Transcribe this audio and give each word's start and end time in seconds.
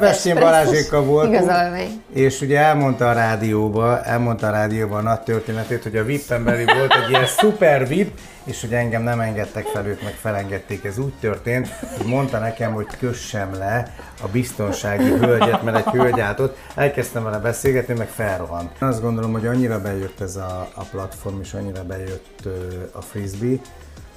Vessén 0.00 0.34
Balázsékkal 0.34 1.02
voltunk, 1.02 1.34
Igazolvány. 1.34 2.02
és 2.12 2.40
ugye 2.40 2.58
elmondta 2.58 3.08
a 3.08 3.12
rádióba, 3.12 4.02
elmondta 4.02 4.46
a 4.46 4.50
rádióba 4.50 4.96
a 4.96 5.02
nagy 5.02 5.20
történetét, 5.20 5.82
hogy 5.82 5.96
a 5.96 6.04
VIP-en 6.04 6.44
belül 6.44 6.64
volt 6.64 6.94
egy 7.04 7.10
ilyen 7.10 7.26
szuper 7.26 7.88
VIP, 7.88 8.18
és 8.44 8.60
hogy 8.60 8.72
engem 8.74 9.02
nem 9.02 9.20
engedtek 9.20 9.64
fel, 9.66 9.86
ők 9.86 10.02
meg 10.02 10.12
felengedték. 10.20 10.84
Ez 10.84 10.98
úgy 10.98 11.12
történt, 11.20 11.68
hogy 11.96 12.06
mondta 12.06 12.38
nekem, 12.38 12.72
hogy 12.72 12.86
kössem 12.98 13.54
le 13.54 13.94
a 14.22 14.28
biztonsági 14.28 15.10
hölgyet, 15.10 15.62
mert 15.62 15.76
egy 15.76 15.92
hölgy 15.92 16.20
állt 16.20 16.40
ott. 16.40 16.56
Elkezdtem 16.74 17.24
vele 17.24 17.38
beszélgetni, 17.38 17.94
meg 17.94 18.08
felrohant. 18.08 18.70
Azt 18.78 19.02
gondolom, 19.02 19.32
hogy 19.32 19.46
annyira 19.46 19.80
bejött 19.80 20.20
ez 20.20 20.36
a, 20.36 20.68
a 20.74 20.82
platform, 20.82 21.40
és 21.40 21.54
annyira 21.54 21.84
bejött 21.84 22.48
a 22.92 23.00
frisbee, 23.00 23.56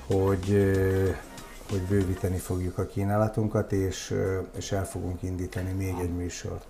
hogy 0.08 0.72
hogy 1.74 1.82
bővíteni 1.82 2.38
fogjuk 2.38 2.78
a 2.78 2.86
kínálatunkat, 2.86 3.71
és, 3.71 4.14
és 4.58 4.72
el 4.72 4.86
fogunk 4.86 5.23
indítani 5.23 5.72
még 5.72 5.96
egy 6.02 6.14
műsort. 6.16 6.66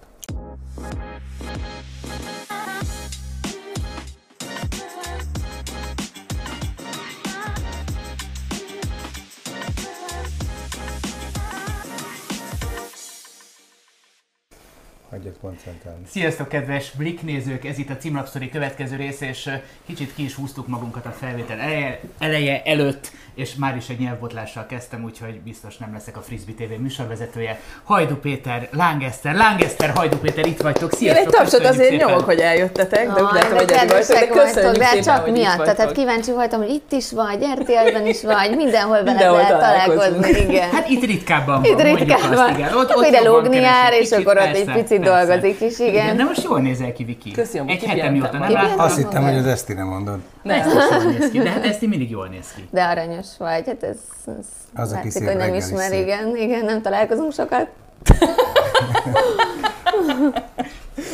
Hagyjad 15.13 15.35
koncentrálni. 15.41 16.03
Sziasztok, 16.09 16.47
kedves 16.47 16.91
Blik 16.91 17.21
nézők! 17.21 17.65
Ez 17.65 17.77
itt 17.77 17.89
a 17.89 17.97
címlapszori 17.97 18.49
következő 18.49 18.95
rész, 18.95 19.21
és 19.21 19.49
kicsit 19.85 20.13
ki 20.15 20.23
is 20.23 20.35
húztuk 20.35 20.67
magunkat 20.67 21.05
a 21.05 21.11
felvétel 21.19 21.59
eleje, 21.59 21.99
eleje 22.19 22.61
előtt, 22.65 23.11
és 23.35 23.55
már 23.55 23.75
is 23.75 23.89
egy 23.89 23.99
nyelvbotlással 23.99 24.65
kezdtem, 24.65 25.03
úgyhogy 25.03 25.39
biztos 25.39 25.77
nem 25.77 25.93
leszek 25.93 26.17
a 26.17 26.21
Frisbee 26.21 26.55
TV 26.55 26.81
műsorvezetője. 26.81 27.59
Hajdu 27.83 28.15
Péter, 28.15 28.67
Lángeszter, 28.71 29.35
Lángeszter, 29.35 29.89
Hajdu 29.89 30.17
Péter, 30.17 30.45
itt 30.45 30.61
vagytok, 30.61 30.91
Én 30.91 30.97
sziasztok! 30.99 31.25
egy 31.25 31.31
tapsot 31.33 31.65
azért 31.65 31.89
szépen. 31.89 32.07
nyomok, 32.07 32.25
hogy 32.25 32.39
eljöttetek, 32.39 33.07
de 33.11 33.23
úgy 33.23 33.33
látom, 33.33 33.49
hogy 33.57 33.71
eddig 33.71 33.75
kedvesek 33.75 34.17
vagytok, 34.19 34.35
de 34.35 34.43
köszönjük 34.43 34.77
de 34.77 34.85
szépen, 34.85 35.01
csak 35.03 35.27
itt 35.27 35.33
miatt, 35.33 35.75
tehát 35.75 35.91
kíváncsi 35.91 36.31
voltam, 36.31 36.59
hogy 36.59 36.69
itt 36.69 36.91
is 36.91 37.11
vagy, 37.11 37.45
RTL-ben 37.59 38.05
is 38.05 38.23
vagy, 38.23 38.55
mindenhol 38.55 38.95
vele 38.97 39.11
Mindenhol 39.11 39.37
lehet 39.37 39.59
találkozunk. 39.59 39.99
találkozni, 40.21 40.51
igen. 40.51 40.69
Hát 40.69 40.89
itt 40.89 41.03
ritkábban 41.03 41.63
Itt 41.63 41.81
van, 41.81 42.11
azt, 42.11 42.33
van. 42.33 42.53
igen. 42.55 42.73
Ott, 42.75 42.95
ott 42.95 43.07
ide 43.07 43.21
lógni 43.21 43.55
jár, 43.55 43.93
és 43.93 44.11
akkor 44.11 44.37
ott 44.37 44.43
egy 44.55 44.71
picit. 44.71 45.02
Dolgozik 45.03 45.61
is, 45.61 45.79
igen. 45.79 46.17
De 46.17 46.23
most 46.23 46.43
jól 46.43 46.59
nézel 46.61 46.93
ki, 46.93 47.03
Viki. 47.03 47.33
Amúgy 47.59 47.71
Egy 47.71 47.83
hete 47.83 48.09
mióta 48.09 48.37
nem 48.37 48.51
láttam. 48.51 48.79
Azt 48.79 48.97
hittem, 48.97 49.23
hogy 49.23 49.37
az 49.37 49.45
Esztire 49.45 49.83
mondod. 49.83 50.19
Nem. 50.41 50.59
Ezt 50.59 50.75
is 50.75 51.03
jól 51.03 51.11
néz 51.11 51.29
ki, 51.29 51.39
de 51.39 51.49
hát 51.49 51.65
Eszti 51.65 51.87
mindig 51.87 52.09
jól 52.09 52.27
néz 52.27 52.53
ki. 52.55 52.67
De 52.71 52.83
aranyos 52.83 53.27
vagy, 53.37 53.65
hát 53.65 53.83
ez, 53.83 53.97
ez 54.25 54.45
Az, 54.75 54.91
aki 54.91 54.95
látszik, 54.95 55.11
szép 55.11 55.27
hogy 55.27 55.37
nem 55.37 55.53
ismer, 55.53 55.91
is 55.91 55.97
szép. 55.97 56.01
igen, 56.01 56.37
igen, 56.37 56.65
nem 56.65 56.81
találkozunk 56.81 57.33
sokat. 57.33 57.67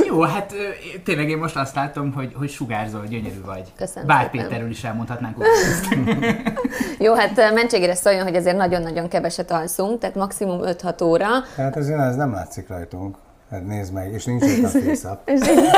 Jó, 0.08 0.22
hát 0.22 0.54
tényleg 1.04 1.30
én 1.30 1.38
most 1.38 1.56
azt 1.56 1.76
látom, 1.76 2.14
hogy, 2.14 2.34
hogy 2.36 2.50
sugárzol, 2.50 3.06
gyönyörű 3.10 3.42
vagy. 3.46 3.74
Köszönöm 3.78 4.08
Bár 4.08 4.30
szépen. 4.32 4.48
Péterről 4.48 4.70
is 4.70 4.84
elmondhatnánk. 4.84 5.36
Jó, 7.00 7.14
hát 7.14 7.54
mentségére 7.54 7.96
szóljon, 7.96 8.24
hogy 8.24 8.36
azért 8.36 8.58
nagyon-nagyon 8.58 9.08
keveset 9.08 9.52
alszunk, 9.52 10.00
tehát 10.00 10.16
maximum 10.16 10.60
5-6 10.64 11.04
óra. 11.04 11.28
Hát 11.56 11.76
azért 11.76 12.00
ez 12.00 12.16
nem 12.16 12.32
látszik 12.34 12.68
rajtunk. 12.68 13.18
Hát 13.50 13.66
nézd 13.66 13.94
meg, 13.94 14.14
és 14.14 14.26
nincs 14.26 14.44
itt 14.44 14.64
a 14.64 14.78
így 14.78 15.70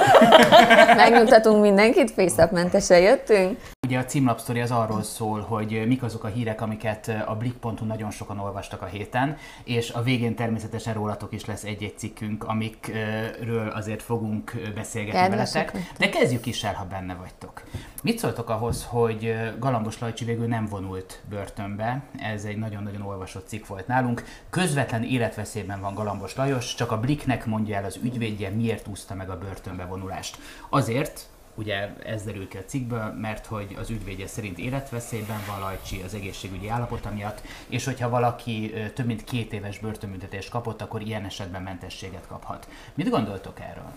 megnyugtatunk 0.96 1.62
mindenkit, 1.62 2.12
fészapmentesen 2.12 3.00
jöttünk. 3.00 3.60
Ugye 3.88 4.00
a 4.00 4.06
címlapsztori 4.06 4.60
az 4.60 4.72
arról 4.72 5.04
szól, 5.04 5.40
hogy 5.40 5.84
mik 5.88 6.04
azok 6.04 6.24
a 6.24 6.28
hírek, 6.28 6.62
amiket 6.62 7.12
a 7.26 7.36
Blik.hu 7.36 7.86
nagyon 7.86 8.12
sokan 8.12 8.40
olvastak 8.40 8.82
a 8.82 8.86
héten, 8.86 9.38
és 9.64 9.92
a 9.92 10.02
végén 10.02 10.36
természetesen 10.36 10.94
rólatok 10.94 11.34
is 11.34 11.46
lesz 11.46 11.64
egy-egy 11.64 11.98
cikkünk, 11.98 12.44
amikről 12.44 13.68
azért 13.68 14.02
fogunk 14.02 14.52
beszélgetni 14.76 15.20
Kedvesek 15.20 15.72
veletek. 15.72 15.98
De 15.98 16.10
kezdjük 16.10 16.46
is 16.46 16.64
el, 16.64 16.74
ha 16.74 16.86
benne 16.86 17.14
vagytok. 17.14 17.62
Mit 18.04 18.18
szóltok 18.18 18.50
ahhoz, 18.50 18.86
hogy 18.90 19.36
Galambos 19.60 20.00
Lajcsi 20.00 20.26
végül 20.26 20.48
nem 20.48 20.66
vonult 20.66 21.20
börtönbe? 21.30 22.02
Ez 22.20 22.44
egy 22.44 22.58
nagyon-nagyon 22.58 23.02
olvasott 23.02 23.48
cikk 23.48 23.68
volt 23.68 23.88
nálunk. 23.88 24.24
Közvetlen 24.50 25.04
életveszélyben 25.04 25.82
van 25.82 25.94
Galambos 25.94 26.36
Lajos, 26.36 26.76
csak 26.76 26.92
a 26.92 27.00
Bliknek 27.00 27.46
mondja 27.46 27.60
el 27.70 27.86
az 27.86 28.00
ügyvédje, 28.04 28.50
miért 28.50 28.88
úszta 28.88 29.16
meg 29.16 29.30
a 29.30 29.38
börtönbe 29.38 29.86
vonulást. 29.86 30.38
Azért, 30.70 31.30
ugye 31.56 31.96
ez 32.04 32.24
derül 32.24 32.48
ki 32.48 32.58
a 32.58 32.66
cikkből, 32.66 33.14
mert 33.14 33.46
hogy 33.46 33.76
az 33.80 33.90
ügyvédje 33.90 34.28
szerint 34.28 34.58
életveszélyben 34.58 35.40
van 35.48 35.60
Lajcsi 35.60 36.02
az 36.02 36.14
egészségügyi 36.14 36.68
állapota 36.68 37.12
miatt, 37.12 37.42
és 37.68 37.86
hogyha 37.86 38.10
valaki 38.10 38.74
több 38.94 39.06
mint 39.06 39.24
két 39.24 39.54
éves 39.54 39.80
börtönbüntetést 39.80 40.50
kapott, 40.50 40.82
akkor 40.82 41.02
ilyen 41.02 41.26
esetben 41.26 41.62
mentességet 41.62 42.28
kaphat. 42.28 42.68
Mit 42.94 43.10
gondoltok 43.10 43.60
erről? 43.60 43.92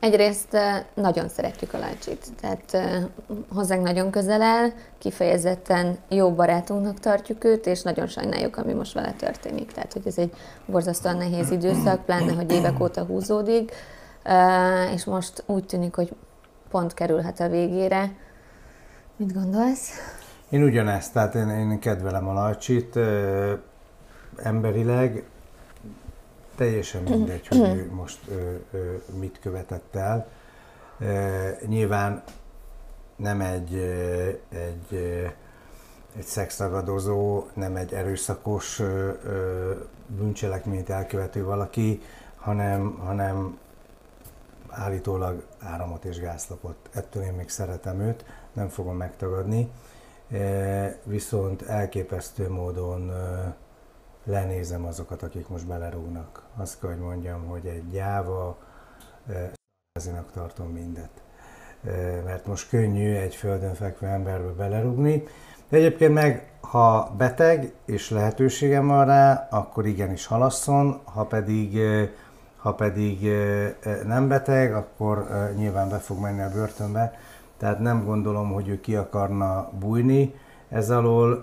Egyrészt 0.00 0.56
nagyon 0.94 1.28
szeretjük 1.28 1.72
a 1.72 1.78
Lajcsit, 1.78 2.26
tehát 2.40 2.74
eh, 2.74 3.04
hozzánk 3.54 3.82
nagyon 3.82 4.10
közel 4.10 4.42
áll, 4.42 4.68
kifejezetten 4.98 5.98
jó 6.08 6.32
barátunknak 6.32 7.00
tartjuk 7.00 7.44
őt, 7.44 7.66
és 7.66 7.82
nagyon 7.82 8.06
sajnáljuk, 8.06 8.56
ami 8.56 8.72
most 8.72 8.92
vele 8.92 9.12
történik. 9.12 9.72
Tehát, 9.72 9.92
hogy 9.92 10.06
ez 10.06 10.18
egy 10.18 10.32
borzasztóan 10.66 11.16
nehéz 11.16 11.50
időszak, 11.50 12.04
pláne, 12.04 12.32
hogy 12.32 12.52
évek 12.52 12.80
óta 12.80 13.04
húzódik, 13.04 13.72
és 14.94 15.04
most 15.04 15.42
úgy 15.46 15.64
tűnik, 15.64 15.94
hogy 15.94 16.12
pont 16.70 16.94
kerülhet 16.94 17.40
a 17.40 17.48
végére. 17.48 18.12
Mit 19.16 19.32
gondolsz? 19.32 19.90
Én 20.48 20.62
ugyanezt, 20.62 21.12
tehát 21.12 21.34
én, 21.34 21.48
én 21.48 21.78
kedvelem 21.78 22.28
a 22.28 22.32
Lajcsit, 22.32 22.98
emberileg 24.36 25.24
teljesen 26.58 27.02
mindegy, 27.12 27.46
hogy 27.46 27.58
ő 27.58 27.90
most 27.92 28.18
ö, 28.28 28.54
ö, 28.72 28.94
mit 29.18 29.38
követett 29.40 29.94
el. 29.96 30.28
Ö, 30.98 31.48
nyilván 31.66 32.22
nem 33.16 33.40
egy, 33.40 33.74
ö, 33.74 34.28
egy, 34.48 34.86
ö, 34.90 35.26
egy 36.16 36.24
szexragadozó, 36.24 37.46
nem 37.54 37.76
egy 37.76 37.92
erőszakos 37.92 38.78
ö, 38.78 39.10
ö, 39.24 39.72
bűncselekményt 40.06 40.90
elkövető 40.90 41.44
valaki, 41.44 42.00
hanem, 42.36 42.98
hanem 42.98 43.58
állítólag 44.68 45.46
áramot 45.58 46.04
és 46.04 46.20
gázt 46.20 46.48
lopott. 46.48 46.88
Ettől 46.92 47.22
én 47.22 47.32
még 47.32 47.48
szeretem 47.48 48.00
őt, 48.00 48.24
nem 48.52 48.68
fogom 48.68 48.96
megtagadni. 48.96 49.70
E, 50.30 50.98
Viszont 51.04 51.62
elképesztő 51.62 52.50
módon 52.50 53.10
e, 53.10 53.56
lenézem 54.28 54.84
azokat, 54.84 55.22
akik 55.22 55.48
most 55.48 55.66
belerúgnak. 55.66 56.42
Azt 56.56 56.80
kell, 56.80 56.90
hogy 56.90 56.98
mondjam, 56.98 57.46
hogy 57.46 57.66
egy 57.66 57.90
gyáva, 57.90 58.58
ezinak 59.92 60.32
tartom 60.32 60.68
mindet. 60.68 61.10
Mert 62.24 62.46
most 62.46 62.68
könnyű 62.68 63.14
egy 63.14 63.34
földön 63.34 63.74
fekvő 63.74 64.06
emberbe 64.06 64.50
belerúgni, 64.50 65.22
de 65.68 65.76
egyébként 65.76 66.14
meg, 66.14 66.52
ha 66.60 67.14
beteg 67.16 67.72
és 67.84 68.10
lehetőségem 68.10 68.86
van 68.86 69.06
rá, 69.06 69.48
akkor 69.50 69.86
igenis 69.86 70.26
halasszon, 70.26 71.00
ha 71.04 71.24
pedig 71.24 71.78
ha 72.56 72.74
pedig 72.74 73.30
nem 74.04 74.28
beteg, 74.28 74.74
akkor 74.74 75.28
nyilván 75.56 75.88
be 75.88 75.98
fog 75.98 76.18
menni 76.18 76.40
a 76.40 76.50
börtönbe. 76.50 77.12
Tehát 77.56 77.78
nem 77.78 78.04
gondolom, 78.04 78.52
hogy 78.52 78.68
ő 78.68 78.80
ki 78.80 78.96
akarna 78.96 79.70
bújni. 79.78 80.34
Ez 80.68 80.90
alól 80.90 81.42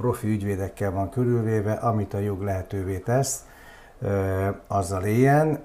profi 0.00 0.28
ügyvédekkel 0.28 0.90
van 0.90 1.10
körülvéve, 1.10 1.72
amit 1.72 2.14
a 2.14 2.18
jog 2.18 2.42
lehetővé 2.42 2.98
tesz, 2.98 3.44
azzal 4.66 5.04
éljen, 5.04 5.58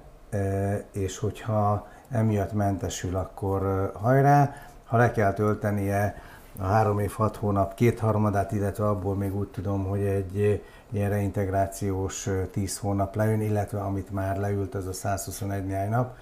és 0.92 1.18
hogyha 1.18 1.88
emiatt 2.10 2.54
mentesül, 2.54 3.16
akkor 3.16 3.92
hajrá. 3.94 4.56
Ha 4.86 4.98
le 4.98 5.12
kell 5.12 5.34
töltenie 5.34 6.16
a 6.60 6.64
három 6.64 7.00
év, 7.00 7.12
hat 7.12 7.36
hónap 7.36 7.74
kétharmadát, 7.74 8.52
illetve 8.52 8.88
abból 8.88 9.16
még 9.16 9.36
úgy 9.36 9.48
tudom, 9.48 9.86
hogy 9.86 10.02
egy 10.02 10.64
ilyen 10.92 11.10
reintegrációs 11.10 12.30
10 12.52 12.78
hónap 12.78 13.16
lejön, 13.16 13.42
illetve 13.42 13.82
amit 13.82 14.12
már 14.12 14.38
leült, 14.38 14.76
az 14.76 14.88
a 14.88 14.94
121 14.94 15.66
néhány 15.66 15.90
nap, 15.90 16.18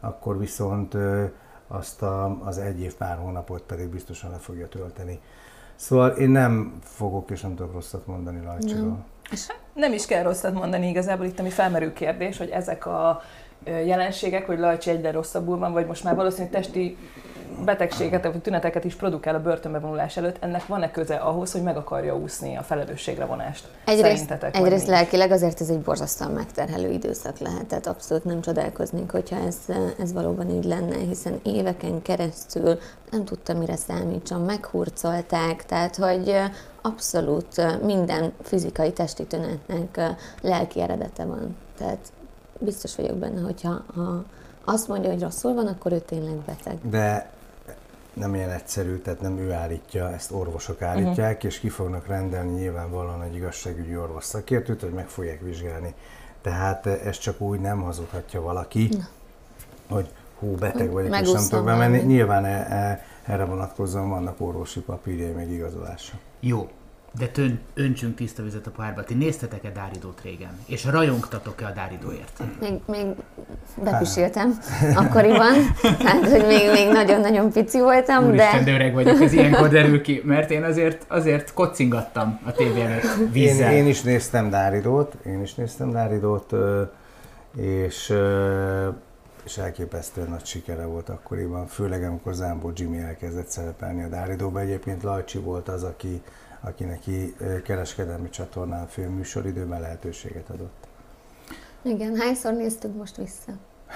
akkor 0.00 0.38
viszont 0.38 0.96
azt 1.68 2.02
a, 2.02 2.38
az 2.44 2.58
egy 2.58 2.80
év 2.80 2.94
pár 2.94 3.18
hónapot 3.18 3.62
pedig 3.62 3.88
biztosan 3.88 4.30
le 4.30 4.36
fogja 4.36 4.68
tölteni. 4.68 5.20
Szóval 5.80 6.10
én 6.10 6.30
nem 6.30 6.72
fogok 6.82 7.30
és 7.30 7.40
nem 7.40 7.54
tudok 7.54 7.72
rosszat 7.72 8.06
mondani 8.06 8.44
Lajcsiról. 8.44 9.04
Nem 9.72 9.92
is 9.92 10.06
kell 10.06 10.22
rosszat 10.22 10.54
mondani 10.54 10.88
igazából, 10.88 11.26
itt 11.26 11.38
ami 11.38 11.50
felmerül 11.50 11.92
kérdés, 11.92 12.38
hogy 12.38 12.48
ezek 12.48 12.86
a 12.86 13.20
jelenségek, 13.64 14.46
hogy 14.46 14.58
Lajcsi 14.58 14.90
egyre 14.90 15.10
rosszabbul 15.10 15.58
van, 15.58 15.72
vagy 15.72 15.86
most 15.86 16.04
már 16.04 16.14
valószínűleg 16.14 16.52
testi 16.52 16.96
betegséget, 17.64 18.24
vagy 18.24 18.40
tüneteket 18.40 18.84
is 18.84 18.94
produkál 18.94 19.34
a 19.34 19.40
börtönbe 19.40 19.78
vonulás 19.78 20.16
előtt, 20.16 20.36
ennek 20.40 20.66
van-e 20.66 20.90
köze 20.90 21.14
ahhoz, 21.14 21.52
hogy 21.52 21.62
meg 21.62 21.76
akarja 21.76 22.16
úszni 22.16 22.56
a 22.56 22.62
felelősségre 22.62 23.24
vonást? 23.24 23.68
Egyrészt, 23.84 24.10
Szerintetek, 24.10 24.56
egyrészt 24.56 24.86
lelkileg 24.86 25.30
azért 25.30 25.60
ez 25.60 25.68
egy 25.68 25.80
borzasztóan 25.80 26.30
megterhelő 26.30 26.90
időszak 26.90 27.38
lehet, 27.38 27.66
tehát 27.66 27.86
abszolút 27.86 28.24
nem 28.24 28.40
csodálkoznék, 28.40 29.10
hogyha 29.10 29.36
ez, 29.46 29.56
ez 29.98 30.12
valóban 30.12 30.50
így 30.50 30.64
lenne, 30.64 30.96
hiszen 30.96 31.40
éveken 31.42 32.02
keresztül 32.02 32.78
nem 33.10 33.24
tudta, 33.24 33.54
mire 33.54 33.76
számítson, 33.76 34.40
meghurcolták, 34.40 35.64
tehát 35.66 35.96
hogy 35.96 36.36
abszolút 36.82 37.82
minden 37.84 38.32
fizikai 38.42 38.92
testi 38.92 39.24
tünetnek 39.24 40.00
lelki 40.40 40.80
eredete 40.80 41.24
van. 41.24 41.56
Tehát 41.78 42.12
biztos 42.58 42.96
vagyok 42.96 43.16
benne, 43.16 43.40
hogyha 43.40 43.84
ha 43.94 44.24
azt 44.64 44.88
mondja, 44.88 45.10
hogy 45.10 45.20
rosszul 45.20 45.54
van, 45.54 45.66
akkor 45.66 45.92
ő 45.92 45.98
tényleg 45.98 46.34
beteg. 46.34 46.78
De 46.90 47.30
nem 48.12 48.34
ilyen 48.34 48.50
egyszerű, 48.50 48.96
tehát 48.96 49.20
nem 49.20 49.38
ő 49.38 49.52
állítja, 49.52 50.12
ezt 50.12 50.32
orvosok 50.32 50.82
állítják, 50.82 51.34
uh-huh. 51.34 51.50
és 51.50 51.58
ki 51.58 51.68
fognak 51.68 52.06
rendelni 52.06 52.60
nyilvánvalóan 52.60 53.22
egy 53.22 53.34
igazságügyi 53.34 53.96
orvos 53.96 54.24
szakértőt, 54.24 54.80
hogy 54.80 54.92
meg 54.92 55.08
fogják 55.08 55.40
vizsgálni. 55.40 55.94
Tehát 56.42 56.86
ez 56.86 57.18
csak 57.18 57.40
úgy 57.40 57.60
nem 57.60 57.82
hazudhatja 57.82 58.40
valaki, 58.42 58.88
Na. 58.88 59.08
hogy 59.94 60.08
hú, 60.38 60.54
beteg 60.54 60.90
vagyok, 60.90 61.20
és 61.20 61.32
nem 61.32 61.48
tudok 61.48 61.64
bemenni. 61.64 61.98
Nyilván 61.98 62.44
e, 62.44 62.48
e, 62.48 63.04
erre 63.24 63.44
vonatkozóan 63.44 64.08
vannak 64.08 64.40
orvosi 64.40 64.80
papírjai, 64.80 65.32
meg 65.32 65.50
igazolása. 65.50 66.14
Jó, 66.40 66.68
de 67.18 67.26
tön, 67.26 67.60
öntsünk 67.74 68.16
tiszta 68.16 68.42
vizet 68.42 68.66
a 68.66 68.70
párba. 68.70 69.04
Ti 69.04 69.14
néztetek-e 69.14 69.70
Dáridót 69.70 70.20
régen? 70.22 70.50
És 70.66 70.84
rajongtatok-e 70.84 71.66
a 71.66 71.70
Dáridóért? 71.70 72.42
Még, 72.60 72.72
még 72.86 73.06
bepiséltem 73.82 74.58
akkoriban, 74.94 75.52
hát 75.82 76.28
hogy 76.28 76.46
még, 76.46 76.70
még 76.72 76.88
nagyon-nagyon 76.92 77.50
pici 77.50 77.80
voltam, 77.80 78.24
Úristen, 78.24 78.64
de... 78.64 78.72
öreg 78.72 78.94
vagyok, 78.94 79.20
ez 79.20 79.32
ilyenkor 79.32 79.68
derül 79.68 80.00
ki, 80.00 80.22
mert 80.24 80.50
én 80.50 80.62
azért, 80.62 81.04
azért 81.08 81.54
kocingattam 81.54 82.40
a 82.44 82.52
tévé 82.52 82.80
előtt 82.80 83.32
vízzel. 83.32 83.72
Én, 83.72 83.78
én 83.78 83.86
is 83.86 84.02
néztem 84.02 84.50
Dáridót, 84.50 85.16
én 85.26 85.42
is 85.42 85.54
néztem 85.54 85.90
Dáridót, 85.90 86.54
és 87.56 88.14
és 89.44 89.58
elképesztően 89.58 90.28
nagy 90.28 90.44
sikere 90.44 90.84
volt 90.84 91.08
akkoriban, 91.08 91.66
főleg 91.66 92.02
amikor 92.02 92.32
Zámbó 92.32 92.72
Jimmy 92.74 92.98
elkezdett 92.98 93.48
szerepelni 93.48 94.02
a 94.02 94.08
Dáridóba. 94.08 94.60
Egyébként 94.60 95.02
Lajcsi 95.02 95.38
volt 95.38 95.68
az, 95.68 95.82
aki 95.82 96.22
aki 96.60 96.84
neki 96.84 97.34
kereskedelmi 97.64 98.30
csatornán 98.30 98.86
főműsoridőben 98.86 99.80
lehetőséget 99.80 100.50
adott. 100.50 100.86
Igen, 101.82 102.16
hányszor 102.16 102.52
néztük 102.52 102.96
most 102.96 103.16
vissza? 103.16 103.52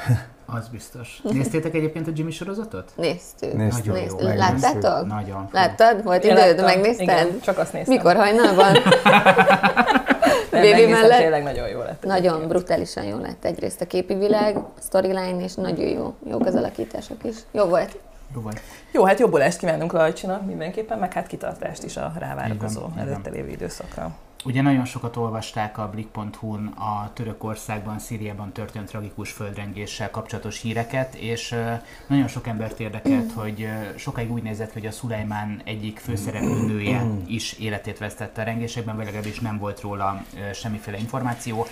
Az 0.46 0.68
biztos. 0.68 1.20
Néztétek 1.22 1.74
egyébként 1.74 2.08
a 2.08 2.10
Jimmy 2.14 2.30
sorozatot? 2.30 2.92
Néztük. 2.96 3.52
Néztük. 3.52 3.84
Nagyon 3.84 4.02
Néztük. 4.02 4.20
Jó, 4.20 4.36
Láttátok? 4.36 5.06
Nagyon. 5.08 5.48
Láttad? 5.52 6.02
Volt 6.02 6.24
időd? 6.24 6.36
Láttam. 6.36 6.64
Megnézted? 6.64 7.02
Igen, 7.02 7.40
csak 7.40 7.58
azt 7.58 7.72
néztem. 7.72 7.94
Mikor 7.94 8.16
hajnalban? 8.16 8.72
Baby 10.50 10.86
mellett. 10.86 11.18
Tényleg 11.18 11.42
nagyon 11.42 11.68
jó 11.68 11.78
lett. 11.78 12.04
Nagyon 12.04 12.48
brutálisan 12.48 13.04
jó 13.04 13.18
lett. 13.18 13.44
Egyrészt 13.44 13.80
a 13.80 13.86
képi 13.86 14.14
világ, 14.14 14.56
a 14.56 14.72
storyline, 14.82 15.42
és 15.42 15.54
nagyon 15.54 15.88
jó. 15.88 16.14
Jók 16.30 16.46
az 16.46 16.54
alakítások 16.54 17.24
is. 17.24 17.36
Jó 17.50 17.64
volt. 17.64 17.98
Jó 18.34 18.40
vagy. 18.40 18.60
Jó, 18.92 19.04
hát 19.04 19.18
jobbulást 19.18 19.58
kívánunk 19.58 19.92
Lajcsinak 19.92 20.46
mindenképpen, 20.46 20.98
meg 20.98 21.12
hát 21.12 21.26
kitartást 21.26 21.82
is 21.82 21.96
a 21.96 22.12
rávárakozó 22.18 22.88
előtte 22.96 23.30
lévő 23.30 23.48
időszakra. 23.48 24.16
Ugye 24.44 24.62
nagyon 24.62 24.84
sokat 24.84 25.16
olvasták 25.16 25.78
a 25.78 25.88
Blik.hu-n 25.90 26.66
a 26.66 27.10
Törökországban, 27.12 27.98
Szíriában 27.98 28.52
történt 28.52 28.88
tragikus 28.88 29.30
földrengéssel 29.30 30.10
kapcsolatos 30.10 30.60
híreket, 30.60 31.14
és 31.14 31.54
nagyon 32.06 32.28
sok 32.28 32.46
embert 32.46 32.80
érdekelt, 32.80 33.32
hogy 33.32 33.68
sokáig 33.96 34.32
úgy 34.32 34.42
nézett, 34.42 34.72
hogy 34.72 34.86
a 34.86 34.90
Szulajmán 34.90 35.60
egyik 35.64 35.98
főszereplő 35.98 36.66
nője 36.66 37.06
is 37.26 37.52
életét 37.52 37.98
vesztette 37.98 38.40
a 38.40 38.44
rengésekben, 38.44 38.96
vagy 38.96 39.04
legalábbis 39.04 39.40
nem 39.40 39.58
volt 39.58 39.80
róla 39.80 40.24
semmiféle 40.54 40.98
információ. 40.98 41.66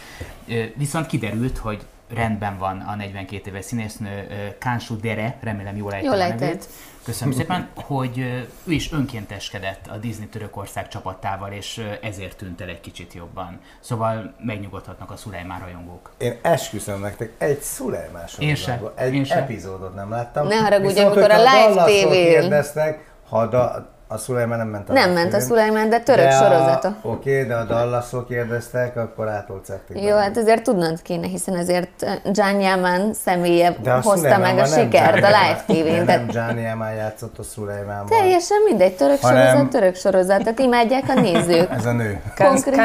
Viszont 0.75 1.07
kiderült, 1.07 1.59
hogy 1.59 1.87
rendben 2.15 2.59
van 2.59 2.81
a 2.81 2.95
42 2.95 3.51
éves 3.51 3.65
színésznő 3.65 4.27
Kánsu 4.59 4.97
Dere, 5.01 5.37
remélem 5.41 5.77
jól 5.77 5.93
ejtem 5.93 6.13
jól 6.13 6.21
a 6.21 6.29
nevét. 6.29 6.69
Köszönöm 7.05 7.35
szépen, 7.35 7.69
hogy 7.75 8.19
ő 8.65 8.73
is 8.73 8.93
önkénteskedett 8.93 9.87
a 9.87 9.97
Disney 9.97 10.27
Törökország 10.27 10.89
csapatával, 10.89 11.53
és 11.53 11.85
ezért 12.03 12.37
tűnt 12.37 12.61
el 12.61 12.69
egy 12.69 12.81
kicsit 12.81 13.13
jobban. 13.13 13.61
Szóval 13.81 14.35
megnyugodhatnak 14.39 15.11
a 15.11 15.17
Szulejmán 15.17 15.61
rajongók. 15.61 16.13
Én 16.19 16.39
esküszöm 16.43 17.01
nektek, 17.01 17.33
egy 17.39 17.61
Szulejmán 17.61 18.27
sorozatban, 18.27 18.93
egy 18.97 19.15
Én 19.15 19.27
epizódot 19.29 19.95
nem 19.95 20.11
láttam. 20.11 20.47
Ne 20.47 20.57
haragudj, 20.57 21.01
amikor 21.01 21.31
a 21.31 21.39
live 21.39 21.85
tévén 21.85 22.41
kérdeztek, 22.41 23.13
ha 23.29 23.47
da, 23.47 23.92
a 24.13 24.19
Szulajmán 24.19 24.59
nem 24.59 24.69
ment 24.69 24.89
a 24.89 24.93
Nem 24.93 25.11
ment 25.11 25.35
a 25.35 25.41
Szulajmán, 25.41 25.89
de 25.89 26.01
török 26.01 26.25
de 26.25 26.31
sorozata. 26.31 26.97
Oké, 27.03 27.31
okay, 27.31 27.49
de 27.49 27.55
a 27.55 27.65
Dallasok 27.65 28.29
kérdeztek, 28.29 28.97
akkor 28.97 29.29
átolcették. 29.29 30.05
Jó, 30.05 30.17
hát 30.17 30.37
azért 30.37 30.63
tudnod 30.63 31.03
kéne, 31.03 31.27
hiszen 31.27 31.55
azért 31.55 32.21
John 32.25 32.61
Yaman 32.61 33.15
személye 33.15 33.77
de 33.83 33.91
hozta 33.91 34.39
meg 34.39 34.59
a 34.59 34.65
sikert 34.65 35.25
a 35.25 35.27
live 35.27 35.63
tévén. 35.67 36.05
Nem 36.05 36.27
John 36.31 36.59
Yaman 36.59 36.93
játszott 36.93 37.39
a 37.39 37.43
Szulajmánban. 37.43 38.19
Teljesen 38.19 38.59
mindegy, 38.69 38.97
török 38.97 39.21
hanem... 39.21 39.47
sorozat, 39.47 39.71
török 39.71 39.95
sorozat, 39.95 40.39
tehát 40.39 40.59
imádják 40.59 41.05
a 41.09 41.21
nézők. 41.21 41.71
Ez 41.71 41.85
a 41.85 41.93
nő. 41.93 42.21
Konkrét... 42.37 42.81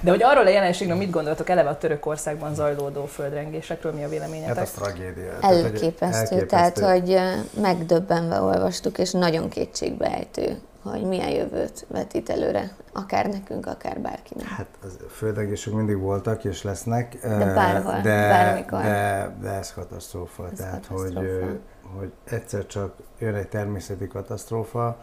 De 0.00 0.10
hogy 0.10 0.22
arról 0.22 0.46
a 0.46 0.48
jelenségről 0.48 0.96
mit 0.96 1.10
gondoltok 1.10 1.48
eleve 1.48 1.68
a 1.68 1.78
Törökországban 1.78 2.54
zajlódó 2.54 3.04
földrengésekről, 3.04 3.92
mi 3.92 4.04
a 4.04 4.08
véleményetek? 4.08 4.56
Hát 4.56 4.64
az 4.64 4.70
tragédia. 4.70 5.38
Elképesztő, 5.40 6.46
tehát 6.46 6.78
hogy 6.78 7.20
megdöbbenve 7.60 8.40
olvastuk, 8.40 8.98
és 8.98 9.10
nagyon 9.10 9.48
kétségbeejtő, 9.48 10.58
hogy 10.82 11.02
milyen 11.02 11.30
jövőt 11.30 11.86
vetít 11.88 12.30
előre, 12.30 12.70
akár 12.92 13.26
nekünk, 13.26 13.66
akár 13.66 14.00
bárkinek. 14.00 14.46
Hát 14.46 14.66
az 14.84 14.96
földrengések 15.10 15.72
mindig 15.72 15.98
voltak 15.98 16.44
és 16.44 16.62
lesznek, 16.62 17.18
de 17.22 17.54
bárhol, 17.54 18.00
de, 18.00 18.28
bármikor. 18.28 18.82
De, 18.82 19.36
de 19.40 19.48
ez 19.48 19.72
katasztrófa, 19.72 20.48
ez 20.52 20.58
tehát 20.58 20.86
katasztrófa. 20.86 21.46
Hogy, 21.46 21.60
hogy 21.98 22.12
egyszer 22.24 22.66
csak 22.66 22.94
jön 23.18 23.34
egy 23.34 23.48
természeti 23.48 24.06
katasztrófa, 24.06 24.96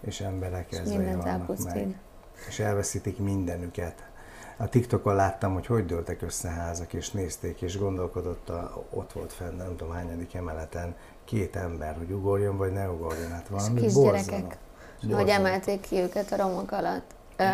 és 0.00 0.20
emberek 0.20 0.72
ezzel 0.72 1.16
vannak 1.16 1.64
meg. 1.64 1.98
És 2.48 2.58
elveszítik 2.58 3.18
mindenüket 3.18 3.94
a 4.62 4.68
TikTokon 4.68 5.14
láttam, 5.14 5.52
hogy 5.52 5.66
hogy 5.66 5.86
dőltek 5.86 6.22
össze 6.22 6.48
házak, 6.48 6.92
és 6.92 7.10
nézték, 7.10 7.62
és 7.62 7.78
gondolkodott, 7.78 8.48
a, 8.48 8.84
ott 8.90 9.12
volt 9.12 9.32
fenn, 9.32 9.56
nem 9.56 9.76
tudom 9.76 9.92
hányadik 9.92 10.34
emeleten, 10.34 10.94
két 11.24 11.56
ember, 11.56 11.96
hogy 11.96 12.10
ugorjon, 12.10 12.56
vagy 12.56 12.72
ne 12.72 12.88
ugorjon. 12.88 13.30
Hát 13.30 13.48
valami 13.48 13.80
kisgyerekek, 13.80 14.58
hogy 15.10 15.28
emelték 15.28 15.80
ki 15.80 15.96
őket 15.96 16.32
a 16.32 16.36
romok 16.36 16.72
alatt. 16.72 17.14
Ö, 17.36 17.44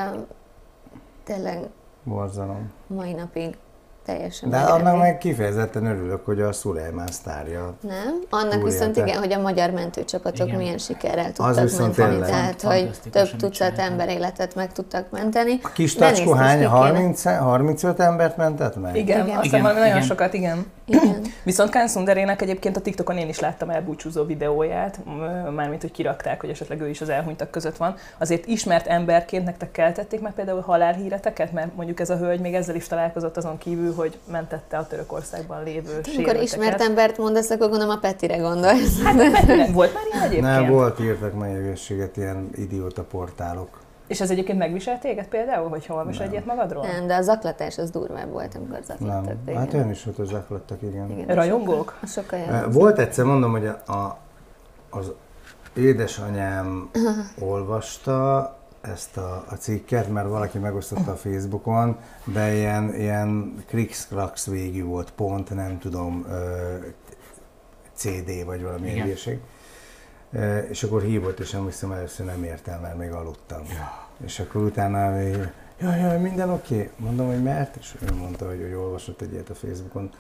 tényleg 1.25 1.69
Borzalom. 2.05 2.73
mai 2.87 3.13
napig 3.13 3.57
teljesen 4.09 4.51
De 4.51 4.57
annak 4.57 4.99
meg 4.99 5.19
kifejezetten 5.19 5.87
örülök, 5.87 6.25
hogy 6.25 6.41
a 6.41 6.53
Szulejmán 6.53 7.07
sztárja. 7.07 7.75
Nem? 7.81 8.21
Annak 8.31 8.63
viszont 8.63 8.97
igen, 8.97 9.19
hogy 9.19 9.33
a 9.33 9.41
magyar 9.41 9.71
mentőcsapatok 9.71 10.47
igen. 10.47 10.59
milyen 10.59 10.79
sikerrel 10.79 11.33
tudtak 11.33 11.79
menteni. 11.79 12.19
Tehát, 12.19 12.63
hogy 12.63 12.91
több 13.11 13.37
tucat 13.37 13.79
ember 13.79 14.09
életet 14.09 14.55
meg 14.55 14.73
tudtak 14.73 15.11
menteni. 15.11 15.59
A 15.63 15.73
kis 15.73 15.95
tacskó 15.95 16.33
hány? 16.33 16.67
30, 16.67 17.23
35 17.25 18.01
embert 18.01 18.37
mentett 18.37 18.81
meg? 18.81 18.97
Igen, 18.97 19.27
igen. 19.27 19.37
azt 19.37 19.45
hiszem 19.45 19.63
nagyon 19.63 19.87
igen. 19.87 20.03
sokat, 20.03 20.35
igen. 20.35 20.67
igen. 20.87 21.21
Viszont 21.43 21.71
Kán 21.71 21.89
Szunderének 21.89 22.43
egyébként 22.43 22.77
a 22.77 22.81
TikTokon 22.81 23.17
én 23.17 23.29
is 23.29 23.41
láttam 23.41 23.71
elbúcsúzó 23.71 24.25
videóját, 24.25 24.99
mármint, 25.55 25.81
hogy 25.81 25.91
kirakták, 25.91 26.41
hogy 26.41 26.51
esetleg 26.51 26.81
ő 26.81 26.89
is 26.89 27.01
az 27.01 27.09
elhunytak 27.09 27.51
között 27.51 27.77
van. 27.77 27.95
Azért 28.19 28.47
ismert 28.47 28.87
emberként 28.87 29.45
nektek 29.45 29.71
keltették 29.71 30.21
meg 30.21 30.33
például 30.33 30.61
halálhíreteket, 30.61 31.53
mert 31.53 31.75
mondjuk 31.77 32.01
ez 32.01 32.11
a 32.11 32.17
hölgy 32.17 32.41
még 32.41 32.55
ezzel 32.55 32.75
is 32.75 32.87
találkozott 32.87 33.37
azon 33.37 33.59
kívül, 33.59 33.95
hogy 33.99 34.19
mentette 34.31 34.77
a 34.77 34.87
Törökországban 34.87 35.63
lévő 35.63 35.93
hát, 35.95 36.09
Amikor 36.15 36.37
ismert 36.43 36.81
embert 36.81 37.19
mondasz, 37.19 37.51
akkor 37.51 37.69
gondolom 37.69 37.95
a 37.97 37.99
Petire 37.99 38.37
gondolsz. 38.37 39.03
Hát 39.03 39.17
volt 39.73 39.95
már 39.95 40.05
ilyen 40.11 40.23
egyébként? 40.23 40.43
Nem, 40.43 40.71
volt, 40.71 41.01
írtak 41.01 41.39
meg 41.39 41.79
ilyen 42.15 42.51
idióta 42.55 43.03
portálok. 43.03 43.81
És 44.07 44.21
ez 44.21 44.31
egyébként 44.31 44.59
megviselt 44.59 45.01
téged 45.01 45.27
például, 45.27 45.69
hogy 45.69 45.85
olvas 45.89 46.19
egyet 46.19 46.45
magadról? 46.45 46.87
Nem, 46.87 47.07
de 47.07 47.15
a 47.15 47.23
zaklatás 47.23 47.79
az 47.79 47.91
durvább 47.91 48.31
volt, 48.31 48.55
amikor 48.55 48.79
zaklattak 48.83 49.37
Nem. 49.45 49.57
Hát 49.57 49.75
ön 49.75 49.91
is 49.91 50.05
volt, 50.05 50.17
hogy 50.17 50.27
zaklattak, 50.27 50.83
igen. 50.83 51.11
igen 51.11 51.35
Rajongók? 51.35 51.99
Sokkal, 52.07 52.39
sokkal 52.39 52.71
volt 52.71 52.99
egyszer, 52.99 53.25
mondom, 53.25 53.51
hogy 53.51 53.67
a, 53.67 53.93
a, 53.93 54.19
az 54.91 55.13
édesanyám 55.75 56.91
olvasta, 57.51 58.58
ezt 58.89 59.17
a, 59.17 59.45
a 59.49 59.55
cikket, 59.55 60.09
mert 60.09 60.29
valaki 60.29 60.59
megosztotta 60.59 61.11
a 61.11 61.17
Facebookon, 61.17 61.97
de 62.25 62.55
ilyen, 62.55 62.95
ilyen 62.95 63.55
krikszkrax 63.67 64.47
végű 64.47 64.85
volt, 64.85 65.11
pont, 65.11 65.55
nem 65.55 65.79
tudom, 65.79 66.27
CD 67.95 68.45
vagy 68.45 68.63
valami 68.63 69.01
hülyeség. 69.01 69.39
És 70.69 70.83
akkor 70.83 71.03
hívott, 71.03 71.39
és 71.39 71.55
emlékszem, 71.55 71.93
először 71.93 72.27
nem 72.27 72.45
értem, 72.45 72.81
mert 72.81 72.99
még 72.99 73.11
aludtam. 73.11 73.63
Ja. 73.69 74.07
És 74.25 74.41
akkor 74.41 74.63
utána 74.63 75.11
még, 75.11 75.49
jaj, 75.81 76.01
jaj, 76.01 76.19
minden 76.19 76.51
oké. 76.51 76.75
Okay. 76.75 76.91
Mondom, 76.97 77.27
hogy 77.27 77.43
mert, 77.43 77.77
és 77.77 77.95
ő 78.01 78.15
mondta, 78.15 78.47
hogy, 78.47 78.61
hogy 78.61 78.73
olvasott 78.73 79.21
egy 79.21 79.33
ilyet 79.33 79.51
a 79.51 79.55
Facebookon. 79.55 80.11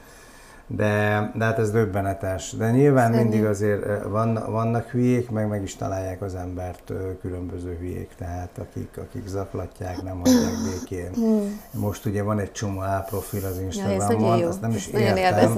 De, 0.71 1.31
de 1.35 1.45
hát 1.45 1.59
ez 1.59 1.71
döbbenetes. 1.71 2.53
De 2.53 2.71
nyilván 2.71 3.11
Szegény. 3.13 3.29
mindig 3.29 3.45
azért 3.45 4.03
van, 4.05 4.45
vannak 4.49 4.89
hülyék, 4.89 5.31
meg 5.31 5.49
meg 5.49 5.63
is 5.63 5.77
találják 5.77 6.23
az 6.23 6.35
embert 6.35 6.93
különböző 7.21 7.77
hülyék, 7.81 8.11
tehát 8.19 8.51
akik, 8.59 8.89
akik 8.97 9.27
zaklatják, 9.27 10.03
nem 10.03 10.19
hagyják 10.19 10.53
békén. 10.71 11.11
Hmm. 11.15 11.61
Most 11.71 12.07
ugye 12.07 12.23
van 12.23 12.39
egy 12.39 12.53
csomó 12.53 12.83
álprofil 12.83 13.45
az 13.45 13.59
Instagramon, 13.59 14.39
ja, 14.39 14.49
azt 14.49 14.61
nem 14.61 14.71
is 14.71 14.87
ezt 14.87 15.17
értem. 15.17 15.53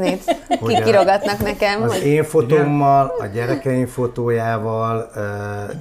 Hogy 0.61 0.75
Kikirogatnak 0.75 1.39
nekem. 1.39 1.83
Az 1.83 1.93
hogy... 1.93 2.07
én 2.07 2.25
fotómmal, 2.25 3.13
a 3.19 3.27
gyerekeim 3.27 3.87
fotójával 3.87 5.11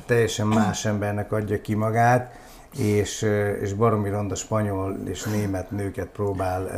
teljesen 0.05 0.47
más 0.47 0.85
embernek 0.85 1.31
adja 1.31 1.61
ki 1.61 1.75
magát, 1.75 2.31
és, 2.77 3.25
és 3.61 3.73
baromi 3.73 4.09
ronda 4.09 4.35
spanyol 4.35 4.97
és 5.05 5.23
német 5.23 5.71
nőket 5.71 6.07
próbál 6.07 6.69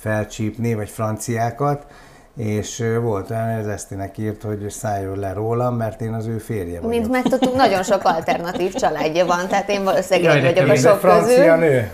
felcsípni, 0.00 0.74
vagy 0.74 0.88
franciákat, 0.88 1.86
és 2.36 2.84
volt 3.00 3.30
olyan, 3.30 3.52
hogy 3.52 3.60
az 3.60 3.68
Esztinek 3.68 4.18
írt, 4.18 4.42
hogy 4.42 4.70
szálljon 4.70 5.18
le 5.18 5.32
rólam, 5.32 5.76
mert 5.76 6.00
én 6.00 6.12
az 6.12 6.26
ő 6.26 6.38
férje 6.38 6.80
vagyok. 6.80 6.90
Mint 6.90 7.10
megtudtuk, 7.10 7.54
nagyon 7.54 7.82
sok 7.82 8.04
alternatív 8.04 8.74
családja 8.74 9.26
van, 9.26 9.48
tehát 9.48 9.68
én 9.68 9.84
valószínűleg 9.84 10.34
Jaj, 10.34 10.48
egy 10.48 10.54
vagyok 10.54 10.70
a 10.70 10.76
sok 10.76 10.98
francia 10.98 11.36
közül. 11.36 11.54
nő. 11.54 11.90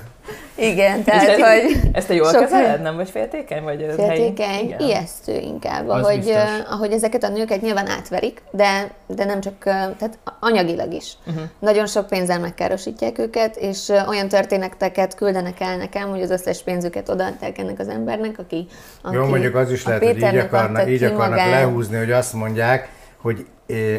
Igen, 0.54 1.02
tehát, 1.04 1.36
te- 1.36 1.60
hogy 1.62 1.80
Ezt 1.92 2.06
te 2.06 2.14
jól 2.14 2.28
sok- 2.30 2.40
kezeled, 2.40 2.82
nem 2.82 2.96
vagy 2.96 3.10
féltékeny? 3.10 3.62
Vagy 3.62 3.80
helyi? 3.80 3.94
féltékeny, 3.96 4.64
Igen. 4.64 4.78
ijesztő 4.80 5.32
inkább, 5.38 5.88
Az 5.88 6.02
ahogy, 6.02 6.16
biztos. 6.18 6.42
ahogy 6.70 6.92
ezeket 6.92 7.24
a 7.24 7.28
nőket 7.28 7.60
nyilván 7.60 7.86
átverik, 7.88 8.42
de, 8.50 8.90
de 9.06 9.24
nem 9.24 9.40
csak, 9.40 9.58
tehát 9.62 10.18
anyagilag 10.40 10.92
is. 10.92 11.12
Uh-huh. 11.26 11.42
Nagyon 11.58 11.86
sok 11.86 12.06
pénzzel 12.06 12.38
megkárosítják 12.40 13.18
őket, 13.18 13.56
és 13.56 13.88
olyan 14.08 14.28
történeteket 14.28 15.14
küldenek 15.14 15.60
el 15.60 15.76
nekem, 15.76 16.08
hogy 16.08 16.22
az 16.22 16.30
összes 16.30 16.62
pénzüket 16.62 17.08
odaadták 17.08 17.58
ennek 17.58 17.78
az 17.78 17.88
embernek, 17.88 18.38
aki, 18.38 18.66
aki 19.02 19.16
Jó, 19.16 19.24
mondjuk 19.26 19.54
az 19.54 19.70
is 19.70 19.84
a 19.84 19.88
lehet, 19.88 20.04
hogy 20.04 20.16
így, 20.16 20.36
akarnak, 20.36 20.88
így 20.90 21.02
akarnak 21.02 21.38
lehúzni, 21.38 21.96
hogy 21.96 22.12
azt 22.12 22.32
mondják, 22.32 22.88
hogy 23.22 23.46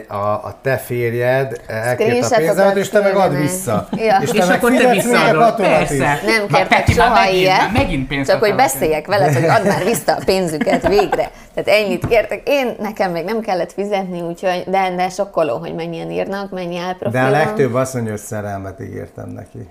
a, 0.07 0.15
a 0.15 0.57
te 0.61 0.77
férjed 0.77 1.61
elkért 1.67 2.31
a 2.31 2.35
pénzemet, 2.35 2.75
és 2.75 2.89
te 2.89 2.99
meg 2.99 3.15
add 3.15 3.35
vissza. 3.35 3.87
Ja. 3.91 4.17
És 4.21 4.31
És 4.31 4.39
te 4.39 4.45
meg 4.45 4.57
akkor 4.57 4.71
te 4.75 4.89
visszaadod. 4.89 5.55
Persze. 5.55 6.19
Nem 6.25 6.47
kértek 6.47 6.87
soha 6.89 7.13
megint- 7.13 7.37
ilyet, 7.41 7.57
már 7.57 7.71
megint 7.71 8.07
pénzt 8.07 8.29
csak 8.29 8.39
hogy 8.39 8.55
beszéljek 8.55 9.07
veled, 9.07 9.33
hogy 9.33 9.43
add 9.43 9.67
már 9.67 9.83
vissza 9.83 10.11
a 10.11 10.21
pénzüket 10.25 10.87
végre. 10.87 11.31
Tehát 11.53 11.81
ennyit 11.81 12.07
kértek. 12.07 12.41
Én, 12.45 12.75
nekem 12.79 13.11
még 13.11 13.23
nem 13.23 13.39
kellett 13.41 13.71
fizetni, 13.73 14.21
úgyhogy, 14.21 14.63
de, 14.67 14.93
de 14.95 15.09
sokkoló, 15.09 15.57
hogy 15.57 15.73
mennyien 15.75 16.11
írnak, 16.11 16.51
mennyi 16.51 16.77
álprofil 16.77 17.19
De 17.21 17.27
a 17.27 17.29
legtöbb 17.29 17.73
azt 17.73 17.93
mondja, 17.93 18.11
hogy 18.11 18.21
szerelmet 18.21 18.79
ígértem 18.81 19.29
neki. 19.29 19.69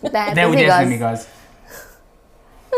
De, 0.00 0.18
hát 0.18 0.34
De 0.34 0.40
ez 0.40 0.48
ugye 0.48 0.60
igaz. 0.62 0.74
ez 0.76 0.82
nem 0.82 0.90
igaz. 0.90 1.26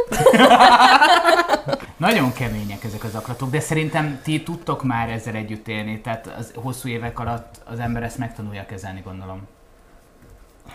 Nagyon 1.97 2.33
kemények 2.33 2.85
ezek 2.85 3.05
az 3.05 3.15
aklatok, 3.15 3.51
de 3.51 3.61
szerintem 3.61 4.21
ti 4.23 4.43
tudtok 4.43 4.85
már 4.85 5.11
ezzel 5.11 5.35
együtt 5.35 5.69
élni, 5.69 6.01
tehát 6.01 6.27
az 6.39 6.53
hosszú 6.55 6.89
évek 6.89 7.19
alatt 7.19 7.61
az 7.65 7.79
ember 7.79 8.03
ezt 8.03 8.19
megtanulja 8.19 8.67
kezelni, 8.67 9.01
gondolom. 9.05 9.49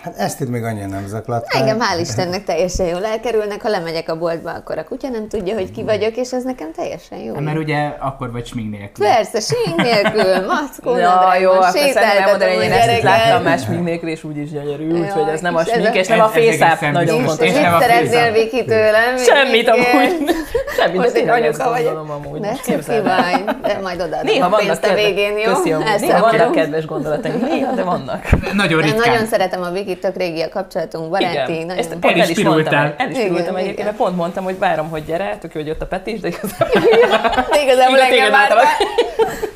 Hát 0.05 0.17
ezt 0.17 0.41
itt 0.41 0.49
még 0.49 0.63
annyira 0.63 0.87
nem 0.87 1.07
zaklatták. 1.07 1.61
Engem 1.61 1.77
hál' 1.79 1.99
Istennek 1.99 2.43
teljesen 2.43 2.85
jól 2.85 3.05
elkerülnek, 3.05 3.61
ha 3.61 3.69
lemegyek 3.69 4.09
a 4.09 4.17
boltba, 4.17 4.51
akkor 4.51 4.77
a 4.77 4.83
kutya 4.83 5.09
nem 5.09 5.27
tudja, 5.27 5.53
hogy 5.53 5.71
ki 5.71 5.83
vagyok, 5.83 6.15
és 6.15 6.31
ez 6.31 6.43
nekem 6.43 6.71
teljesen 6.75 7.17
jó. 7.17 7.33
Hát 7.33 7.43
Mert 7.43 7.57
ugye 7.57 7.91
akkor 7.99 8.31
vagy 8.31 8.45
smink 8.45 8.71
nélkül. 8.77 9.05
Persze, 9.05 9.39
sín 9.39 9.73
nélkül, 9.77 10.45
mackó, 10.53 10.97
Ja, 10.97 11.35
jó, 11.41 11.51
sétáltatom 11.73 12.47
hogy 12.47 12.57
a 12.57 12.61
én 12.63 12.71
ezt 12.71 13.01
láttam 13.01 13.43
más 13.43 13.61
smink 13.61 13.83
nélkül, 13.83 14.09
és 14.09 14.23
úgyis 14.23 14.49
gyönyörű, 14.51 14.91
úgyhogy 14.91 15.27
ez 15.33 15.39
nem 15.41 15.55
a 15.55 15.63
smink, 15.63 15.95
és 15.95 16.07
nem 16.07 16.19
a 16.19 16.27
fészáp, 16.27 16.81
nagyon 16.91 17.23
fontos. 17.23 17.47
És 17.47 17.53
nem 17.53 17.73
a 17.73 17.77
Mit 17.77 17.87
szeretnél. 17.87 18.31
Viki 18.31 18.65
tőlem? 18.65 19.17
Semmit 19.17 19.69
amúgy. 19.69 20.35
Semmit, 20.77 21.01
de 21.01 21.05
ezt 21.05 21.29
anyuka 21.29 21.69
vagyok. 21.69 21.93
gondolom 21.93 22.11
amúgy. 22.25 22.39
De 22.39 22.51
cuki 22.61 22.99
vagy, 23.01 23.43
de 23.61 23.79
majd 23.83 24.01
odaadom 24.01 24.25
Néha 24.25 24.45
a 24.45 24.49
vannak 24.49 24.65
pénzt 24.65 24.83
a 24.83 24.87
kedves- 24.87 25.05
végén, 25.05 25.37
jó? 25.37 25.51
Néha 25.99 26.19
vannak 26.19 26.51
kedves 26.51 26.85
gondolataink, 26.85 27.41
néha, 27.49 27.71
de 27.73 27.83
vannak. 27.83 28.23
Nagyon 28.53 28.79
Én 28.79 28.85
ritkán. 28.91 29.09
nagyon 29.11 29.25
szeretem 29.27 29.61
a 29.61 29.69
Vikit, 29.95 30.11
tök 30.11 30.21
régi 30.21 30.41
a 30.41 30.49
kapcsolatunk, 30.49 31.09
baráti, 31.09 31.53
Igen, 31.53 31.65
nagyon... 31.65 31.77
ezt 31.77 31.89
pont 31.89 32.05
el 32.05 32.15
is 32.15 32.21
Elinspiráltál. 32.21 32.83
mondtam. 32.83 33.05
El 33.05 33.11
is 33.11 33.17
Igen, 33.17 33.29
pirultam 33.29 33.55
egyébként, 33.55 33.85
mert 33.85 33.97
pont 33.97 34.15
mondtam, 34.15 34.43
hogy 34.43 34.59
várom, 34.59 34.89
hogy 34.89 35.05
gyere, 35.05 35.37
tök 35.37 35.53
jó, 35.53 35.59
hogy 35.59 35.69
jött 35.69 35.81
a 35.81 35.87
Peti 35.87 36.13
is, 36.13 36.19
de 36.19 36.27
igazából 36.27 36.81
De 37.51 37.61
igazából 37.63 37.99
engem. 37.99 38.31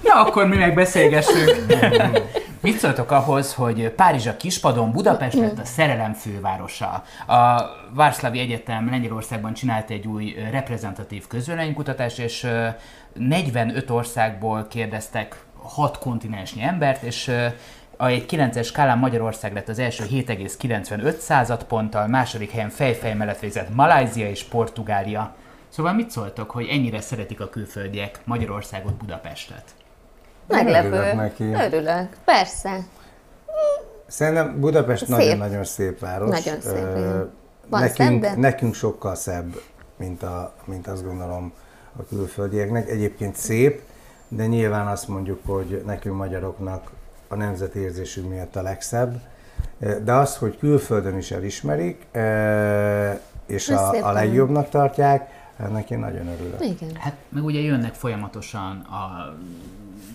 Na, 0.03 0.13
akkor 0.13 0.47
mi 0.47 0.57
meg 0.57 0.73
beszélgessünk. 0.73 1.65
Mit 2.61 2.77
szóltok 2.77 3.11
ahhoz, 3.11 3.53
hogy 3.53 3.89
Párizs 3.89 4.27
a 4.27 4.37
kispadon, 4.37 4.91
Budapest 4.91 5.35
lett 5.35 5.59
a 5.59 5.65
szerelem 5.65 6.13
fővárosa? 6.13 7.03
A 7.27 7.61
Várszlavi 7.93 8.39
Egyetem 8.39 8.89
Lengyelországban 8.89 9.53
csinált 9.53 9.89
egy 9.89 10.07
új 10.07 10.35
reprezentatív 10.51 11.27
közvéleménykutatást, 11.27 12.19
és 12.19 12.43
ö, 12.43 12.67
45 13.13 13.89
országból 13.89 14.67
kérdeztek 14.69 15.35
6 15.61 15.97
kontinensnyi 15.97 16.61
embert, 16.63 17.03
és 17.03 17.31
a 18.01 18.07
egy 18.07 18.25
9-es 18.29 18.65
skálán 18.65 18.97
Magyarország 18.97 19.53
lett 19.53 19.69
az 19.69 19.79
első 19.79 20.03
7,95 20.11 21.17
század 21.17 21.63
ponttal, 21.63 22.07
második 22.07 22.51
helyen 22.51 22.69
fejfej 22.69 23.13
mellett 23.13 23.39
végzett 23.39 23.75
Malázia 23.75 24.29
és 24.29 24.43
Portugália. 24.43 25.35
Szóval 25.69 25.93
mit 25.93 26.09
szóltok, 26.11 26.51
hogy 26.51 26.67
ennyire 26.67 27.01
szeretik 27.01 27.39
a 27.41 27.49
külföldiek 27.49 28.19
Magyarországot, 28.23 28.93
Budapestet? 28.93 29.63
Meglepő. 30.47 30.87
Örülök 30.87 31.15
neki. 31.15 31.43
Örülök, 31.43 32.07
persze. 32.25 32.79
Szerintem 34.07 34.59
Budapest 34.59 35.05
Szép. 35.05 35.17
nagyon-nagyon 35.17 35.63
szép 35.63 35.99
város. 35.99 36.29
Nagyon 36.29 36.61
szép. 36.61 36.85
Van 37.69 37.81
nekünk, 37.81 37.95
szebb, 37.95 38.19
de- 38.19 38.35
nekünk 38.35 38.73
sokkal 38.73 39.15
szebb, 39.15 39.61
mint, 39.97 40.23
a, 40.23 40.53
mint 40.65 40.87
azt 40.87 41.05
gondolom 41.05 41.53
a 41.99 42.03
külföldieknek. 42.03 42.89
Egyébként 42.89 43.35
szép, 43.35 43.81
de 44.27 44.45
nyilván 44.45 44.87
azt 44.87 45.07
mondjuk, 45.07 45.39
hogy 45.45 45.83
nekünk 45.85 46.15
magyaroknak 46.15 46.91
a 47.29 47.35
nemzetérzésünk 47.35 48.29
miatt 48.29 48.55
a 48.55 48.61
legszebb. 48.61 49.21
De 50.03 50.13
az, 50.13 50.37
hogy 50.37 50.57
külföldön 50.57 51.17
is 51.17 51.31
elismerik, 51.31 52.07
és 53.45 53.69
a, 53.69 54.07
a 54.07 54.11
legjobbnak 54.11 54.69
tartják, 54.69 55.29
ennek 55.57 55.89
én 55.89 55.99
nagyon 55.99 56.27
örülök. 56.27 56.65
Igen. 56.65 56.95
Hát 56.95 57.15
meg 57.29 57.43
ugye 57.43 57.59
jönnek 57.59 57.93
folyamatosan 57.93 58.77
a 58.77 59.33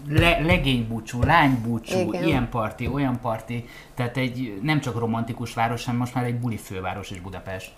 le, 0.09 0.41
legénybúcsú, 0.41 1.23
lánybúcsú, 1.23 1.99
Igen. 1.99 2.23
ilyen 2.23 2.49
parti, 2.49 2.87
olyan 2.87 3.19
parti, 3.21 3.69
tehát 3.95 4.17
egy 4.17 4.59
nem 4.63 4.81
csak 4.81 4.99
romantikus 4.99 5.55
város, 5.55 5.85
hanem 5.85 6.01
most 6.01 6.15
már 6.15 6.25
egy 6.25 6.39
buli 6.39 6.57
főváros 6.57 7.11
is 7.11 7.21
Budapest. 7.21 7.73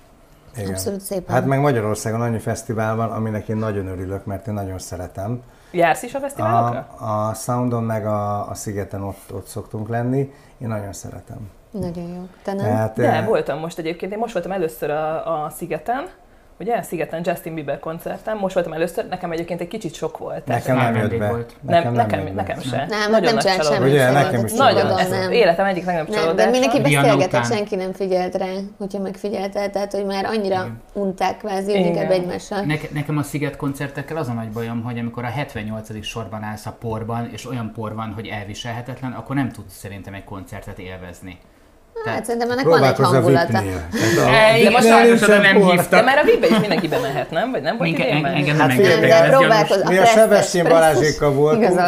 Igen. 0.57 0.69
Abszolút 0.71 1.01
szépen. 1.01 1.35
Hát 1.35 1.47
meg 1.47 1.61
Magyarországon 1.61 2.21
annyi 2.21 2.39
fesztivál 2.39 2.97
van, 2.97 3.11
aminek 3.11 3.49
én 3.49 3.57
nagyon 3.57 3.87
örülök, 3.87 4.25
mert 4.25 4.47
én 4.47 4.55
nagyon 4.55 4.79
szeretem. 4.79 5.43
Jársz 5.77 6.03
is 6.03 6.15
a 6.15 6.19
fesztiválokra? 6.19 6.87
A, 6.99 7.29
a 7.29 7.35
Soundon 7.35 7.83
meg 7.83 8.07
a, 8.07 8.49
a 8.49 8.55
Szigeten 8.55 9.03
ott, 9.03 9.33
ott 9.33 9.47
szoktunk 9.47 9.89
lenni. 9.89 10.33
Én 10.59 10.69
nagyon 10.69 10.93
szeretem. 10.93 11.51
Nagyon 11.71 12.09
jó. 12.09 12.29
Te 12.43 12.53
nem? 12.53 12.65
Tehát, 12.65 12.97
De, 12.97 13.23
voltam 13.23 13.59
most 13.59 13.79
egyébként. 13.79 14.13
Én 14.13 14.19
most 14.19 14.33
voltam 14.33 14.53
először 14.53 14.91
a, 14.91 15.45
a 15.45 15.51
Szigeten, 15.51 16.09
ugye? 16.61 16.83
Szigeten 16.83 17.21
Justin 17.25 17.55
Bieber 17.55 17.79
koncerten. 17.79 18.37
Most 18.37 18.55
voltam 18.55 18.73
először, 18.73 19.07
nekem 19.09 19.33
egyébként 19.33 19.61
egy 19.61 19.69
kicsit 19.69 19.95
sok 19.95 20.19
volt. 20.19 20.47
Nekem 20.47 20.77
nem 20.77 20.95
jött 20.97 21.19
be. 21.19 21.29
volt. 21.29 21.57
nem, 21.61 21.93
nekem, 21.93 22.21
jött 22.21 22.35
be. 22.35 22.43
nekem 22.43 22.61
sem. 22.61 22.87
Nem, 22.89 22.99
hát 23.01 23.11
Nagyon 23.11 23.23
nem 23.23 23.35
nagy 23.35 23.43
csinált 23.43 23.61
csalódás. 23.63 23.79
semmit. 23.79 23.93
Ugye, 23.93 24.01
szerintem, 24.03 24.25
nekem 24.31 24.45
is 24.45 24.53
Nagyon, 24.53 24.99
ez 24.99 25.09
nem. 25.09 25.33
életem 25.33 25.65
egyik 25.67 25.85
legnagyobb 25.85 26.09
Nem, 26.11 26.23
csalódása. 26.23 26.51
de 26.51 26.59
mindenki 26.59 26.81
beszélgetett, 26.81 27.45
senki 27.47 27.77
nem 27.77 27.93
figyelt 27.93 28.35
rá, 28.35 28.47
hogyha 28.79 28.99
megfigyelte, 28.99 29.69
tehát 29.71 29.93
hogy 29.93 30.05
már 30.05 30.25
annyira 30.25 30.55
Igen. 30.55 30.81
unták 30.93 31.37
kvázi 31.39 31.71
Igen. 31.71 31.85
inkább 31.85 32.11
egymással. 32.11 32.61
Neke, 32.61 32.89
nekem 32.93 33.19
a 33.19 33.23
Sziget 33.23 33.57
koncertekkel 33.57 34.17
az 34.17 34.29
a 34.29 34.33
nagy 34.33 34.49
bajom, 34.51 34.83
hogy 34.83 34.99
amikor 34.99 35.25
a 35.25 35.29
78. 35.29 36.03
sorban 36.03 36.43
állsz 36.43 36.67
a 36.67 36.77
porban, 36.81 37.29
és 37.33 37.47
olyan 37.47 37.73
por 37.75 37.95
van, 37.95 38.13
hogy 38.15 38.27
elviselhetetlen, 38.27 39.13
akkor 39.13 39.37
nem 39.37 39.49
tudsz 39.51 39.77
szerintem 39.77 40.15
egy 40.15 40.25
koncertet 40.25 40.79
élvezni. 40.79 41.39
Hát 42.05 42.25
szerintem 42.25 42.51
ennek 42.51 42.65
van 42.65 42.83
egy 42.85 42.97
hangulata. 42.97 43.47
Tehát 43.53 44.17
a- 44.19 44.31
E, 44.31 44.81
sajnos 44.81 45.23
oda 45.23 45.37
nincsen 45.39 45.41
nem 45.41 45.71
hívtak. 45.71 46.01
De 46.01 46.03
már 46.03 46.19
a 46.19 46.23
VIP-be 46.25 46.47
is 46.47 46.59
mindenki 46.59 46.89
bemehet, 46.89 47.31
nem? 47.31 47.51
Vagy 47.51 47.63
nem 47.63 47.77
volt 47.77 47.91
Minke, 47.91 48.09
idén 48.09 48.25
engem 48.25 48.57
nem 48.57 48.69
Hát 48.69 48.79
engedtek. 48.79 49.11
Nem, 49.11 49.31
de 49.31 49.37
próbálkozz. 49.37 49.83
Mi 49.89 49.97
a 49.99 50.05
Sebestyén. 50.05 50.65
Balázsékkal 50.65 51.33
voltunk, 51.33 51.81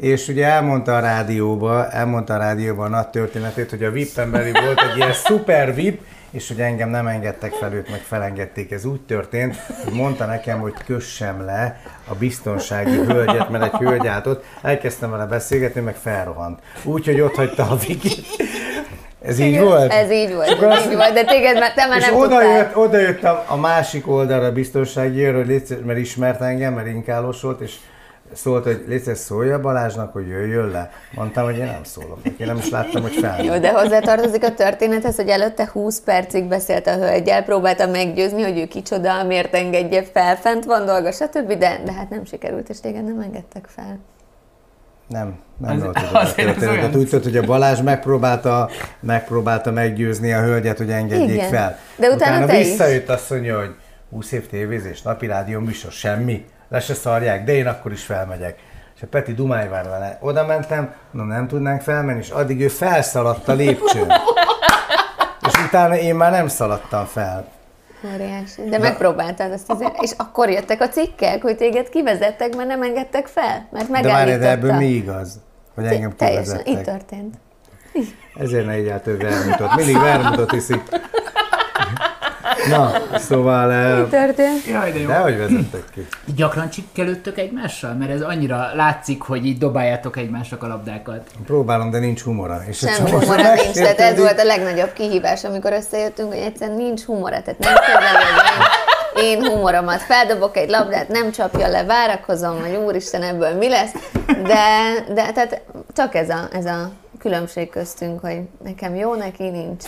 és 0.00 0.28
ugye 0.28 0.46
elmondta 0.46 0.96
a 0.96 1.00
rádióba, 1.00 1.90
elmondta 1.90 2.34
a 2.34 2.38
rádióban 2.38 2.92
a 2.92 2.96
nagy 2.96 3.08
történetét, 3.08 3.70
hogy 3.70 3.84
a 3.84 3.90
VIP-en 3.90 4.30
belül 4.30 4.52
volt 4.64 4.80
egy 4.90 4.96
ilyen 4.96 5.12
szuper 5.12 5.74
VIP, 5.74 6.00
és 6.30 6.48
hogy 6.48 6.60
engem 6.60 6.88
nem 6.88 7.06
engedtek 7.06 7.52
fel, 7.52 7.72
őt 7.72 7.90
meg 7.90 8.00
felengedték. 8.00 8.72
Ez 8.72 8.84
úgy 8.84 9.00
történt, 9.00 9.56
hogy 9.84 9.92
mondta 9.92 10.24
nekem, 10.24 10.60
hogy 10.60 10.74
kössem 10.86 11.44
le 11.44 11.80
a 12.08 12.14
biztonsági 12.14 12.96
hölgyet, 12.96 13.50
mert 13.50 13.64
egy 13.64 13.80
hölgy 13.80 14.06
állt 14.06 14.26
ott. 14.26 14.44
Elkezdtem 14.62 15.10
vele 15.10 15.24
beszélgetni, 15.26 15.80
meg 15.80 15.94
felrohant. 16.02 16.58
Úgyhogy 16.82 17.20
ott 17.20 17.34
hagyta 17.34 17.62
a 17.70 17.76
Vikit. 17.86 18.26
Ez 19.26 19.38
így 19.38 19.60
volt? 19.60 19.92
Ez 19.92 20.10
így 20.10 20.34
volt, 20.34 20.62
ez 20.62 20.86
így 20.86 20.96
volt, 20.96 21.12
de 21.12 21.24
téged 21.24 21.58
már, 21.58 21.74
te 21.74 21.86
már 21.86 21.98
És 21.98 22.06
nem 22.06 22.14
oda 22.14 22.28
tudtál. 22.28 22.56
jött, 22.56 22.76
oda 22.76 22.98
jött 22.98 23.22
a, 23.22 23.44
a 23.48 23.56
másik 23.56 24.08
oldalra 24.08 24.46
a 24.46 24.52
biztonsági 24.52 25.24
őr, 25.24 25.62
mert 25.84 25.98
ismert 25.98 26.40
engem, 26.40 26.74
mert 26.74 26.86
inkálós 26.86 27.40
volt, 27.40 27.60
és 27.60 27.74
szólt, 28.32 28.64
hogy 28.64 28.84
légy 28.86 29.14
szólja 29.14 29.60
Balázsnak, 29.60 30.12
hogy 30.12 30.28
jöjjön 30.28 30.70
le. 30.70 30.90
Mondtam, 31.14 31.44
hogy 31.44 31.56
én 31.56 31.64
nem 31.64 31.84
szólok 31.84 32.24
neki, 32.24 32.44
nem 32.44 32.56
is 32.56 32.70
láttam, 32.70 33.02
hogy 33.02 33.14
fel. 33.14 33.44
Jó, 33.44 33.58
de 33.58 33.72
hozzátartozik 33.72 34.44
a 34.44 34.54
történethez, 34.54 35.16
hogy 35.16 35.28
előtte 35.28 35.68
20 35.72 36.00
percig 36.00 36.44
beszélt 36.44 36.86
a 36.86 36.96
hölgyel, 36.96 37.42
próbálta 37.44 37.86
meggyőzni, 37.86 38.42
hogy 38.42 38.58
ő 38.58 38.66
kicsoda, 38.66 39.22
miért 39.24 39.54
engedje 39.54 40.02
fel, 40.12 40.36
fent 40.36 40.64
van 40.64 40.86
dolga, 40.86 41.12
stb., 41.12 41.52
de, 41.52 41.80
de 41.84 41.92
hát 41.92 42.10
nem 42.10 42.24
sikerült, 42.24 42.68
és 42.68 42.80
téged 42.80 43.04
nem 43.04 43.20
engedtek 43.20 43.66
fel. 43.68 43.98
Nem, 45.08 45.34
nem 45.58 45.70
Az- 45.76 45.82
volt 45.82 45.94
tudom 45.98 46.14
a 46.14 46.20
azért 46.20 46.38
ez 46.38 46.44
történetet. 46.54 46.68
olyan- 46.84 46.94
Úgy 46.96 47.08
tudod, 47.08 47.24
hogy 47.24 47.36
a 47.36 47.42
Balázs 47.42 47.80
megpróbálta, 47.80 48.70
megpróbálta 49.00 49.70
meggyőzni 49.70 50.32
a 50.32 50.40
hölgyet, 50.40 50.76
hogy 50.78 50.90
engedjék 50.90 51.34
Igen. 51.36 51.50
fel. 51.50 51.78
De 51.96 52.08
utána 52.08 52.46
te 52.46 52.58
is. 52.60 52.66
visszajött 52.66 53.08
azt 53.08 53.30
mondja, 53.30 53.58
hogy 53.58 53.74
20 54.10 54.32
év 54.32 54.46
tévézés, 54.48 55.02
napi 55.02 55.26
rádió 55.26 55.60
műsor, 55.60 55.92
semmi, 55.92 56.44
le 56.68 56.80
se 56.80 56.94
szarják, 56.94 57.44
de 57.44 57.52
én 57.52 57.66
akkor 57.66 57.92
is 57.92 58.04
felmegyek. 58.04 58.58
És 58.96 59.02
a 59.02 59.06
Peti 59.06 59.32
Dumály 59.34 59.68
vár 59.68 59.84
vele. 59.88 60.18
Oda 60.20 60.46
mentem, 60.46 60.94
mondom, 61.10 61.36
nem 61.36 61.48
tudnánk 61.48 61.80
felmenni, 61.80 62.18
és 62.18 62.30
addig 62.30 62.60
ő 62.60 62.68
felszaladt 62.68 63.48
a 63.48 63.52
lépcsőn. 63.52 64.12
És 65.46 65.52
utána 65.66 65.96
én 65.96 66.14
már 66.14 66.30
nem 66.30 66.48
szaladtam 66.48 67.04
fel. 67.04 67.46
Óriási. 68.14 68.62
De 68.68 68.78
megpróbáltad 68.78 69.52
azt 69.52 69.70
azért. 69.70 70.02
És 70.04 70.10
akkor 70.16 70.50
jöttek 70.50 70.80
a 70.80 70.88
cikkek, 70.88 71.42
hogy 71.42 71.56
téged 71.56 71.88
kivezettek, 71.88 72.56
mert 72.56 72.68
nem 72.68 72.82
engedtek 72.82 73.26
fel? 73.26 73.68
Mert 73.70 73.86
De 73.86 73.92
megállította. 73.92 74.38
de 74.40 74.50
ebből 74.50 74.72
mi 74.72 74.86
igaz? 74.86 75.40
Hogy 75.74 75.84
engem 75.84 76.16
Teljesen, 76.16 76.56
így 76.58 76.62
kivezettek? 76.64 76.84
történt. 76.98 77.34
Ezért 78.38 78.66
ne 78.66 78.78
igyál 78.78 79.02
több 79.02 79.22
vermutot. 79.22 79.74
Mindig 79.76 79.98
vermutot 79.98 80.52
iszik. 80.52 80.82
Na, 82.68 82.92
szóval... 83.18 83.70
Így 83.70 84.12
eh, 84.12 84.24
történt. 84.24 84.66
Jaj, 84.66 84.92
de 84.92 84.98
jó. 84.98 85.06
Dehogy 85.06 85.38
vezettek 85.38 85.84
ki. 85.94 86.06
Gyakran 86.36 86.70
csikkelődtök 86.70 87.38
egymással? 87.38 87.94
Mert 87.94 88.10
ez 88.10 88.20
annyira 88.20 88.70
látszik, 88.74 89.22
hogy 89.22 89.46
így 89.46 89.58
dobáljátok 89.58 90.16
egymásnak 90.16 90.62
a 90.62 90.66
labdákat. 90.66 91.30
Próbálom, 91.46 91.90
de 91.90 91.98
nincs 91.98 92.22
humora. 92.22 92.60
És 92.68 92.80
most 92.80 92.98
humora 92.98 93.54
nincs, 93.54 93.76
tehát 93.76 94.00
ez 94.00 94.18
volt 94.18 94.40
a 94.40 94.44
legnagyobb 94.44 94.92
kihívás, 94.92 95.44
amikor 95.44 95.72
összejöttünk, 95.72 96.32
hogy 96.32 96.42
egyszerűen 96.42 96.76
nincs 96.76 97.02
humora, 97.02 97.42
tehát 97.42 97.58
nem 97.58 97.74
én, 99.24 99.42
én 99.42 99.50
humoromat 99.50 100.00
feldobok 100.02 100.56
egy 100.56 100.68
labdát, 100.68 101.08
nem 101.08 101.30
csapja 101.30 101.68
le, 101.68 101.84
várakozom, 101.84 102.60
hogy 102.60 102.74
úristen 102.74 103.22
ebből 103.22 103.54
mi 103.54 103.68
lesz, 103.68 103.92
de, 104.26 104.94
de 105.14 105.32
tehát 105.32 105.62
csak 105.94 106.14
ez 106.14 106.28
a, 106.28 106.48
ez 106.52 106.64
a 106.64 106.90
különbség 107.18 107.70
köztünk, 107.70 108.20
hogy 108.20 108.40
nekem 108.64 108.94
jó, 108.94 109.14
neki 109.14 109.48
nincs. 109.48 109.84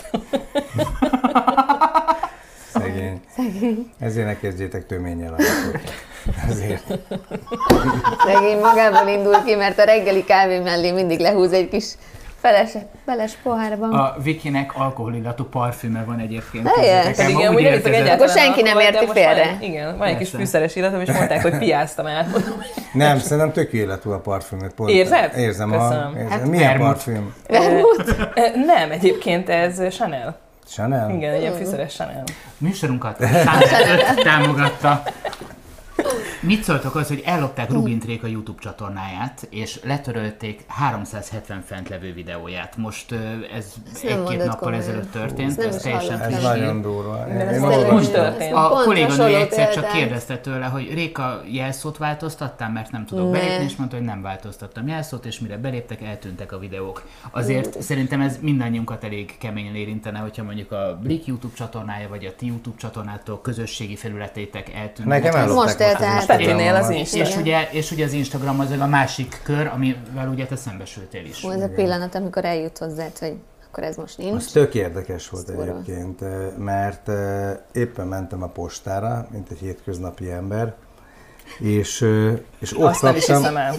Szegény. 2.97 3.21
Szegény. 3.35 3.91
Ezért 3.99 4.25
ne 4.25 4.37
kezdjétek 4.37 4.85
töménnyel 4.85 5.33
akkor. 5.33 5.79
Ezért. 6.49 6.83
Szegény 8.25 8.59
magából 8.59 9.07
indul 9.07 9.43
ki, 9.45 9.55
mert 9.55 9.79
a 9.79 9.83
reggeli 9.83 10.23
kávé 10.23 10.59
mellé 10.59 10.91
mindig 10.91 11.19
lehúz 11.19 11.51
egy 11.53 11.67
kis 11.69 11.85
feles, 12.41 12.71
feles 13.05 13.37
pohárban. 13.43 13.93
A 13.93 14.15
Vikinek 14.23 14.71
alkoholillatú 14.75 15.43
parfüme 15.43 16.03
van 16.03 16.19
egyébként. 16.19 16.63
Nekem 16.63 17.13
Pedig 17.15 17.35
úgy 17.35 17.43
nem 17.43 17.55
hiszem 17.73 17.93
érkezett. 17.93 18.13
Akkor 18.13 18.29
senki 18.29 18.61
nem 18.61 18.77
de 18.77 18.83
érti 18.83 19.07
félre. 19.11 19.45
Van, 19.45 19.61
igen, 19.61 19.97
van 19.97 20.07
egy 20.07 20.17
kis 20.17 20.29
fűszeres 20.29 20.75
illatom, 20.75 21.01
és 21.01 21.11
mondták, 21.11 21.41
hogy 21.41 21.57
piáztam 21.57 22.05
el. 22.05 22.27
Nem, 22.93 23.19
szerintem 23.19 23.51
tök 23.51 23.73
illető 23.73 24.09
a 24.09 24.19
parfümöt. 24.19 24.73
Pont 24.73 24.89
Érzed? 24.89 25.37
Érzem. 25.37 25.71
Köszönöm. 25.71 26.13
A, 26.15 26.19
érzem. 26.19 26.29
Hát 26.29 26.45
Milyen 26.47 26.67
vermut. 26.67 26.87
parfüm? 26.87 27.33
Vermut? 27.47 28.15
Nem, 28.65 28.91
egyébként 28.91 29.49
ez 29.49 29.81
Chanel. 29.89 30.37
Chanel? 30.67 31.09
Igen, 31.09 31.33
egy 31.33 31.41
ilyen 31.41 31.53
fűszeres 31.53 31.93
Chanel. 31.93 32.23
Műsorunkat 32.57 33.17
Szándor 33.45 34.05
5 34.17 34.23
támogatta. 34.23 35.03
Mit 36.39 36.63
szóltok 36.63 36.95
az, 36.95 37.07
hogy 37.07 37.21
ellopták 37.25 37.71
Rubin 37.71 37.99
Tréka 37.99 38.27
YouTube 38.27 38.61
csatornáját, 38.61 39.47
és 39.49 39.79
letörölték 39.83 40.63
370 40.67 41.61
fent 41.61 41.89
levő 41.89 42.13
videóját. 42.13 42.77
Most 42.77 43.11
ez 43.55 43.73
egy-két 44.03 44.37
nappal 44.37 44.55
komolyan. 44.55 44.81
ezelőtt 44.81 45.11
történt, 45.11 45.59
ez 45.59 45.75
teljesen. 45.75 46.21
Ez 46.21 46.33
friss 46.33 46.51
hír. 46.51 46.61
nagyon 46.61 46.81
durva. 46.81 47.27
Ez 47.27 47.61
most 47.91 48.11
történt. 48.11 48.53
A 48.53 48.57
hasonló 48.59 49.35
egyszer 49.35 49.73
csak 49.73 49.91
kérdezte 49.91 50.37
tőle, 50.37 50.65
hogy 50.65 50.93
Réka 50.93 51.41
jelszót 51.45 51.97
változtattál, 51.97 52.71
mert 52.71 52.91
nem 52.91 53.05
tudok 53.05 53.31
belépni, 53.31 53.65
és 53.65 53.75
mondta, 53.75 53.95
hogy 53.95 54.05
nem 54.05 54.21
változtattam 54.21 54.87
jelszót, 54.87 55.25
és 55.25 55.39
mire 55.39 55.57
beléptek, 55.57 56.01
eltűntek 56.01 56.51
a 56.51 56.59
videók. 56.59 57.03
Azért 57.31 57.81
szerintem 57.81 58.21
ez 58.21 58.37
mindannyiunkat 58.41 59.03
elég 59.03 59.37
keményen 59.37 59.75
érintene, 59.75 60.19
hogyha 60.19 60.43
mondjuk 60.43 60.71
a 60.71 60.99
Blik 61.01 61.25
YouTube 61.25 61.55
csatornája, 61.55 62.09
vagy 62.09 62.25
a 62.25 62.35
ti 62.35 62.45
YouTube 62.45 62.77
csatornától 62.77 63.41
közösségi 63.41 63.95
felületeitek 63.95 64.73
eltűnnek. 64.73 65.23
Nekem 65.23 65.39
Ez- 65.39 65.49
ellopták 65.49 65.65
Most 65.65 65.96
eltárt. 66.01 66.19
az 66.19 66.25
Petinél 66.25 66.75
az 66.75 66.89
Instagramomat. 66.89 66.91
Insta. 66.91 67.17
és 67.17 67.35
ugye, 67.35 67.67
és 67.71 67.91
ugye 67.91 68.05
az 68.05 68.11
Instagram 68.13 68.59
az 68.59 68.71
a 68.79 68.87
másik 68.87 69.39
kör, 69.43 69.67
amivel 69.73 70.27
ugye 70.29 70.45
te 70.45 70.55
szembesültél 70.55 71.25
is. 71.25 71.41
Hú, 71.41 71.49
ez 71.49 71.61
a 71.61 71.69
pillanat, 71.69 72.15
amikor 72.15 72.45
eljut 72.45 72.77
hozzád, 72.77 73.17
hogy 73.17 73.35
akkor 73.67 73.83
ez 73.83 73.95
most 73.95 74.17
nincs. 74.17 74.35
Az 74.35 74.45
tök 74.45 74.73
érdekes 74.75 75.29
volt 75.29 75.43
Sztorva. 75.43 75.61
egyébként, 75.61 76.21
eh, 76.21 76.29
mert 76.57 77.09
eh, 77.09 77.57
éppen 77.71 78.07
mentem 78.07 78.43
a 78.43 78.47
postára, 78.47 79.27
mint 79.31 79.49
egy 79.51 79.57
hétköznapi 79.57 80.31
ember, 80.31 80.73
és, 81.59 82.01
eh, 82.01 82.33
és 82.59 82.77
ott 82.77 82.83
Azt 82.83 83.01
nem 83.01 83.15
is 83.15 83.25
kaptam 83.25 83.41
hiszem 83.41 83.57
el. 83.57 83.75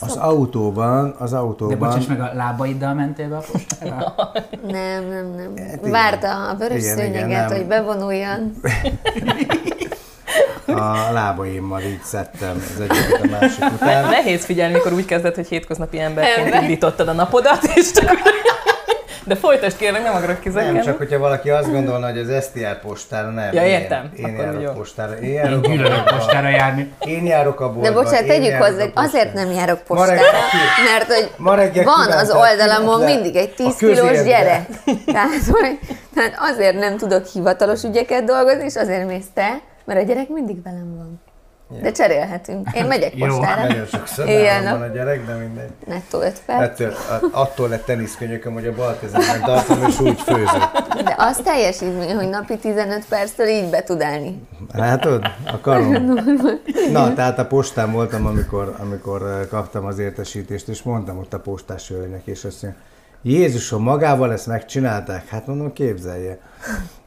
az 0.00 0.16
autóban, 0.16 1.14
az 1.18 1.30
De 1.30 1.36
autóban, 1.36 1.78
bocsáss 1.78 2.06
meg, 2.06 2.20
a 2.20 2.30
lábaiddal 2.34 2.94
mentél 2.94 3.28
be 3.28 3.36
a 3.36 3.42
postára? 3.52 4.14
Nem, 4.66 5.04
nem, 5.08 5.34
nem. 5.34 5.56
Hát 5.56 5.78
igen. 5.78 5.90
Várta 5.90 6.48
a 6.48 6.54
vörös 6.54 6.82
Igen, 6.82 6.98
igen, 6.98 7.12
szőnyeget, 7.12 7.48
nem. 7.48 7.58
hogy 7.58 7.66
bevonuljon. 7.66 8.52
a 10.78 11.12
lábaimmal 11.12 11.80
így 11.80 12.02
szedtem 12.02 12.64
az 12.74 12.80
egyiket 12.80 13.20
a 13.22 13.26
másik 13.40 13.64
után. 13.74 14.04
Nehéz 14.10 14.44
figyelni, 14.44 14.72
mikor 14.72 14.92
úgy 14.92 15.04
kezded, 15.04 15.34
hogy 15.34 15.48
hétköznapi 15.48 16.00
emberként 16.00 16.46
Ember. 16.46 16.62
indítottad 16.62 17.08
a 17.08 17.12
napodat, 17.12 17.62
és 17.74 17.90
csak... 17.92 18.16
De 19.24 19.36
folytasd 19.36 19.76
kérlek, 19.76 20.02
nem 20.02 20.14
akarok 20.14 20.40
kizakkenni. 20.40 20.72
Nem, 20.74 20.84
csak 20.84 20.98
hogyha 20.98 21.18
valaki 21.18 21.50
azt 21.50 21.70
gondolna, 21.72 22.06
hogy 22.06 22.18
az 22.18 22.44
STR 22.44 22.80
postára 22.80 23.30
nem. 23.30 23.52
Ja, 23.54 23.62
én- 23.64 23.68
értem. 23.80 24.10
Én, 24.16 24.24
Akkor 24.24 24.38
járok 24.44 24.62
jó. 24.62 24.70
postára. 24.72 25.12
Én 25.14 25.22
Én 25.22 25.34
járok 25.34 25.64
a 25.64 25.68
gyűlölök 25.68 25.92
boltba. 25.94 26.16
postára 26.16 26.48
járni. 26.48 26.92
Én 27.00 27.26
járok 27.26 27.60
a 27.60 27.64
boltba. 27.72 27.82
De 27.88 27.92
bocsánat, 27.94 28.20
én 28.20 28.26
tegyük 28.26 28.54
hozzá, 28.54 28.76
a 28.78 28.80
hogy 28.82 28.92
azért 28.94 29.32
nem 29.32 29.50
járok 29.50 29.80
Ma 29.88 29.94
postára, 29.96 30.20
mert 30.92 31.12
hogy 31.12 31.30
Ma 31.36 31.54
reggel 31.54 31.84
van 31.84 32.10
az 32.10 32.30
oldalamon 32.30 33.00
mindig 33.04 33.36
egy 33.36 33.54
10 33.54 33.66
a 33.66 33.72
kilós 33.78 34.22
gyerek. 34.22 34.66
Tehát, 35.06 35.44
hogy, 35.50 35.78
tehát 36.14 36.34
azért 36.52 36.78
nem 36.78 36.96
tudok 36.96 37.26
hivatalos 37.26 37.82
ügyeket 37.82 38.24
dolgozni, 38.24 38.64
és 38.64 38.74
azért 38.76 39.06
mész 39.06 39.26
te, 39.34 39.60
mert 39.90 40.02
a 40.02 40.06
gyerek 40.06 40.28
mindig 40.28 40.62
velem 40.62 40.96
van. 40.96 41.20
De 41.82 41.92
cserélhetünk. 41.92 42.68
Én 42.74 42.84
megyek 42.84 43.16
Jó, 43.16 43.26
postára. 43.26 43.66
Nagyon 43.66 43.86
sokszor 43.86 44.24
nap. 44.64 44.78
van 44.78 44.82
a 44.82 44.92
gyerek, 44.92 45.26
de 45.26 45.34
mindegy. 45.34 45.70
Nettó 45.86 46.20
5 46.20 46.42
perc. 46.46 46.60
Ettől, 46.62 46.92
a- 46.92 47.40
attól 47.40 47.68
lett 47.68 47.84
teniszkönyököm, 47.84 48.52
hogy 48.52 48.66
a 48.66 48.74
bal 48.74 48.98
kezemben 49.00 49.40
tartom, 49.44 49.84
és 49.88 50.00
úgy 50.00 50.20
főzök. 50.20 50.68
De 51.04 51.14
az 51.18 51.36
teljesítmény, 51.44 52.14
hogy 52.14 52.28
napi 52.28 52.56
15 52.58 53.04
perctől 53.08 53.46
így 53.46 53.70
be 53.70 53.82
tud 53.82 54.00
állni. 54.02 54.46
Látod? 54.72 55.24
A 55.52 55.60
karom. 55.60 55.90
Na, 56.92 57.14
tehát 57.14 57.38
a 57.38 57.46
postán 57.46 57.92
voltam, 57.92 58.26
amikor, 58.26 58.74
amikor 58.78 59.46
kaptam 59.50 59.84
az 59.84 59.98
értesítést, 59.98 60.68
és 60.68 60.82
mondtam 60.82 61.18
ott 61.18 61.32
a 61.34 61.40
postás 61.40 61.88
hölgynek, 61.88 62.22
és 62.24 62.44
azt 62.44 62.62
mondja, 62.62 62.80
Jézusom, 63.22 63.82
magával 63.82 64.32
ezt 64.32 64.46
megcsinálták? 64.46 65.26
Hát 65.26 65.46
mondom, 65.46 65.72
képzelje. 65.72 66.40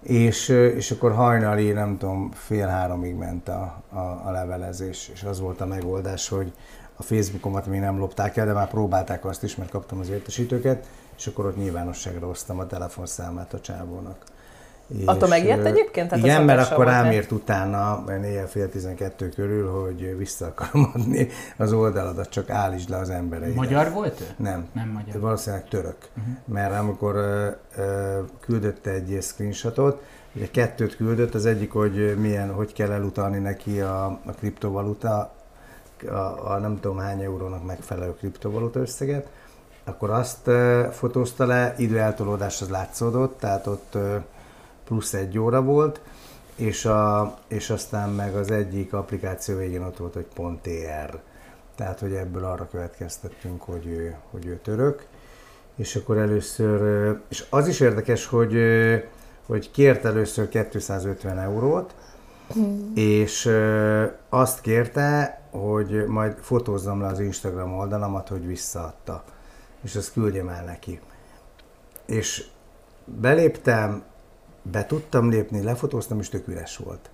És, 0.02 0.49
és 0.49 0.91
akkor 0.91 1.13
hajnali, 1.13 1.71
nem 1.71 1.97
tudom, 1.97 2.32
fél 2.34 2.67
háromig 2.67 3.15
ment 3.15 3.49
a, 3.49 3.84
a, 3.89 4.21
a 4.26 4.32
levelezés, 4.32 5.10
és 5.13 5.23
az 5.23 5.39
volt 5.39 5.62
a 5.62 5.65
megoldás, 5.65 6.30
hogy 6.30 6.54
a 6.95 7.04
Facebookomat 7.04 7.67
még 7.67 7.80
nem 7.80 7.97
lopták 7.97 8.38
el, 8.38 8.45
de 8.45 8.54
már 8.54 8.69
próbálták 8.69 9.26
azt 9.26 9.43
is, 9.43 9.56
mert 9.56 9.69
kaptam 9.69 9.99
az 9.99 10.10
értesítőket, 10.10 10.88
és 11.17 11.28
akkor 11.28 11.45
ott 11.45 11.58
nyilvánosságra 11.58 12.28
hoztam 12.28 12.60
a 12.60 12.67
telefonszámát 12.67 13.54
a 13.54 13.60
csávónak. 13.60 14.17
Attól 15.06 15.24
És, 15.24 15.30
megijedt 15.30 15.63
ö, 15.63 15.67
egyébként? 15.67 16.10
Tehát 16.10 16.24
a 16.24 16.28
igen, 16.28 16.43
mert 16.43 16.62
akkor 16.62 16.86
volt, 16.86 16.89
rám 16.89 17.12
írt 17.12 17.32
utána, 17.32 18.04
mert 18.06 18.24
éjjel 18.24 18.48
fél 18.48 18.69
tizenkettő 18.69 19.30
körül, 19.30 19.69
hogy 19.69 20.17
vissza 20.17 20.46
akarom 20.46 20.91
adni 20.96 21.28
az 21.58 21.74
oldaladat, 21.74 22.30
csak 22.30 22.50
állítsd 22.50 22.89
le 22.89 22.98
az 22.98 23.10
embereidet. 23.10 23.56
Magyar 23.56 23.91
volt 23.91 24.22
ő? 24.22 24.26
Nem. 24.38 24.67
Nem 24.74 24.89
magyar. 24.89 25.22
Valószínűleg 25.22 25.67
török. 25.67 25.98
Uh-huh. 26.17 26.34
Mert 26.46 26.80
amikor 26.80 27.15
ö, 27.15 27.48
ö, 27.78 28.19
küldött 28.39 28.86
egy 28.86 29.17
screenshotot, 29.22 30.04
ugye 30.36 30.48
kettőt 30.52 30.96
küldött, 30.96 31.34
az 31.34 31.46
egyik, 31.46 31.72
hogy 31.72 32.17
milyen, 32.17 32.52
hogy 32.54 32.74
kell 32.74 32.91
elutalni 32.91 33.38
neki 33.38 33.80
a, 33.80 34.06
a 34.06 34.32
kriptovaluta, 34.38 35.34
a, 36.08 36.52
a 36.52 36.58
nem 36.62 36.80
tudom 36.80 36.98
hány 36.98 37.22
eurónak 37.22 37.65
megfelelő 37.65 38.15
kriptovaluta 38.15 38.80
összeget, 38.80 39.28
akkor 39.84 40.10
azt 40.10 40.48
ö, 40.48 40.88
fotózta 40.91 41.46
le, 41.46 41.74
időeltolódás 41.78 42.62
az 42.62 42.69
látszódott, 42.69 43.39
tehát 43.39 43.67
ott 43.67 43.96
ö, 43.96 44.15
plusz 44.84 45.13
egy 45.13 45.38
óra 45.39 45.62
volt, 45.62 46.02
és, 46.56 46.86
a, 46.86 47.38
és 47.48 47.69
aztán 47.69 48.10
meg 48.10 48.36
az 48.36 48.52
egyik 48.52 48.93
applikáció 48.93 49.58
végén 49.58 49.82
ott 49.82 49.98
volt, 49.98 50.13
hogy 50.13 50.58
.tr. 50.62 51.19
Tehát, 51.76 52.00
hogy 52.00 52.13
ebből 52.13 52.46
arra 52.46 52.67
következtettünk, 52.72 53.62
hogy 53.62 53.86
ő, 53.86 54.15
hogy 54.32 54.46
ő 54.46 54.60
török. 54.63 55.06
És 55.76 55.96
akkor 55.96 56.17
először, 56.17 57.12
és 57.30 57.46
az 57.50 57.67
is 57.67 57.80
érdekes, 57.80 58.26
hogy, 58.26 58.56
hogy 59.46 59.72
kért 59.72 60.06
először 60.06 60.50
250 60.50 61.39
eurót, 61.39 61.96
és 62.96 63.46
ö, 63.46 64.06
azt 64.30 64.62
kérte, 64.62 65.41
hogy 65.52 66.06
majd 66.08 66.38
fotózzam 66.41 67.02
le 67.02 67.08
az 67.08 67.19
Instagram 67.19 67.78
oldalamat, 67.78 68.28
hogy 68.28 68.48
visszaadta. 68.48 69.24
És 69.82 69.96
azt 69.96 70.13
küldjem 70.13 70.50
el 70.50 70.63
neki. 70.63 71.00
És 72.06 72.46
beléptem, 73.06 74.04
be 74.71 74.86
tudtam 74.86 75.30
lépni, 75.30 75.63
lefotóztam, 75.63 76.19
és 76.19 76.30
tök 76.30 76.47
üres 76.47 76.78
volt. 76.78 77.10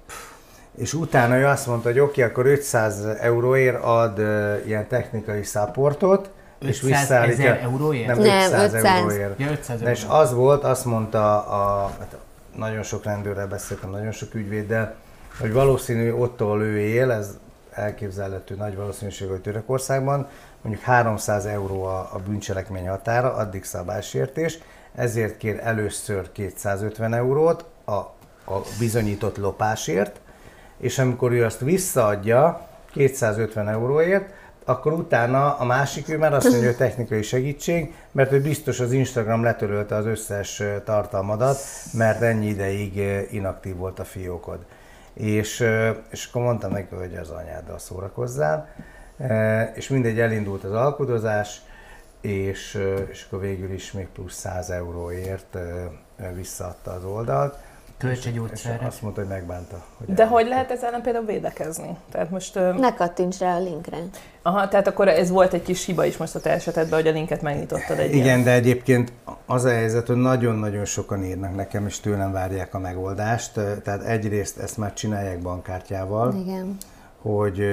És 0.77 0.93
utána 0.93 1.37
ő 1.37 1.45
azt 1.45 1.67
mondta, 1.67 1.89
hogy 1.89 1.99
oké, 1.99 2.21
okay, 2.21 2.31
akkor 2.31 2.45
500 2.45 3.05
euróért 3.05 3.83
ad 3.83 4.19
uh, 4.19 4.55
ilyen 4.65 4.87
technikai 4.87 5.43
supportot, 5.43 6.29
és 6.59 6.83
500 6.83 6.99
visszaállítja. 6.99 7.51
ezer 7.51 7.63
euróért? 7.63 8.07
Nem, 8.07 8.19
Nem, 8.19 8.45
500, 8.45 8.73
500. 8.73 8.97
euróért. 8.97 9.39
Ja, 9.39 9.51
500 9.51 9.81
Na 9.81 9.89
és 9.89 10.03
euró. 10.03 10.13
az 10.13 10.33
volt, 10.33 10.63
azt 10.63 10.85
mondta, 10.85 11.47
a, 11.47 11.91
hát 11.99 12.17
nagyon 12.55 12.83
sok 12.83 13.03
rendőrrel 13.03 13.47
beszéltem, 13.47 13.89
nagyon 13.89 14.11
sok 14.11 14.33
ügyvéddel, 14.33 14.95
hogy 15.39 15.53
valószínű 15.53 16.11
ott, 16.11 16.41
ahol 16.41 16.61
ő 16.61 16.79
él, 16.79 17.11
ez 17.11 17.37
elképzelhető 17.71 18.55
nagy 18.55 18.75
valószínűség, 18.75 19.29
hogy 19.29 19.41
Törökországban, 19.41 20.27
mondjuk 20.61 20.85
300 20.85 21.45
euró 21.45 21.83
a, 21.83 22.09
a 22.13 22.19
bűncselekmény 22.27 22.87
határa, 22.87 23.33
addig 23.33 23.63
szabálysértés, 23.63 24.59
ezért 24.95 25.37
kér 25.37 25.59
először 25.63 26.31
250 26.31 27.13
eurót, 27.13 27.65
a, 27.85 27.91
a 27.91 28.61
bizonyított 28.79 29.37
lopásért, 29.37 30.19
és 30.77 30.99
amikor 30.99 31.31
ő 31.31 31.45
azt 31.45 31.59
visszaadja 31.59 32.67
250 32.91 33.69
euróért, 33.69 34.33
akkor 34.69 34.93
utána 34.93 35.57
a 35.57 35.65
másik 35.65 36.09
ő 36.09 36.17
már 36.17 36.33
azt 36.33 36.49
mondja, 36.49 36.67
hogy 36.67 36.77
technikai 36.77 37.21
segítség, 37.21 37.93
mert 38.11 38.31
ő 38.31 38.41
biztos 38.41 38.79
az 38.79 38.91
Instagram 38.91 39.43
letörölte 39.43 39.95
az 39.95 40.05
összes 40.05 40.63
tartalmadat, 40.85 41.57
mert 41.93 42.21
ennyi 42.21 42.47
ideig 42.47 42.95
inaktív 43.31 43.75
volt 43.75 43.99
a 43.99 44.03
fiókod. 44.03 44.59
És, 45.13 45.65
és 46.09 46.25
akkor 46.25 46.41
mondtam 46.41 46.71
neki, 46.71 46.95
hogy 46.95 47.15
az 47.15 47.29
anyáddal 47.29 47.79
szórakozzál, 47.79 48.69
és 49.73 49.87
mindegy, 49.87 50.19
elindult 50.19 50.63
az 50.63 50.71
alkudozás, 50.71 51.61
és, 52.21 52.79
és 53.11 53.25
akkor 53.27 53.39
végül 53.39 53.71
is 53.71 53.91
még 53.91 54.07
plusz 54.07 54.33
100 54.35 54.69
euróért 54.69 55.57
visszaadta 56.35 56.91
az 56.91 57.03
oldalt. 57.03 57.55
Egy 58.03 58.09
És 58.09 58.33
gyógyszerre. 58.33 58.85
azt 58.85 59.01
mondta, 59.01 59.21
hogy 59.21 59.29
megbánta. 59.29 59.83
Hogy 59.97 60.07
De 60.07 60.13
hogy 60.13 60.23
elmondta. 60.25 60.49
lehet 60.49 60.71
ezzel 60.71 60.87
ellen 60.87 61.01
például 61.01 61.25
védekezni? 61.25 61.97
Tehát 62.11 62.29
most... 62.29 62.55
Ne 62.77 62.93
kattints 62.93 63.37
rá 63.39 63.55
a 63.55 63.59
linkre. 63.59 63.97
Aha, 64.41 64.67
tehát 64.67 64.87
akkor 64.87 65.07
ez 65.07 65.29
volt 65.29 65.53
egy 65.53 65.61
kis 65.61 65.85
hiba 65.85 66.05
is 66.05 66.17
most 66.17 66.35
a 66.35 66.39
te 66.39 66.49
esetedben, 66.49 66.99
hogy 66.99 67.07
a 67.07 67.11
linket 67.11 67.41
megnyitottad 67.41 67.99
egy 67.99 68.13
Igen, 68.13 68.25
ilyen. 68.25 68.43
de 68.43 68.51
egyébként 68.51 69.11
az 69.45 69.63
a 69.63 69.69
helyzet, 69.69 70.07
hogy 70.07 70.15
nagyon-nagyon 70.15 70.85
sokan 70.85 71.23
írnak 71.23 71.55
nekem, 71.55 71.85
és 71.85 71.99
tőlem 71.99 72.31
várják 72.31 72.73
a 72.73 72.79
megoldást. 72.79 73.53
Tehát 73.83 74.03
egyrészt 74.03 74.57
ezt 74.57 74.77
már 74.77 74.93
csinálják 74.93 75.39
bankkártyával, 75.41 76.33
Igen. 76.33 76.77
Hogy, 77.21 77.63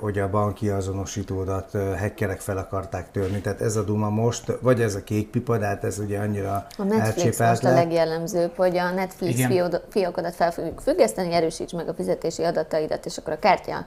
hogy 0.00 0.18
a 0.18 0.30
banki 0.30 0.68
azonosítódat 0.68 1.70
hackerek 1.98 2.40
fel 2.40 2.58
akarták 2.58 3.10
törni. 3.10 3.40
Tehát 3.40 3.60
ez 3.60 3.76
a 3.76 3.82
duma 3.82 4.10
most, 4.10 4.58
vagy 4.60 4.80
ez 4.80 4.94
a 4.94 5.02
kék 5.04 5.30
pipa, 5.30 5.58
de 5.58 5.66
hát 5.66 5.84
ez 5.84 5.98
ugye 5.98 6.18
annyira 6.18 6.66
A 6.76 6.82
Netflix 6.82 7.38
most 7.38 7.64
a 7.64 7.68
lett. 7.68 7.76
legjellemzőbb, 7.76 8.52
hogy 8.56 8.76
a 8.76 8.90
Netflix 8.90 9.38
Igen. 9.38 9.80
fiókodat 9.88 10.34
fel 10.34 10.50
fogjuk 10.52 10.80
függeszteni, 10.80 11.32
erősíts 11.32 11.72
meg 11.72 11.88
a 11.88 11.94
fizetési 11.94 12.42
adataidat, 12.42 13.06
és 13.06 13.16
akkor 13.16 13.32
a 13.32 13.38
kártya 13.38 13.84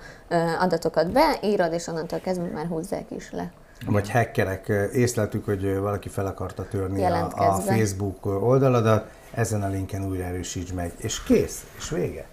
adatokat 0.60 1.12
beírod, 1.12 1.74
és 1.74 1.88
onnantól 1.88 2.20
kezdve 2.20 2.48
már 2.54 2.66
húzzák 2.66 3.06
is 3.10 3.32
le. 3.32 3.52
Vagy 3.86 4.12
hackerek, 4.12 4.72
észleltük, 4.94 5.46
hogy 5.46 5.78
valaki 5.78 6.10
fel 6.10 6.26
akarta 6.26 6.68
törni 6.68 7.04
a, 7.04 7.32
a. 7.36 7.54
Facebook 7.54 8.26
oldaladat, 8.26 9.10
ezen 9.34 9.64
a 9.64 9.68
linken 9.68 10.06
újra 10.08 10.24
erősíts 10.24 10.74
meg, 10.74 10.92
és 10.98 11.24
kész, 11.24 11.66
és 11.78 11.90
vége. 11.90 12.26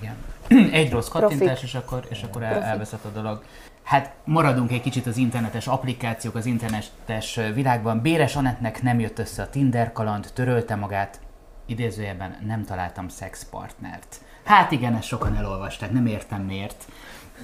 Igen. 0.00 0.14
Egy 0.72 0.90
rossz 0.90 1.08
kattintás, 1.08 1.62
és 1.62 1.74
akkor, 1.74 2.06
és 2.10 2.22
akkor 2.22 2.42
el, 2.42 2.62
elveszett 2.62 3.04
a 3.04 3.08
dolog. 3.08 3.42
Hát 3.82 4.12
maradunk 4.24 4.72
egy 4.72 4.80
kicsit 4.80 5.06
az 5.06 5.16
internetes 5.16 5.66
applikációk, 5.66 6.34
az 6.34 6.46
internetes 6.46 7.40
világban. 7.54 8.00
Béres 8.00 8.36
Anettnek 8.36 8.82
nem 8.82 9.00
jött 9.00 9.18
össze 9.18 9.42
a 9.42 9.50
Tinder 9.50 9.92
kaland, 9.92 10.30
törölte 10.34 10.74
magát. 10.74 11.20
Idézőjelben 11.66 12.36
nem 12.46 12.64
találtam 12.64 13.08
szexpartnert. 13.08 14.20
Hát 14.44 14.70
igen, 14.70 14.94
ezt 14.94 15.06
sokan 15.06 15.36
elolvasták, 15.36 15.90
nem 15.90 16.06
értem 16.06 16.42
miért. 16.42 16.84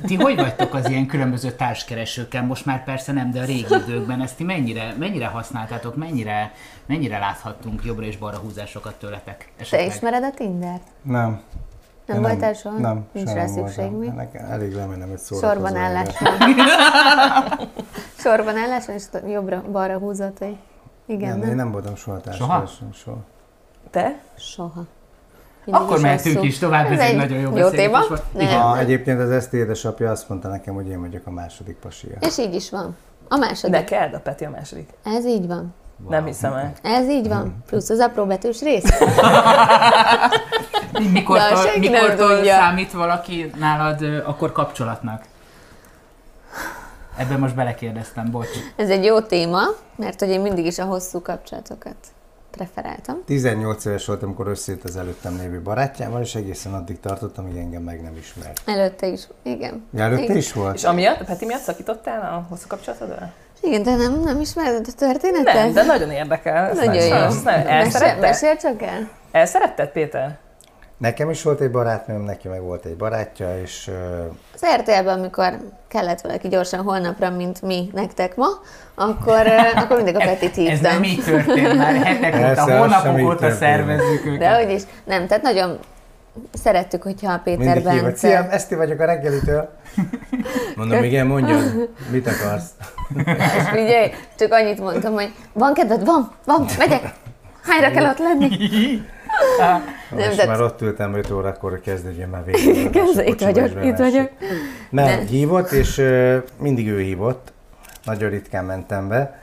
Ti 0.06 0.14
hogy 0.14 0.36
vagytok 0.36 0.74
az 0.74 0.88
ilyen 0.88 1.06
különböző 1.06 1.50
társkeresőkkel? 1.50 2.44
Most 2.46 2.66
már 2.66 2.84
persze 2.84 3.12
nem, 3.12 3.30
de 3.30 3.40
a 3.40 3.44
régi 3.44 3.74
időkben 3.74 4.20
ezt 4.20 4.36
ti 4.36 4.44
mennyire, 4.44 4.94
mennyire 4.98 5.26
használtátok, 5.26 5.96
mennyire, 5.96 6.52
mennyire 6.86 7.18
láthattunk 7.18 7.84
jobbra 7.84 8.04
és 8.04 8.16
balra 8.16 8.38
húzásokat 8.38 8.94
tőletek? 8.98 9.38
Te 9.56 9.62
Esetleg? 9.62 9.88
ismered 9.88 10.22
a 10.22 10.30
Tindert? 10.30 10.82
Nem. 11.02 11.42
Nem 12.10 12.22
Én 12.22 12.28
voltál 12.30 12.52
soha? 12.52 12.78
Nem, 12.78 13.06
Nincs 13.12 13.28
soha 13.28 13.40
rá 13.40 13.44
nem 13.44 13.54
szükség 13.54 13.90
még? 13.90 14.10
Nekem 14.10 14.50
elég 14.50 14.74
lemennem 14.74 15.10
egy 15.10 15.18
szórakozó. 15.18 15.52
Sorban 15.52 15.76
állás. 15.76 16.08
Sorban 18.22 18.56
állás 18.56 18.88
és 18.88 19.04
jobbra-balra 19.26 19.98
húzott, 19.98 20.38
hogy 20.38 20.56
igen, 21.06 21.28
Nem, 21.28 21.38
nem? 21.38 21.48
én 21.48 21.54
nem 21.54 21.72
voltam 21.72 21.96
soha 21.96 22.16
Soha? 22.16 22.30
társadalmi, 22.30 22.94
soha. 22.94 23.16
Te? 23.90 24.20
Soha. 24.38 24.84
Mindig 25.64 25.82
Akkor 25.82 26.00
mehetünk 26.00 26.42
is 26.42 26.58
tovább, 26.58 26.90
ez 26.90 26.98
egy 26.98 27.16
nagyon 27.16 27.38
jó 27.38 27.56
jó 27.56 27.68
téma. 27.68 27.98
Nem. 28.32 28.60
Ha 28.60 28.78
egyébként 28.78 29.20
az 29.20 29.30
Eszti 29.30 29.56
édesapja 29.56 30.10
azt 30.10 30.28
mondta 30.28 30.48
nekem, 30.48 30.74
hogy 30.74 30.88
én 30.88 31.00
vagyok 31.00 31.26
a 31.26 31.30
második 31.30 31.76
pasia. 31.76 32.16
És 32.20 32.38
így 32.38 32.54
is 32.54 32.70
van. 32.70 32.96
A 33.28 33.36
második. 33.36 33.74
Neked? 33.74 34.14
A 34.14 34.20
Peti 34.20 34.44
a 34.44 34.50
második. 34.50 34.90
Ez 35.04 35.26
így 35.26 35.46
van. 35.46 35.74
Nem 36.08 36.24
hiszem 36.24 36.52
el. 36.52 36.72
Ez 36.82 37.08
így 37.08 37.28
van. 37.28 37.56
Plusz 37.66 37.90
az 37.90 37.98
apró 37.98 38.24
betűs 38.24 38.60
rész. 38.60 38.84
Mikortól, 41.08 41.64
Na, 41.64 41.78
mikortól 41.78 42.44
számít 42.44 42.92
valaki 42.92 43.50
nálad 43.58 44.02
akkor 44.24 44.52
kapcsolatnak? 44.52 45.24
Ebben 47.16 47.38
most 47.38 47.54
belekérdeztem, 47.54 48.30
bocs. 48.30 48.48
Ez 48.76 48.88
egy 48.88 49.04
jó 49.04 49.20
téma, 49.20 49.60
mert 49.96 50.18
hogy 50.20 50.28
én 50.28 50.40
mindig 50.40 50.66
is 50.66 50.78
a 50.78 50.84
hosszú 50.84 51.22
kapcsolatokat 51.22 51.96
preferáltam. 52.50 53.22
18 53.26 53.84
éves 53.84 54.06
voltam, 54.06 54.28
amikor 54.28 54.46
összejött 54.46 54.84
az 54.84 54.96
előttem 54.96 55.36
lévő 55.40 55.60
barátjával, 55.60 56.20
és 56.20 56.34
egészen 56.34 56.74
addig 56.74 57.00
tartottam, 57.00 57.44
amíg 57.44 57.56
engem 57.56 57.82
meg 57.82 58.02
nem 58.02 58.16
ismert. 58.16 58.60
Előtte 58.64 59.06
is. 59.06 59.28
Igen. 59.42 59.86
Ja, 59.94 60.02
előtte 60.02 60.22
Igen. 60.22 60.36
is 60.36 60.52
volt? 60.52 60.74
És 60.74 60.84
amiatt, 60.84 61.24
Peti 61.24 61.44
miatt 61.46 61.60
szakítottál 61.60 62.20
a 62.20 62.46
hosszú 62.48 62.64
kapcsolatodra? 62.68 63.32
Igen, 63.60 63.82
de 63.82 63.96
nem, 63.96 64.20
nem 64.20 64.40
ismered 64.40 64.86
a 64.88 64.92
történetet? 64.92 65.54
Nem, 65.54 65.72
de 65.72 65.82
nagyon 65.84 66.10
érdekel. 66.10 66.72
Nagyon 66.72 67.04
jó. 67.04 67.12
Elszeretted? 67.12 68.20
mesél 68.20 68.56
csak 68.56 68.82
el. 68.82 69.08
Elszeretted, 69.30 69.88
Péter? 69.88 70.38
Nekem 71.00 71.30
is 71.30 71.42
volt 71.42 71.60
egy 71.60 71.70
barátnőm, 71.70 72.22
neki 72.22 72.48
meg 72.48 72.62
volt 72.62 72.84
egy 72.84 72.96
barátja, 72.96 73.60
és 73.62 73.90
Az 74.54 74.66
RTL-ben, 74.76 75.18
amikor 75.18 75.56
kellett 75.88 76.20
valaki 76.20 76.48
gyorsan 76.48 76.82
holnapra, 76.82 77.30
mint 77.30 77.62
mi 77.62 77.90
nektek 77.92 78.36
ma, 78.36 78.46
akkor, 78.94 79.46
akkor 79.82 79.96
mindig 79.96 80.16
a 80.16 80.18
Petit 80.18 80.42
Ez 80.42 80.56
hívtam. 80.56 80.92
nem 80.92 81.02
így 81.02 81.24
történt 81.24 81.76
már, 81.76 81.94
hetek 81.94 82.30
Persze, 82.30 82.62
óta, 82.62 82.78
hónapok 82.78 83.26
óta 83.26 83.50
szervezzük 83.50 84.26
őket. 84.26 84.38
De 84.38 84.54
hogy 84.54 84.70
is. 84.70 84.82
Nem, 85.04 85.26
tehát 85.26 85.42
nagyon 85.42 85.78
szerettük, 86.52 87.02
hogyha 87.02 87.32
a 87.32 87.40
Péter 87.44 87.74
mindig 87.74 87.92
hívott. 87.92 88.16
Szia, 88.16 88.40
Bence... 88.40 88.54
Eszti 88.54 88.74
vagyok 88.74 89.00
a 89.00 89.04
reggelitől. 89.04 89.68
Mondom, 90.76 91.04
igen, 91.04 91.26
mondjad, 91.26 91.88
mit 92.10 92.26
akarsz? 92.26 92.70
És 93.58 93.68
figyelj, 93.70 94.10
csak 94.38 94.52
annyit 94.52 94.80
mondtam, 94.80 95.12
hogy 95.12 95.32
van 95.52 95.74
kedved? 95.74 96.04
Van, 96.04 96.30
van, 96.44 96.66
megyek. 96.78 97.12
Hányra 97.62 97.90
kell 97.90 98.10
ott 98.10 98.18
lenni? 98.18 98.48
Nem, 100.10 100.26
Most 100.26 100.36
de- 100.36 100.46
már 100.46 100.60
ott 100.60 100.80
ültem 100.82 101.14
5 101.14 101.30
órakor, 101.30 101.70
hogy 101.70 101.80
kezdődjön 101.80 102.28
már 102.28 102.44
végig. 102.44 102.76
Itt 103.26 103.40
vagyok, 103.40 103.84
itt 103.84 103.96
vagyok. 103.96 104.30
Nem, 104.90 105.04
Ne. 105.04 105.16
hívott, 105.18 105.70
és 105.70 106.02
mindig 106.58 106.88
ő 106.88 107.00
hívott. 107.00 107.52
Nagyon 108.04 108.30
ritkán 108.30 108.64
mentem 108.64 109.08
be. 109.08 109.38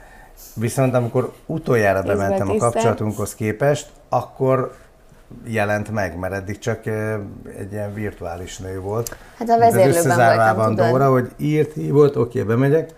Viszont 0.54 0.94
amikor 0.94 1.34
utoljára 1.46 2.02
bementem 2.02 2.50
a 2.50 2.56
kapcsolatunkhoz 2.58 3.36
képest, 3.36 3.90
akkor 4.10 4.76
jelent 5.46 5.92
meg, 5.92 6.18
mert 6.20 6.34
eddig 6.34 6.60
csak 6.60 6.86
egy 7.58 7.72
ilyen 7.72 7.94
virtuális 7.94 8.58
nő 8.58 8.80
volt. 8.80 9.16
Hát 9.38 9.50
a 9.50 9.58
vezérlőben 9.58 9.90
összezárvában 9.98 10.66
voltam. 10.76 10.90
Dóra, 10.92 11.10
hogy 11.12 11.32
írt, 11.38 11.74
hívott, 11.74 12.18
oké, 12.18 12.44
bemegyek. 12.44 12.90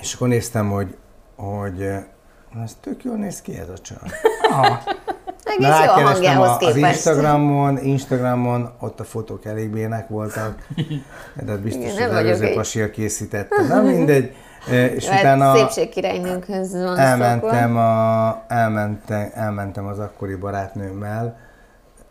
És 0.00 0.14
akkor 0.14 0.28
néztem, 0.28 0.70
hogy, 0.70 0.96
hogy 1.36 1.82
ez 2.64 2.76
tök 2.80 3.04
jól 3.04 3.16
néz 3.16 3.40
ki 3.40 3.58
ez 3.58 3.68
a 3.68 3.78
csaj. 3.78 3.98
Ah, 4.50 4.78
Egész 5.58 5.66
jó 5.68 5.72
a 5.72 5.78
Rákerestem 5.78 6.04
hangjához 6.12 6.48
a, 6.48 6.52
az 6.52 6.58
képest. 6.74 6.94
Instagramon, 6.94 7.78
Instagramon 7.78 8.70
ott 8.80 9.00
a 9.00 9.04
fotók 9.04 9.44
elég 9.44 9.70
bének 9.70 10.08
voltak, 10.08 10.66
de 11.44 11.50
hát 11.50 11.60
biztos, 11.60 11.82
Igen, 11.82 11.92
hogy 11.92 12.00
nem 12.00 12.08
az 12.08 12.14
vagyok 12.14 12.28
előző 12.28 12.44
egy- 12.46 12.54
pasia 12.54 12.90
készítette. 12.90 13.62
Na 13.68 13.82
mindegy. 13.82 14.34
És 14.94 15.08
Hát 15.08 15.20
utána 15.20 15.56
szépségkirálynőnkhöz 15.56 16.72
van 16.72 16.98
elmentem, 16.98 17.76
a, 17.76 18.42
elmentem, 18.48 19.30
elmentem 19.34 19.86
az 19.86 19.98
akkori 19.98 20.34
barátnőmmel 20.34 21.38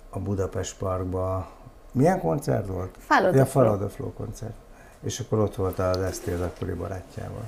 a 0.09 0.19
Budapest 0.19 0.77
Parkba. 0.77 1.47
Milyen 1.91 2.19
koncert 2.19 2.67
volt? 2.67 2.95
Follow 3.07 3.35
ja, 3.35 3.45
Flow. 3.45 3.63
Follow 3.63 3.77
the 3.79 3.87
Flow 3.95 4.13
koncert. 4.13 4.53
És 5.03 5.19
akkor 5.19 5.39
ott 5.39 5.55
volt 5.55 5.79
az 5.79 5.97
Eszti 5.97 6.31
az 6.31 6.41
akkori 6.41 6.73
barátjával. 6.73 7.43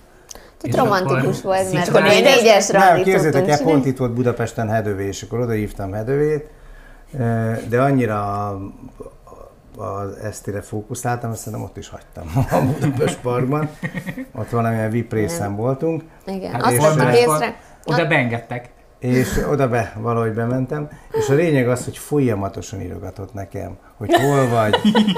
Tehát 0.72 0.78
romantikus 0.78 1.38
akkor 1.40 1.56
volt, 1.56 1.74
mert 1.74 1.88
hogy 1.88 2.06
egy 2.06 2.24
négyes 2.24 2.68
Nem, 2.68 2.82
randit 2.88 3.04
képzeljétek 3.04 3.48
el, 3.48 3.58
pont 3.64 3.86
itt 3.86 3.98
volt 3.98 4.14
Budapesten 4.14 4.70
Hedövé, 4.70 5.08
és 5.08 5.22
akkor 5.22 5.40
oda 5.40 5.52
hívtam 5.52 5.92
Hedövét, 5.92 6.50
eh, 7.20 7.58
de 7.70 7.82
annyira 7.82 8.48
az 9.78 10.18
Esztire 10.24 10.62
fókuszáltam, 10.62 11.32
azt 11.32 11.40
szerintem 11.40 11.64
ott 11.68 11.78
is 11.78 11.90
hagytam 11.90 12.32
a 12.60 12.62
Budapest 12.80 13.20
Parkban. 13.20 13.70
Ott 14.36 14.50
valamilyen 14.50 14.90
VIP 14.90 15.14
részen 15.14 15.56
voltunk, 15.56 16.04
Igen, 16.26 16.52
Hát 16.52 16.62
azt 16.62 16.72
és 16.72 16.80
vettük 16.80 17.02
akkor- 17.02 17.14
észre. 17.14 17.56
Oda 17.86 18.06
beengedtek. 18.08 18.70
És 19.04 19.28
oda 19.52 19.68
be, 19.68 19.94
valahogy 19.96 20.32
bementem, 20.34 20.90
és 21.12 21.30
a 21.30 21.34
lényeg 21.34 21.70
az, 21.70 21.84
hogy 21.84 21.98
folyamatosan 21.98 22.82
írogatott 22.82 23.34
nekem, 23.34 23.78
hogy 23.98 24.14
hol 24.14 24.48
vagy, 24.48 24.76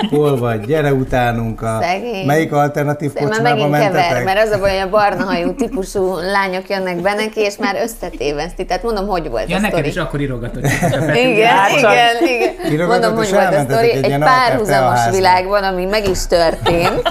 hol 0.09 0.37
vagy, 0.37 0.65
gyere 0.65 0.93
utánunk 0.93 1.61
a... 1.61 1.79
Szegény. 1.81 2.25
Melyik 2.25 2.53
alternatív 2.53 3.11
Én 3.15 3.23
már 3.23 3.31
kocsmába 3.31 3.55
megint 3.67 3.71
kever, 3.71 3.91
mentetek? 3.91 4.23
mert 4.23 4.39
az 4.47 4.51
a 4.51 4.59
baj, 4.59 4.69
hogy 4.69 4.87
a 4.87 4.89
barna 4.89 5.23
hajú 5.23 5.53
típusú 5.55 6.15
lányok 6.15 6.69
jönnek 6.69 7.01
be 7.01 7.13
neki, 7.13 7.39
és 7.39 7.57
már 7.57 7.75
összetéveszti. 7.83 8.65
Tehát 8.65 8.83
mondom, 8.83 9.07
hogy 9.07 9.29
volt 9.29 9.49
Ja, 9.49 9.57
a 9.57 9.59
neked 9.59 9.85
is 9.85 9.95
akkor 9.97 10.19
írogatott. 10.19 10.63
Igen, 10.63 11.47
Hát 11.47 11.69
igen, 11.77 12.15
igen. 12.35 12.71
Írogatott, 12.73 13.01
Mondom, 13.01 13.15
hogy 13.15 13.31
volt 13.31 13.55
a 13.55 13.63
sztori. 13.69 13.91
egy 13.91 14.11
Egy 14.11 14.19
párhuzamos 14.19 14.99
világban, 15.11 15.63
ami 15.63 15.85
meg 15.85 16.07
is 16.09 16.27
történt. 16.27 17.01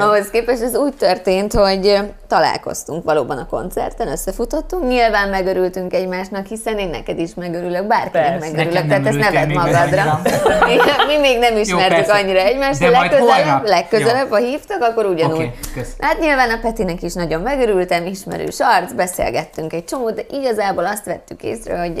Ahhoz 0.00 0.30
képest 0.30 0.62
ez 0.62 0.76
úgy 0.76 0.94
történt, 0.94 1.52
hogy 1.52 1.98
találkoztunk 2.28 3.04
valóban 3.04 3.38
a 3.38 3.46
koncerten, 3.46 4.08
összefutottunk, 4.08 4.88
nyilván 4.88 5.28
megörültünk 5.28 5.92
egymásnak, 5.92 6.46
hiszen 6.46 6.78
én 6.78 6.88
neked 6.88 7.18
is 7.18 7.34
megörülök, 7.34 7.86
bárkinek 7.86 8.38
Persze. 8.38 8.50
megörülök, 8.52 8.86
tehát 8.88 9.06
ezt 9.06 9.18
neved 9.18 9.52
magadra. 9.52 10.20
Mi 11.08 11.18
még 11.20 11.38
nem 11.38 11.56
ismertük 11.56 11.96
persze. 11.96 12.12
annyira 12.12 12.38
egymást, 12.38 12.80
de 12.80 12.90
De 12.90 12.98
legközelebb, 12.98 13.66
legközelebb, 13.66 14.30
ha 14.30 14.36
hívtak, 14.36 14.82
akkor 14.82 15.06
ugyanúgy. 15.06 15.50
Kösz. 15.74 15.94
Hát 15.98 16.18
nyilván 16.18 16.50
a 16.50 16.58
Petinek 16.62 17.02
is 17.02 17.14
nagyon 17.14 17.40
megörültem, 17.42 18.06
ismerős 18.06 18.56
arc, 18.60 18.92
beszélgettünk 18.92 19.72
egy 19.72 19.84
csomót, 19.84 20.14
de 20.14 20.22
igazából 20.30 20.86
azt 20.86 21.04
vettük 21.04 21.42
észre, 21.42 21.78
hogy 21.78 22.00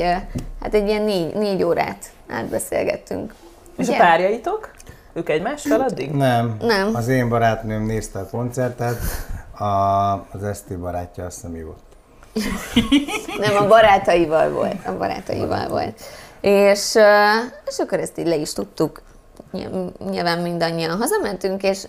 hát 0.62 0.74
egy 0.74 0.88
ilyen 0.88 1.02
négy, 1.02 1.34
négy 1.34 1.62
órát 1.62 1.98
átbeszélgettünk. 2.30 3.34
És 3.78 3.88
a 3.88 3.90
Ugye? 3.90 3.98
párjaitok? 3.98 4.70
Ők 5.18 5.28
egymással 5.28 5.80
addig? 5.80 6.10
Nem. 6.10 6.56
Nem. 6.60 6.94
Az 6.94 7.08
én 7.08 7.28
barátnőm 7.28 7.82
nézte 7.86 8.18
a 8.18 8.26
koncertet, 8.26 8.98
a, 9.58 9.64
az 10.32 10.42
Eszti 10.42 10.76
barátja 10.76 11.24
azt 11.24 11.34
hiszem 11.34 11.54
ivott. 11.54 11.86
Nem, 13.46 13.56
a 13.56 13.66
barátaival 13.66 14.50
volt. 14.50 14.86
A 14.86 14.96
barátaival 14.96 15.68
volt. 15.68 16.00
És, 16.40 16.94
és 17.66 17.78
akkor 17.78 18.00
ezt 18.00 18.18
így 18.18 18.26
le 18.26 18.36
is 18.36 18.52
tudtuk. 18.52 19.02
Ny- 19.50 19.98
Nyilván 20.10 20.38
mindannyian 20.38 20.96
hazamentünk, 20.96 21.62
és 21.62 21.84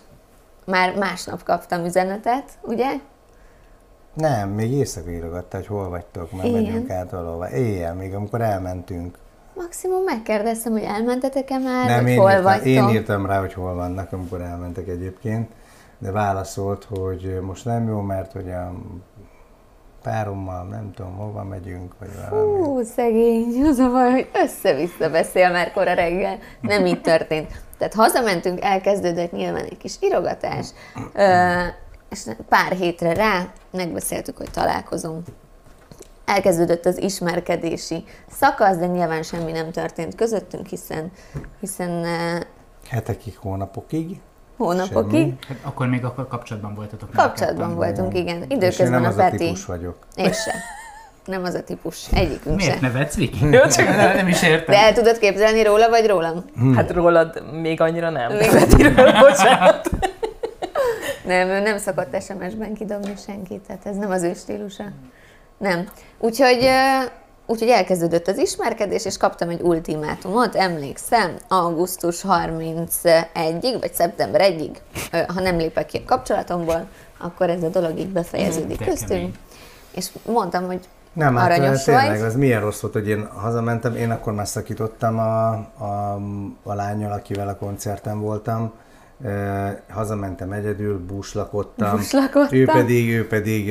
már 0.66 0.96
másnap 0.96 1.44
kaptam 1.44 1.86
üzenetet, 1.86 2.58
ugye? 2.62 2.90
Nem, 4.14 4.50
még 4.50 4.72
éjszaka 4.72 5.10
írogatta, 5.10 5.58
hogy 5.58 5.68
hol 5.68 5.90
vagytok, 5.90 6.32
mert 6.32 6.48
Igen. 6.48 6.62
megyünk 6.62 6.90
át 6.90 7.12
valahova. 7.12 7.50
Éjjel, 7.50 7.94
még 7.94 8.14
amikor 8.16 8.42
elmentünk. 8.42 9.18
Maximum 9.62 10.04
megkérdeztem, 10.04 10.72
hogy 10.72 10.82
elmentetek-e 10.84 11.58
már, 11.58 11.88
Nem, 11.88 12.04
vagy 12.04 12.12
én 12.12 12.20
hol 12.20 12.30
írtam, 12.30 12.44
vagytok. 12.44 12.66
én 12.66 12.90
írtam 12.90 13.26
rá, 13.26 13.40
hogy 13.40 13.54
hol 13.54 13.76
vannak, 13.76 14.14
amikor 14.14 14.42
elmentek 14.42 14.88
egyébként, 14.88 15.52
de 15.98 16.12
válaszolt, 16.12 16.88
hogy 16.90 17.40
most 17.42 17.66
nem 17.66 17.88
jó, 17.88 18.02
mert 18.02 18.32
hogy 18.32 18.52
a 18.52 18.74
párommal 20.04 20.64
nem 20.64 20.92
tudom, 20.94 21.16
hova 21.16 21.44
megyünk, 21.44 21.94
vagy 22.00 22.10
valami. 22.30 22.64
Hú, 22.64 22.82
szegény, 22.84 23.64
az 23.64 23.78
a 23.78 23.92
baj, 23.92 24.12
hogy 24.12 24.30
össze-vissza 24.34 25.10
beszél 25.10 25.52
már 25.52 25.72
kora 25.72 25.94
reggel. 25.94 26.38
Nem 26.62 26.86
így 26.86 27.02
történt. 27.02 27.62
Tehát 27.78 27.94
hazamentünk, 27.94 28.64
elkezdődött 28.64 29.32
nyilván 29.32 29.64
egy 29.64 29.78
kis 29.78 29.96
irogatás, 30.00 30.68
és 32.10 32.26
pár 32.50 32.72
hétre 32.72 33.14
rá 33.14 33.48
megbeszéltük, 33.72 34.38
hogy 34.38 34.52
találkozunk. 34.52 35.28
Elkezdődött 36.34 36.86
az 36.86 36.98
ismerkedési 37.02 38.04
szakasz, 38.32 38.78
de 38.78 38.86
nyilván 38.86 39.24
semmi 39.24 39.52
nem 39.52 39.72
történt 39.72 40.16
közöttünk, 40.16 40.68
hiszen, 40.68 41.12
hiszen 41.60 41.90
ö, 41.90 42.38
Hetekig, 42.90 43.38
hónapokig. 43.38 44.20
hónapokig 44.58 45.20
Semmi. 45.20 45.38
Hát 45.48 45.58
akkor 45.64 45.88
még 45.88 46.06
akkor 46.06 46.28
kapcsolatban 46.28 46.74
voltatok. 46.76 47.10
a 47.14 47.22
kapcsolatban 47.22 47.76
voltunk, 47.76 48.18
igen. 48.18 48.36
És 48.38 48.44
én 48.50 48.58
Időközben 48.58 48.92
nem 48.92 49.04
a 49.04 49.08
az 49.08 49.18
a 49.18 49.22
Peti. 49.22 49.38
típus 49.38 49.66
vagyok. 49.66 49.96
Én 50.16 50.32
se. 50.34 50.54
Nem 51.26 51.44
az 51.44 51.54
a 51.54 51.64
típus. 51.64 52.08
Egyikünk 52.12 52.56
Miért 52.56 52.74
se. 52.74 52.80
nevetsz, 52.82 53.16
Viki? 53.16 53.46
Jó, 53.56 53.62
csak- 53.68 53.88
nem, 53.88 54.16
nem 54.16 54.28
is 54.28 54.44
értem. 54.44 54.76
De 54.76 54.82
el 54.82 54.94
tudod 54.94 55.18
képzelni 55.18 55.64
róla, 55.64 55.90
vagy 55.90 56.08
rólam? 56.08 56.44
Hát 56.76 56.92
rólad 56.92 57.52
még 57.62 57.82
annyira 57.82 58.10
nem. 58.10 58.32
Még- 58.34 58.50
Petiről, 58.52 59.12
bocsánat. 59.20 59.90
Nem, 61.26 61.48
ő 61.48 61.60
nem 61.60 61.78
szokott 61.78 62.22
SMS-ben 62.22 62.74
kidobni 62.74 63.14
senkit, 63.26 63.62
tehát 63.68 63.86
ez 63.86 63.96
nem 63.96 64.12
az 64.12 64.24
ő 64.24 64.34
stílusa. 64.34 64.84
Nem. 65.60 65.88
Úgyhogy, 66.20 66.68
úgyhogy 67.46 67.70
elkezdődött 67.70 68.28
az 68.28 68.38
ismerkedés, 68.38 69.06
és 69.06 69.18
kaptam 69.18 69.50
egy 69.50 69.62
ultimátumot, 69.62 70.56
emlékszem, 70.56 71.36
augusztus 71.48 72.24
31-ig, 72.28 73.78
vagy 73.80 73.94
szeptember 73.94 74.42
1-ig, 74.54 74.76
ö, 75.12 75.22
ha 75.34 75.42
nem 75.42 75.58
lépek 75.58 75.86
ki 75.86 75.98
a 75.98 76.02
kapcsolatomból, 76.06 76.88
akkor 77.18 77.50
ez 77.50 77.64
a 77.64 77.70
dolog 77.70 78.00
így 78.00 78.10
befejeződik 78.10 78.78
De 78.80 78.86
köztünk. 78.86 79.10
kemény. 79.10 79.34
És 79.92 80.10
mondtam, 80.26 80.66
hogy 80.66 80.80
Nem, 81.14 81.36
hát 81.36 81.52
aranyos 81.52 81.84
tényleg, 81.84 82.10
vagy. 82.10 82.22
az 82.22 82.36
milyen 82.36 82.62
rossz 82.62 82.80
volt, 82.82 82.94
hogy 82.94 83.08
én 83.08 83.28
hazamentem, 83.36 83.96
én 83.96 84.12
akkor 84.12 84.34
már 84.34 84.48
szakítottam 84.48 85.20
a, 85.20 85.50
a, 85.78 86.20
a 86.64 86.74
lányjal, 86.74 87.12
akivel 87.12 87.48
a 87.48 87.56
koncerten 87.56 88.20
voltam, 88.20 88.72
hazamentem 89.90 90.52
egyedül, 90.52 91.06
búslakodtam. 91.06 91.96
Búslakodtam? 91.96 92.58
Ő 92.60 92.66
pedig, 92.66 93.10
ő 93.10 93.28
pedig 93.28 93.68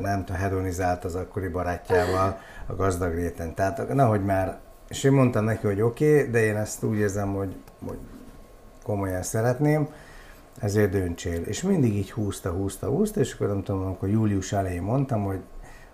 nem 0.00 0.24
tudom, 0.24 0.40
hedonizált 0.40 1.04
az 1.04 1.14
akkori 1.14 1.48
barátjával 1.48 2.38
a 2.66 2.74
gazdag 2.74 3.14
réten. 3.14 3.54
Tehát 3.54 3.94
nehogy 3.94 4.24
már, 4.24 4.58
és 4.88 5.04
én 5.04 5.12
mondtam 5.12 5.44
neki, 5.44 5.66
hogy 5.66 5.80
oké, 5.80 6.18
okay, 6.18 6.30
de 6.30 6.44
én 6.44 6.56
ezt 6.56 6.82
úgy 6.82 6.98
érzem, 6.98 7.34
hogy, 7.34 7.56
hogy 7.86 7.98
komolyan 8.82 9.22
szeretném, 9.22 9.88
ezért 10.60 10.90
döntsél. 10.90 11.42
És 11.42 11.62
mindig 11.62 11.96
így 11.96 12.12
húzta, 12.12 12.50
húzta, 12.50 12.86
húzta, 12.86 13.20
és 13.20 13.32
akkor 13.32 13.46
nem 13.46 13.62
tudom, 13.62 13.82
amikor 13.84 14.08
július 14.08 14.52
elején 14.52 14.82
mondtam, 14.82 15.24
hogy 15.24 15.40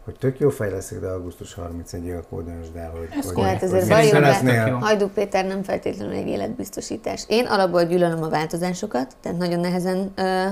hogy 0.07 0.19
tök 0.19 0.39
jó 0.39 0.49
fej 0.49 0.71
leszek, 0.71 1.01
de 1.01 1.09
augusztus 1.09 1.57
31-ig 1.61 2.19
akkor 2.19 2.45
döntsd 2.45 2.77
el, 2.77 2.91
hogy, 2.91 3.01
hogy, 3.01 3.45
hát 3.45 3.61
hogy 3.61 3.73
azért 3.73 4.43
mit 4.43 4.57
valljuk. 4.57 4.83
Hajdú 4.83 5.09
Péter 5.09 5.47
nem 5.47 5.63
feltétlenül 5.63 6.15
egy 6.15 6.27
életbiztosítás. 6.27 7.25
Én 7.29 7.47
alapból 7.47 7.85
gyűlölöm 7.85 8.23
a 8.23 8.29
változásokat, 8.29 9.17
tehát 9.23 9.39
nagyon 9.39 9.61
nehezen 9.61 10.13
ö, 10.15 10.47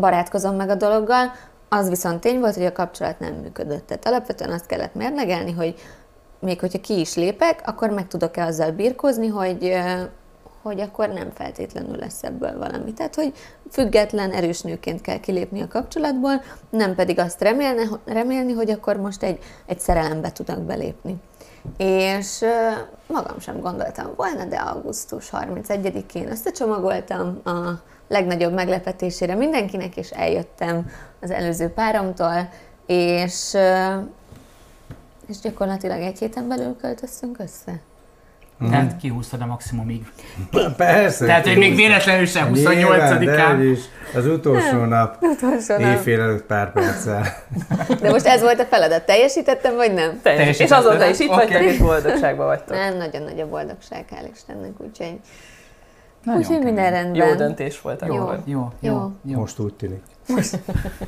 barátkozom 0.00 0.56
meg 0.56 0.68
a 0.68 0.74
dologgal. 0.74 1.32
Az 1.68 1.88
viszont 1.88 2.20
tény 2.20 2.38
volt, 2.38 2.54
hogy 2.54 2.64
a 2.64 2.72
kapcsolat 2.72 3.18
nem 3.18 3.34
működött. 3.34 3.86
Tehát 3.86 4.06
alapvetően 4.06 4.50
azt 4.50 4.66
kellett 4.66 4.94
mérlegelni, 4.94 5.52
hogy 5.52 5.74
még 6.38 6.60
hogyha 6.60 6.80
ki 6.80 7.00
is 7.00 7.14
lépek, 7.14 7.60
akkor 7.64 7.90
meg 7.90 8.06
tudok-e 8.06 8.44
azzal 8.44 8.70
birkozni, 8.70 9.26
hogy, 9.26 9.64
ö, 9.64 10.02
hogy 10.62 10.80
akkor 10.80 11.08
nem 11.08 11.30
feltétlenül 11.34 11.96
lesz 11.96 12.22
ebből 12.22 12.58
valami. 12.58 12.92
Tehát, 12.92 13.14
hogy 13.14 13.32
független, 13.70 14.30
erős 14.30 14.60
nőként 14.60 15.00
kell 15.00 15.20
kilépni 15.20 15.60
a 15.60 15.68
kapcsolatból, 15.68 16.42
nem 16.70 16.94
pedig 16.94 17.18
azt 17.18 17.40
remélne, 17.40 17.82
remélni, 18.04 18.52
hogy 18.52 18.70
akkor 18.70 18.96
most 18.96 19.22
egy, 19.22 19.38
egy 19.66 19.80
szerelembe 19.80 20.32
tudok 20.32 20.58
belépni. 20.58 21.16
És 21.76 22.44
magam 23.06 23.40
sem 23.40 23.60
gondoltam 23.60 24.10
volna, 24.16 24.44
de 24.44 24.56
augusztus 24.56 25.30
31-én 25.32 26.30
összecsomagoltam 26.30 27.40
a 27.44 27.82
legnagyobb 28.08 28.52
meglepetésére 28.52 29.34
mindenkinek, 29.34 29.96
és 29.96 30.10
eljöttem 30.10 30.90
az 31.20 31.30
előző 31.30 31.68
páromtól, 31.68 32.48
és, 32.86 33.56
és 35.26 35.38
gyakorlatilag 35.42 36.00
egy 36.00 36.18
héten 36.18 36.48
belül 36.48 36.76
költöztünk 36.76 37.38
össze. 37.38 37.80
Tehát 38.70 38.96
kihúztad 38.96 39.40
a 39.40 39.46
maximumig. 39.46 40.06
Persze. 40.76 41.26
Tehát, 41.26 41.46
hogy 41.46 41.58
még 41.58 41.74
véletlenül 41.74 42.26
sem 42.26 42.50
Nyilván, 42.52 43.18
28-án. 43.18 43.24
dehogy 43.24 43.70
is. 43.70 43.80
Az 44.14 44.26
utolsó 44.26 44.84
nap, 44.84 45.16
Utolsó 45.20 45.76
nap. 45.78 45.80
éjfél 45.80 46.20
előtt 46.20 46.42
pár 46.44 46.72
perccel. 46.72 47.22
De 48.02 48.10
most 48.10 48.26
ez 48.26 48.40
volt 48.40 48.60
a 48.60 48.64
feladat. 48.64 49.02
Teljesítettem, 49.06 49.74
vagy 49.74 49.92
nem? 49.94 50.20
Teljes. 50.22 50.58
És 50.58 50.70
azóta 50.70 51.06
is 51.08 51.18
itt 51.18 51.28
Oké. 51.28 51.36
vagytok, 51.36 51.62
és 51.62 51.76
boldogságban 51.78 52.46
vagytok. 52.46 52.76
Nem, 52.76 52.96
nagyon 52.96 53.22
nagy 53.22 53.40
a 53.40 53.48
boldogság, 53.48 54.04
hál' 54.10 54.28
Istennek, 54.34 54.70
úgyhogy, 54.78 55.18
Nagyon 56.24 56.40
úgyhogy 56.40 56.62
minden 56.64 56.90
rendben. 56.90 57.28
Jó 57.28 57.34
döntés 57.34 57.80
volt 57.80 58.02
Jó, 58.06 58.14
jó, 58.14 58.30
jó, 58.44 58.68
Jó. 58.80 59.10
jó. 59.24 59.38
Most 59.38 59.58
úgy 59.58 59.74
tűnik. 59.74 60.02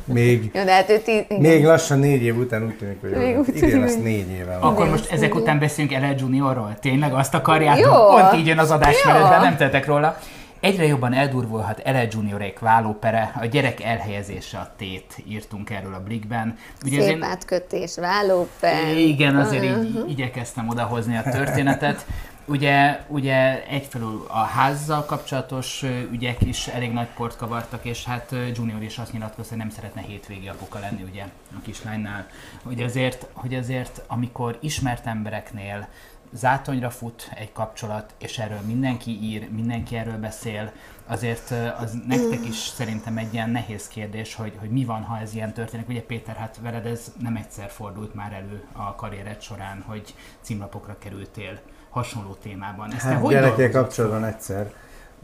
Még, 0.04 0.50
Jó, 0.54 0.64
de 0.64 0.72
hát 0.72 0.90
ő 0.90 0.98
tí- 0.98 1.30
igen. 1.30 1.40
még 1.40 1.64
lassan 1.64 1.98
négy 1.98 2.22
év 2.22 2.38
után 2.38 2.64
úgy 2.64 2.76
tűnik, 2.76 3.00
hogy 3.00 3.10
Még 3.10 3.38
úgy 3.38 3.56
idén 3.56 3.80
lesz 3.80 3.96
négy 3.96 4.30
éve 4.30 4.58
van. 4.60 4.72
Akkor 4.72 4.88
most 4.88 5.12
ezek 5.12 5.34
után 5.34 5.58
beszélünk 5.58 5.92
Ele 5.94 6.14
Juniorról? 6.18 6.76
Tényleg 6.80 7.12
azt 7.12 7.34
akarjátok? 7.34 7.84
Jó. 7.84 8.06
Pont 8.06 8.34
így 8.34 8.46
jön 8.46 8.58
az 8.58 8.70
adásmenetben, 8.70 9.36
Jó. 9.38 9.42
nem 9.44 9.56
tettek 9.56 9.86
róla. 9.86 10.16
Egyre 10.60 10.86
jobban 10.86 11.12
eldurvulhat 11.12 11.80
Ele 11.84 12.06
Juniorék 12.10 12.58
vállópere, 12.58 13.32
a 13.40 13.44
gyerek 13.46 13.82
elhelyezése 13.82 14.58
a 14.58 14.72
tét, 14.76 15.14
írtunk 15.28 15.70
erről 15.70 15.94
a 15.94 16.00
Blikben. 16.04 16.56
Ugye 16.84 17.02
Szép 17.02 17.22
átkötés, 17.24 17.96
vállóper. 17.96 18.96
Igen, 18.96 19.36
azért 19.36 19.64
így 19.64 20.04
igyekeztem 20.08 20.68
odahozni 20.68 21.16
a 21.16 21.22
történetet. 21.22 22.06
Ugye, 22.50 23.04
ugye 23.08 23.66
egyfelől 23.66 24.24
a 24.28 24.38
házzal 24.38 25.04
kapcsolatos 25.04 25.82
ügyek 26.10 26.40
is 26.42 26.66
elég 26.66 26.92
nagy 26.92 27.06
port 27.06 27.36
kavartak, 27.36 27.84
és 27.84 28.04
hát 28.04 28.34
Junior 28.54 28.82
is 28.82 28.98
azt 28.98 29.12
nyilatkozta, 29.12 29.54
hogy 29.54 29.62
nem 29.62 29.70
szeretne 29.70 30.00
hétvégi 30.00 30.48
apuka 30.48 30.78
lenni 30.78 31.02
ugye 31.02 31.24
a 31.56 31.60
kislánynál. 31.62 32.26
Hogy 32.62 32.82
azért, 32.82 33.26
hogy 33.32 33.54
azért 33.54 34.02
amikor 34.06 34.58
ismert 34.60 35.06
embereknél 35.06 35.88
zátonyra 36.32 36.90
fut 36.90 37.30
egy 37.34 37.52
kapcsolat, 37.52 38.14
és 38.18 38.38
erről 38.38 38.60
mindenki 38.66 39.22
ír, 39.22 39.50
mindenki 39.50 39.96
erről 39.96 40.18
beszél, 40.18 40.72
azért 41.06 41.50
az 41.78 41.98
nektek 42.06 42.46
is 42.48 42.56
szerintem 42.56 43.16
egy 43.16 43.34
ilyen 43.34 43.50
nehéz 43.50 43.88
kérdés, 43.88 44.34
hogy, 44.34 44.52
hogy 44.58 44.70
mi 44.70 44.84
van, 44.84 45.02
ha 45.02 45.18
ez 45.18 45.34
ilyen 45.34 45.52
történik. 45.52 45.88
Ugye 45.88 46.02
Péter, 46.02 46.36
hát 46.36 46.58
veled 46.62 46.86
ez 46.86 47.12
nem 47.18 47.36
egyszer 47.36 47.70
fordult 47.70 48.14
már 48.14 48.32
elő 48.32 48.64
a 48.72 48.94
karriered 48.94 49.40
során, 49.42 49.82
hogy 49.86 50.14
címlapokra 50.40 50.98
kerültél 50.98 51.60
hasonló 51.90 52.32
témában. 52.42 52.92
Ezt 52.92 53.02
te 53.02 53.08
Hát 53.08 53.20
hogy 53.20 53.32
gyerekkel 53.32 53.70
kapcsolatban 53.70 54.24
egyszer. 54.24 54.72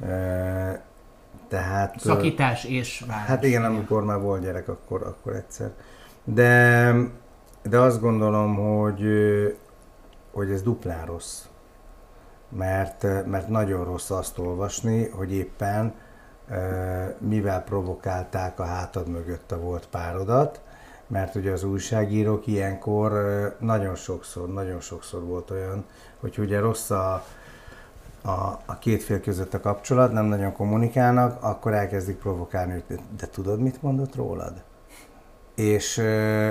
Ö, 0.02 0.70
Tehát... 1.48 2.00
Szakítás 2.00 2.64
és 2.64 3.04
válás. 3.06 3.26
Hát 3.26 3.44
igen, 3.44 3.64
amikor 3.64 4.04
már 4.04 4.20
volt 4.20 4.42
gyerek, 4.42 4.68
akkor, 4.68 5.02
akkor 5.02 5.34
egyszer. 5.34 5.70
De, 6.24 6.92
de 7.62 7.78
azt 7.78 8.00
gondolom, 8.00 8.54
hogy, 8.54 9.04
hogy 10.32 10.50
ez 10.50 10.62
duplán 10.62 11.06
rossz. 11.06 11.44
Mert, 12.48 13.02
mert 13.26 13.48
nagyon 13.48 13.84
rossz 13.84 14.10
azt 14.10 14.38
olvasni, 14.38 15.08
hogy 15.08 15.32
éppen 15.32 15.94
mivel 17.18 17.62
provokálták 17.62 18.58
a 18.58 18.64
hátad 18.64 19.08
mögött 19.08 19.52
a 19.52 19.58
volt 19.58 19.86
párodat, 19.86 20.60
mert 21.06 21.34
ugye 21.34 21.52
az 21.52 21.64
újságírók 21.64 22.46
ilyenkor 22.46 23.12
nagyon 23.60 23.94
sokszor, 23.94 24.52
nagyon 24.52 24.80
sokszor 24.80 25.24
volt 25.24 25.50
olyan, 25.50 25.84
hogy 26.20 26.38
ugye 26.38 26.60
rossz 26.60 26.90
a, 26.90 27.24
a, 28.22 28.60
a 28.66 28.78
két 28.78 29.02
fél 29.02 29.20
között 29.20 29.54
a 29.54 29.60
kapcsolat, 29.60 30.12
nem 30.12 30.24
nagyon 30.24 30.52
kommunikálnak, 30.52 31.42
akkor 31.42 31.72
elkezdik 31.72 32.16
provokálni, 32.16 32.72
hogy 32.72 32.84
de, 32.86 33.02
de 33.18 33.26
tudod, 33.26 33.60
mit 33.60 33.82
mondott 33.82 34.14
rólad? 34.14 34.62
És 35.54 36.02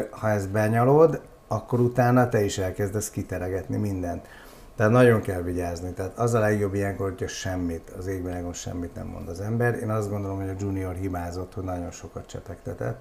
ha 0.09 0.29
ezt 0.29 0.49
benyalod, 0.49 1.21
akkor 1.47 1.79
utána 1.79 2.29
te 2.29 2.43
is 2.43 2.57
elkezdesz 2.57 3.09
kiteregetni 3.09 3.77
mindent. 3.77 4.27
Tehát 4.75 4.91
nagyon 4.91 5.21
kell 5.21 5.41
vigyázni. 5.41 5.91
Tehát 5.91 6.17
az 6.17 6.33
a 6.33 6.39
legjobb 6.39 6.73
ilyenkor, 6.73 7.09
hogyha 7.09 7.27
semmit, 7.27 7.89
az 7.97 8.07
égvilágon 8.07 8.53
semmit 8.53 8.95
nem 8.95 9.07
mond 9.07 9.27
az 9.27 9.39
ember. 9.41 9.75
Én 9.75 9.89
azt 9.89 10.09
gondolom, 10.09 10.37
hogy 10.37 10.49
a 10.49 10.55
junior 10.59 10.93
hibázott, 10.93 11.53
hogy 11.53 11.63
nagyon 11.63 11.91
sokat 11.91 12.25
csepegtetett, 12.25 12.99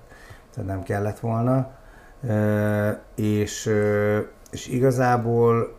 tehát 0.54 0.70
nem 0.70 0.82
kellett 0.82 1.18
volna. 1.20 1.70
És, 3.14 3.70
és 4.50 4.66
igazából 4.66 5.76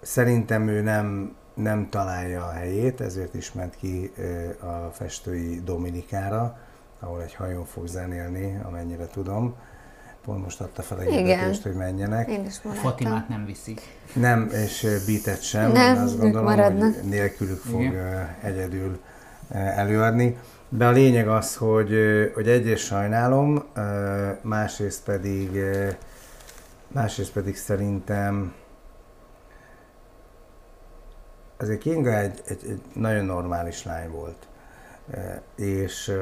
szerintem 0.00 0.68
ő 0.68 0.80
nem, 0.80 1.36
nem 1.54 1.88
találja 1.90 2.44
a 2.44 2.50
helyét, 2.50 3.00
ezért 3.00 3.34
is 3.34 3.52
ment 3.52 3.76
ki 3.76 4.12
a 4.60 4.90
festői 4.92 5.60
Dominikára, 5.64 6.58
ahol 7.00 7.22
egy 7.22 7.34
hajón 7.34 7.64
fog 7.64 7.86
zenélni, 7.86 8.60
amennyire 8.64 9.06
tudom 9.06 9.54
pont 10.24 10.42
most 10.42 10.60
adta 10.60 10.82
fel 10.82 10.98
a 10.98 11.00
hirdetést, 11.00 11.62
hogy 11.62 11.74
menjenek. 11.74 12.30
Én 12.30 12.44
is 12.44 12.60
Fatimát 12.72 13.28
nem 13.28 13.44
viszi. 13.44 13.74
Nem, 14.12 14.48
és 14.52 14.86
Beatet 15.06 15.42
sem. 15.42 15.72
Nem, 15.72 16.02
azt 16.02 16.18
gondolom, 16.18 16.44
maradnak. 16.44 16.94
hogy 16.94 17.08
nélkülük 17.08 17.60
fog 17.60 17.80
Igen. 17.80 18.36
egyedül 18.42 19.00
előadni. 19.52 20.38
De 20.68 20.86
a 20.86 20.90
lényeg 20.90 21.28
az, 21.28 21.56
hogy, 21.56 21.94
hogy 22.34 22.48
egyrészt 22.48 22.84
sajnálom, 22.84 23.64
másrészt 24.42 25.04
pedig, 25.04 25.60
másrészt 26.88 27.32
pedig 27.32 27.56
szerintem 27.56 28.54
azért 31.56 31.80
Kinga 31.80 32.16
egy, 32.16 32.40
egy, 32.46 32.60
egy 32.68 32.82
nagyon 32.92 33.24
normális 33.24 33.84
lány 33.84 34.10
volt. 34.10 34.46
És 35.56 36.12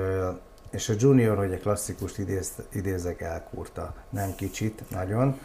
és 0.71 0.89
a 0.89 0.95
Junior, 0.99 1.37
hogy 1.37 1.53
egy 1.53 1.61
klasszikust 1.61 2.19
idéz, 2.19 2.53
idézek, 2.73 3.21
elkúrta. 3.21 3.95
Nem 4.11 4.35
kicsit, 4.35 4.91
nagyon. 4.91 5.41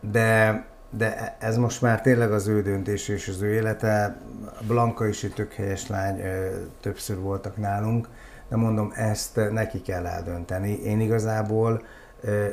De, 0.00 0.66
de 0.90 1.36
ez 1.38 1.56
most 1.56 1.82
már 1.82 2.00
tényleg 2.00 2.32
az 2.32 2.46
ő 2.46 2.62
döntés 2.62 3.08
és 3.08 3.28
az 3.28 3.42
ő 3.42 3.52
élete. 3.52 4.16
Blanka 4.66 5.06
is 5.06 5.24
egy 5.24 5.32
tök 5.32 5.52
helyes 5.52 5.88
lány, 5.88 6.22
többször 6.80 7.18
voltak 7.18 7.56
nálunk, 7.56 8.08
de 8.48 8.56
mondom, 8.56 8.92
ezt 8.94 9.40
neki 9.50 9.82
kell 9.82 10.06
eldönteni. 10.06 10.72
Én 10.72 11.00
igazából 11.00 11.82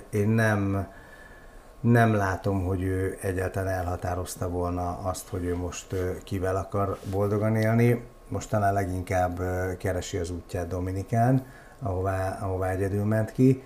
én 0.09 0.29
nem, 0.29 0.87
nem 1.81 2.13
látom, 2.13 2.63
hogy 2.63 2.83
ő 2.83 3.17
egyáltalán 3.21 3.73
elhatározta 3.73 4.49
volna 4.49 4.97
azt, 4.97 5.27
hogy 5.27 5.43
ő 5.43 5.55
most 5.55 5.95
kivel 6.23 6.55
akar 6.55 6.97
boldogan 7.11 7.55
élni. 7.55 8.03
Mostanában 8.27 8.73
leginkább 8.73 9.39
keresi 9.77 10.17
az 10.17 10.29
útját 10.29 10.67
Dominikán, 10.67 11.45
ahová, 11.79 12.37
ahová 12.41 12.69
egyedül 12.69 13.03
ment 13.03 13.31
ki. 13.31 13.63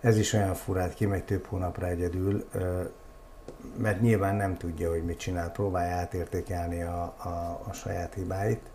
Ez 0.00 0.16
is 0.18 0.32
olyan 0.32 0.54
furát, 0.54 0.94
kimegy 0.94 1.24
több 1.24 1.46
hónapra 1.46 1.86
egyedül, 1.86 2.48
mert 3.76 4.00
nyilván 4.00 4.34
nem 4.34 4.56
tudja, 4.56 4.90
hogy 4.90 5.04
mit 5.04 5.18
csinál, 5.18 5.50
próbálja 5.50 5.94
átértékelni 5.94 6.82
a, 6.82 7.02
a, 7.02 7.60
a 7.68 7.72
saját 7.72 8.14
hibáit, 8.14 8.70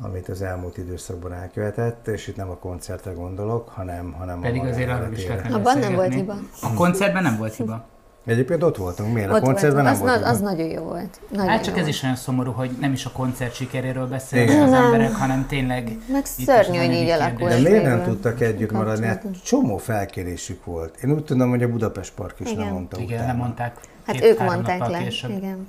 amit 0.00 0.28
az 0.28 0.42
elmúlt 0.42 0.76
időszakban 0.76 1.32
elkövetett, 1.32 2.08
és 2.08 2.26
itt 2.26 2.36
nem 2.36 2.50
a 2.50 2.56
koncertre 2.56 3.12
gondolok, 3.12 3.68
hanem, 3.68 4.12
hanem 4.12 4.40
Pedig 4.40 4.62
a 4.62 4.66
azért 4.66 4.90
arról 4.90 5.12
is 5.12 5.26
lehetne 5.26 5.54
Abban 5.54 5.78
nem 5.78 5.94
volt 5.94 6.14
hiba. 6.14 6.34
A 6.62 6.74
koncertben 6.74 7.22
nem 7.22 7.36
volt 7.36 7.54
hiba. 7.54 7.84
Egyébként 8.26 8.62
ott 8.62 8.76
voltunk, 8.76 9.14
miért? 9.14 9.30
A 9.30 9.34
Ott 9.34 9.42
koncertben 9.42 9.84
nem 9.84 9.92
az, 9.92 9.98
volt. 10.00 10.20
na, 10.20 10.28
az 10.28 10.40
nagyon 10.40 10.66
jó 10.66 10.82
volt. 10.82 11.20
Nagyon 11.30 11.48
Hát 11.48 11.58
csak 11.64 11.66
jó 11.74 11.78
ez 11.78 11.84
volt. 11.84 11.94
is 11.94 12.02
olyan 12.02 12.16
szomorú, 12.16 12.52
hogy 12.52 12.70
nem 12.80 12.92
is 12.92 13.04
a 13.06 13.10
koncert 13.10 13.54
sikeréről 13.54 14.06
beszélnek 14.06 14.50
Igen. 14.50 14.62
az 14.62 14.70
Nem. 14.70 14.84
emberek, 14.84 15.12
hanem 15.14 15.46
tényleg... 15.46 15.96
Meg 16.12 16.24
szörnyű, 16.24 16.78
az 16.78 16.84
hogy 16.86 16.94
így 16.94 17.08
alakult. 17.08 17.50
De 17.50 17.58
miért 17.68 17.84
nem 17.84 18.02
tudtak 18.04 18.40
együtt 18.40 18.70
maradni? 18.72 19.06
Hát 19.06 19.24
csomó 19.44 19.76
felkérésük 19.76 20.64
volt. 20.64 20.96
Én 21.02 21.10
úgy 21.12 21.24
tudom, 21.24 21.48
hogy 21.50 21.62
a 21.62 21.68
Budapest 21.68 22.12
Park 22.14 22.40
is 22.40 22.50
Igen. 22.50 22.64
lemondta 22.64 22.96
Igen, 23.00 23.08
utána. 23.14 23.26
nem 23.26 23.36
mondták. 23.36 23.76
Hát 24.06 24.22
ők 24.24 24.38
mondták 24.40 24.86
le. 24.88 24.98
később. 24.98 25.30
Igen. 25.30 25.66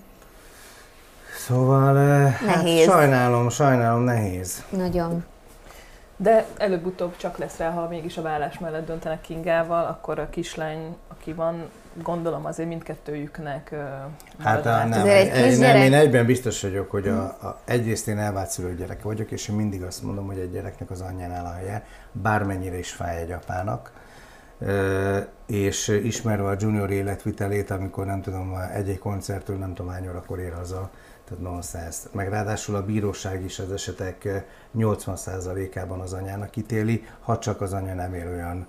Szóval 1.38 1.98
eh, 1.98 2.32
hát 2.34 2.56
Nehéz. 2.56 2.86
sajnálom, 2.86 3.50
sajnálom, 3.50 4.02
nehéz. 4.04 4.64
Nagyon. 4.70 5.24
De 6.18 6.46
előbb-utóbb 6.58 7.18
csak 7.18 7.38
lesz 7.38 7.58
rá, 7.58 7.70
ha 7.70 7.88
mégis 7.88 8.18
a 8.18 8.22
vállás 8.22 8.60
mellett 8.60 8.86
döntenek 8.86 9.22
Kingával, 9.22 9.86
akkor 9.86 10.20
a 10.20 10.30
kislány, 10.30 10.96
aki 11.22 11.34
van, 11.34 11.70
gondolom 12.04 12.46
azért 12.46 12.70
mindkettőjüknek 12.70 13.76
Hát 14.40 14.64
rá. 14.64 14.86
nem, 14.86 15.02
Azért 15.02 15.36
egy 15.36 15.60
nem, 15.60 15.76
én 15.76 15.94
egyben 15.94 16.26
biztos 16.26 16.62
vagyok, 16.62 16.92
hogy 16.92 17.08
a, 17.08 17.24
a, 17.24 17.62
egyrészt 17.66 18.08
én 18.08 18.18
elvált 18.18 18.50
szülő 18.50 18.76
gyereke 18.76 19.04
vagyok, 19.04 19.32
és 19.32 19.48
én 19.48 19.56
mindig 19.56 19.84
azt 19.84 20.04
mondom, 20.04 20.26
hogy 20.26 20.38
egy 20.38 20.52
gyereknek 20.52 20.90
az 20.92 21.02
anyjánál 21.02 21.46
a 21.46 21.54
helye, 21.54 21.86
bármennyire 22.12 22.78
is 22.78 22.92
fáj 22.92 23.22
egy 23.22 23.32
apának. 23.32 23.92
És 25.46 25.88
ismerve 25.88 26.48
a 26.48 26.56
junior 26.60 26.92
életvitelét, 26.92 27.70
amikor 27.72 28.06
nem 28.06 28.22
tudom, 28.22 28.56
egy-egy 28.74 29.00
koncertől 29.00 29.58
nem 29.58 29.74
tudom 29.74 29.92
hány 29.92 30.08
órakor 30.08 30.40
ér 30.40 30.54
haza, 30.54 30.90
tehát 31.26 31.44
nonsense. 31.44 32.08
Meg 32.12 32.30
ráadásul 32.30 32.76
a 32.76 32.86
bíróság 32.86 33.44
is 33.44 33.60
az 33.60 33.72
esetek 33.72 34.46
80%-ában 34.78 36.00
az 36.00 36.14
anyának 36.14 36.56
ítéli, 36.56 37.06
ha 37.20 37.40
csak 37.40 37.62
az 37.62 37.74
anya 37.74 37.94
nem 37.94 38.14
él 38.14 38.28
olyan 38.28 38.68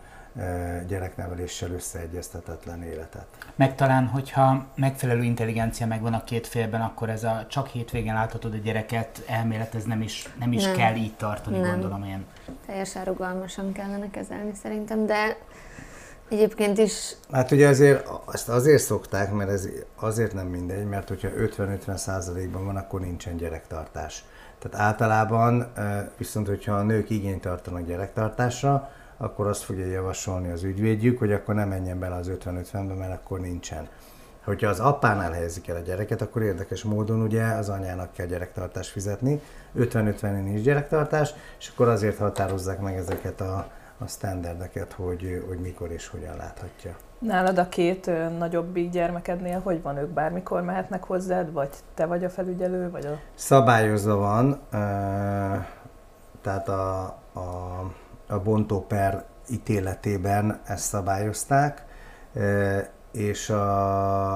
gyerekneveléssel 0.89 1.71
összeegyeztetetlen 1.71 2.83
életet. 2.83 3.27
Meg 3.57 3.75
talán, 3.75 4.07
hogyha 4.07 4.67
megfelelő 4.75 5.23
intelligencia 5.23 5.87
megvan 5.87 6.15
a 6.15 6.25
két 6.25 6.47
félben, 6.47 6.81
akkor 6.81 7.09
ez 7.09 7.25
a 7.25 7.47
csak 7.49 7.67
hétvégén 7.67 8.15
láthatod 8.15 8.53
a 8.53 8.57
gyereket 8.57 9.25
elmélet, 9.27 9.75
ez 9.75 9.85
nem 9.85 10.03
is, 10.03 10.29
nem 10.39 10.53
is 10.53 10.65
Nem. 10.65 10.77
kell 10.77 10.95
így 10.95 11.15
tartani, 11.15 11.59
Nem. 11.59 11.71
gondolom 11.71 12.05
én. 12.05 12.25
Teljesen 12.67 13.05
rugalmasan 13.05 13.73
kellene 13.73 14.11
kezelni 14.11 14.53
szerintem, 14.63 15.07
de 15.07 15.37
egyébként 16.29 16.79
is 16.79 17.17
Hát 17.33 17.51
ugye 17.51 17.69
azért, 17.69 18.09
azt 18.25 18.49
azért 18.49 18.83
szokták, 18.83 19.33
mert 19.33 19.51
ez 19.51 19.69
azért 19.95 20.33
nem 20.33 20.47
mindegy, 20.47 20.85
mert 20.85 21.09
hogyha 21.09 21.29
50-50 21.37 21.97
százalékban 21.97 22.65
van, 22.65 22.77
akkor 22.77 23.01
nincsen 23.01 23.37
gyerektartás. 23.37 24.25
Tehát 24.59 24.87
általában 24.87 25.73
eh, 25.75 26.07
viszont, 26.19 26.47
hogyha 26.47 26.75
a 26.75 26.83
nők 26.83 27.11
igényt 27.11 27.41
tartanak 27.41 27.87
gyerektartásra, 27.87 28.91
akkor 29.23 29.47
azt 29.47 29.63
fogja 29.63 29.87
javasolni 29.87 30.51
az 30.51 30.63
ügyvédjük, 30.63 31.19
hogy 31.19 31.33
akkor 31.33 31.55
nem 31.55 31.69
menjen 31.69 31.99
bele 31.99 32.15
az 32.15 32.31
50-50-be, 32.45 32.95
mert 32.95 33.13
akkor 33.13 33.41
nincsen. 33.41 33.89
Hogyha 34.45 34.69
az 34.69 34.81
apánál 34.81 35.33
helyezik 35.33 35.69
el 35.69 35.77
a 35.77 35.81
gyereket, 35.81 36.23
akkor 36.23 36.43
érdekes 36.43 36.83
módon 36.83 37.21
ugye 37.21 37.45
az 37.45 37.69
anyának 37.69 38.13
kell 38.13 38.27
gyerektartást 38.27 38.91
fizetni, 38.91 39.41
50-50 39.79 40.43
nincs 40.43 40.61
gyerektartás, 40.61 41.35
és 41.59 41.69
akkor 41.69 41.89
azért 41.89 42.19
határozzák 42.19 42.81
meg 42.81 42.97
ezeket 42.97 43.41
a, 43.41 43.67
a 43.99 44.07
standardeket, 44.07 44.93
hogy, 44.93 45.45
hogy 45.49 45.59
mikor 45.59 45.91
és 45.91 46.09
hogyan 46.09 46.37
láthatja. 46.37 46.97
Nálad 47.19 47.59
a 47.59 47.69
két 47.69 48.07
ö, 48.07 48.29
nagyobbik 48.29 48.91
gyermekednél 48.91 49.61
hogy 49.61 49.83
van, 49.83 49.97
ők 49.97 50.09
bármikor 50.09 50.63
mehetnek 50.63 51.05
hozzád, 51.05 51.53
vagy 51.53 51.71
te 51.95 52.07
vagy 52.07 52.25
a 52.25 52.31
felügyelő, 52.31 52.91
vagy 52.91 53.07
a... 53.07 53.19
Szabályozva 53.35 54.17
van, 54.17 54.61
tehát 56.41 56.69
a, 56.69 57.03
a, 57.33 57.81
a 58.33 58.43
bontóper 58.43 59.25
ítéletében 59.51 60.61
ezt 60.65 60.85
szabályozták, 60.85 61.85
ö, 62.33 62.79
és 63.13 63.51
a, 63.51 64.33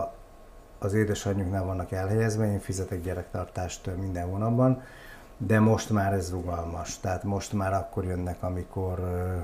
az 0.78 0.94
édesanyjuknál 0.94 1.64
vannak 1.64 1.92
elhelyezve, 1.92 2.52
én 2.52 2.60
fizetek 2.60 3.02
gyerektartást 3.02 3.90
minden 3.96 4.26
hónapban, 4.28 4.82
de 5.38 5.60
most 5.60 5.90
már 5.90 6.12
ez 6.12 6.30
rugalmas, 6.30 7.00
tehát 7.00 7.22
most 7.24 7.52
már 7.52 7.72
akkor 7.72 8.04
jönnek, 8.04 8.42
amikor, 8.42 8.98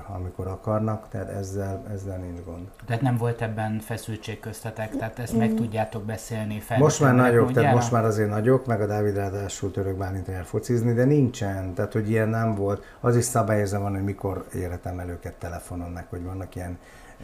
amikor 0.07 0.47
akarnak, 0.47 1.09
tehát 1.09 1.29
ezzel, 1.29 1.83
ezzel 1.93 2.17
nincs 2.17 2.43
gond. 2.45 2.67
Tehát 2.85 3.01
nem 3.01 3.17
volt 3.17 3.41
ebben 3.41 3.79
feszültség 3.79 4.39
köztetek, 4.39 4.97
tehát 4.97 5.19
ezt 5.19 5.33
Mm. 5.33 5.37
meg 5.37 5.53
tudjátok 5.53 6.03
beszélni. 6.03 6.63
Most 6.77 6.95
felnőtt 6.95 7.21
már 7.21 7.31
nagyok, 7.31 7.51
tehát 7.51 7.73
most 7.73 7.91
már 7.91 8.05
azért 8.05 8.29
nagyok, 8.29 8.65
meg 8.65 8.81
a 8.81 8.85
Dávid 8.85 9.15
ráadásul 9.15 9.71
török 9.71 9.97
Bálint 9.97 10.27
el 10.27 10.45
focizni, 10.45 10.93
de 10.93 11.03
nincsen, 11.03 11.73
tehát 11.73 11.93
hogy 11.93 12.09
ilyen 12.09 12.29
nem 12.29 12.55
volt. 12.55 12.83
Az 12.99 13.15
is 13.15 13.23
szabályozva 13.23 13.79
van, 13.79 13.91
hogy 13.93 14.03
mikor 14.03 14.45
érhetem 14.53 14.99
el 14.99 15.09
őket 15.09 15.33
telefonon, 15.33 15.91
meg 15.91 16.05
hogy 16.09 16.23
vannak 16.23 16.55
ilyen 16.55 16.77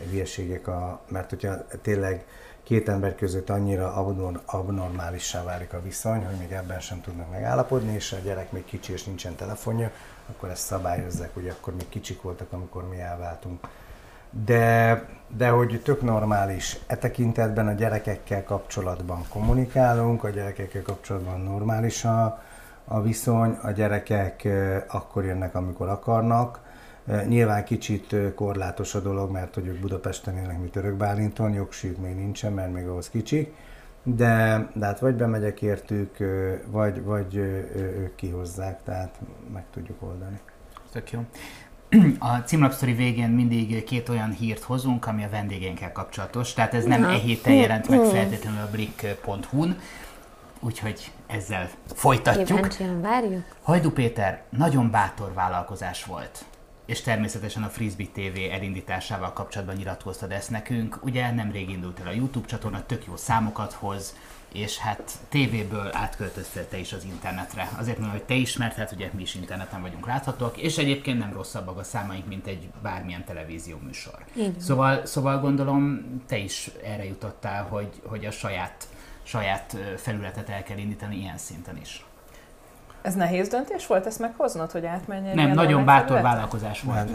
hülyeségek, 0.09 0.67
a, 0.67 1.01
mert 1.07 1.29
hogyha 1.29 1.55
tényleg 1.81 2.25
két 2.69 2.89
ember 2.89 3.15
között 3.15 3.49
annyira 3.49 3.93
abnor, 3.93 4.41
abnormálissá 4.45 5.43
válik 5.43 5.73
a 5.73 5.81
viszony, 5.81 6.25
hogy 6.25 6.35
még 6.39 6.51
ebben 6.51 6.79
sem 6.79 7.01
tudnak 7.01 7.31
megállapodni, 7.31 7.93
és 7.93 8.11
a 8.11 8.17
gyerek 8.23 8.51
még 8.51 8.65
kicsi 8.65 8.93
és 8.93 9.03
nincsen 9.03 9.35
telefonja, 9.35 9.91
akkor 10.29 10.49
ezt 10.49 10.61
szabályozzák, 10.61 11.33
hogy 11.33 11.47
akkor 11.47 11.75
még 11.75 11.89
kicsik 11.89 12.21
voltak, 12.21 12.51
amikor 12.51 12.87
mi 12.87 12.99
elváltunk. 12.99 13.67
De, 14.45 15.05
de 15.27 15.49
hogy 15.49 15.81
tök 15.83 16.01
normális. 16.01 16.77
E 16.87 16.97
tekintetben 16.97 17.67
a 17.67 17.71
gyerekekkel 17.71 18.43
kapcsolatban 18.43 19.25
kommunikálunk, 19.29 20.23
a 20.23 20.29
gyerekekkel 20.29 20.81
kapcsolatban 20.81 21.41
normális 21.41 22.05
a, 22.05 22.43
a 22.85 23.01
viszony, 23.01 23.57
a 23.61 23.71
gyerekek 23.71 24.47
akkor 24.87 25.25
jönnek, 25.25 25.55
amikor 25.55 25.89
akarnak. 25.89 26.59
Nyilván 27.27 27.63
kicsit 27.63 28.15
korlátos 28.35 28.95
a 28.95 28.99
dolog, 28.99 29.31
mert 29.31 29.53
hogy 29.53 29.67
ők 29.67 29.79
Budapesten 29.79 30.37
élnek, 30.37 30.59
mint 30.59 30.75
Örökbálinton, 30.75 31.53
jogsít 31.53 32.01
még 32.01 32.15
nincsen, 32.15 32.53
mert 32.53 32.73
még 32.73 32.87
ahhoz 32.87 33.09
kicsik, 33.09 33.53
de, 34.03 34.67
de 34.73 34.85
hát 34.85 34.99
vagy 34.99 35.15
bemegyek 35.15 35.61
értük, 35.61 36.17
vagy, 36.67 37.03
vagy 37.03 37.35
ők 37.35 38.15
kihozzák, 38.15 38.83
tehát 38.83 39.19
meg 39.53 39.63
tudjuk 39.73 40.01
oldani. 40.01 40.39
Tök 40.91 41.11
jó. 41.11 41.25
A 42.19 42.37
címlapsztori 42.37 42.93
végén 42.93 43.29
mindig 43.29 43.83
két 43.83 44.09
olyan 44.09 44.31
hírt 44.31 44.63
hozunk, 44.63 45.05
ami 45.05 45.23
a 45.23 45.29
vendégeinkkel 45.29 45.91
kapcsolatos, 45.91 46.53
tehát 46.53 46.73
ez 46.73 46.85
nem 46.85 47.03
e 47.03 47.13
héten 47.13 47.53
jelent 47.53 47.89
meg 47.89 47.99
feltétlenül 47.99 48.59
a 48.61 48.69
blik.hu-n, 48.71 49.77
úgyhogy 50.59 51.11
ezzel 51.27 51.69
folytatjuk. 51.95 52.45
Kíváncsian 52.45 53.01
várjuk. 53.01 53.43
Hajdu 53.61 53.91
Péter 53.91 54.43
nagyon 54.49 54.91
bátor 54.91 55.33
vállalkozás 55.33 56.05
volt 56.05 56.45
és 56.89 57.01
természetesen 57.01 57.63
a 57.63 57.69
Frisbee 57.69 58.07
TV 58.13 58.51
elindításával 58.51 59.33
kapcsolatban 59.33 59.75
nyilatkoztad 59.75 60.31
ezt 60.31 60.49
nekünk. 60.49 60.99
Ugye 61.03 61.31
nemrég 61.31 61.69
indult 61.69 61.99
el 61.99 62.07
a 62.07 62.11
YouTube 62.11 62.47
csatorna, 62.47 62.85
tök 62.85 63.05
jó 63.05 63.15
számokat 63.15 63.73
hoz, 63.73 64.15
és 64.53 64.77
hát 64.77 65.11
tévéből 65.29 65.89
átköltöztél 65.93 66.67
te 66.67 66.77
is 66.77 66.93
az 66.93 67.03
internetre. 67.03 67.69
Azért 67.77 67.97
mondom, 67.97 68.17
hogy 68.17 68.25
te 68.25 68.33
ismert, 68.33 68.75
hát 68.75 68.91
ugye 68.91 69.09
mi 69.13 69.21
is 69.21 69.35
interneten 69.35 69.81
vagyunk 69.81 70.05
láthatóak, 70.05 70.57
és 70.57 70.77
egyébként 70.77 71.19
nem 71.19 71.33
rosszabbak 71.33 71.77
a 71.77 71.83
számaink, 71.83 72.27
mint 72.27 72.47
egy 72.47 72.67
bármilyen 72.81 73.25
televízió 73.25 73.77
műsor. 73.85 74.25
Szóval, 74.57 75.05
szóval 75.05 75.39
gondolom, 75.39 76.01
te 76.27 76.37
is 76.37 76.71
erre 76.83 77.05
jutottál, 77.05 77.63
hogy, 77.63 78.01
hogy 78.05 78.25
a 78.25 78.31
saját, 78.31 78.87
saját 79.23 79.77
felületet 79.97 80.49
el 80.49 80.63
kell 80.63 80.77
indítani 80.77 81.17
ilyen 81.17 81.37
szinten 81.37 81.77
is. 81.77 82.03
Ez 83.01 83.15
nehéz 83.15 83.47
döntés 83.47 83.87
volt 83.87 84.05
ezt 84.05 84.19
meghoznod, 84.19 84.71
hogy 84.71 84.85
átmenj 84.85 85.33
Nem, 85.33 85.51
nagyon 85.51 85.85
bátor 85.85 86.21
vállalkozás 86.21 86.81
volt. 86.81 87.09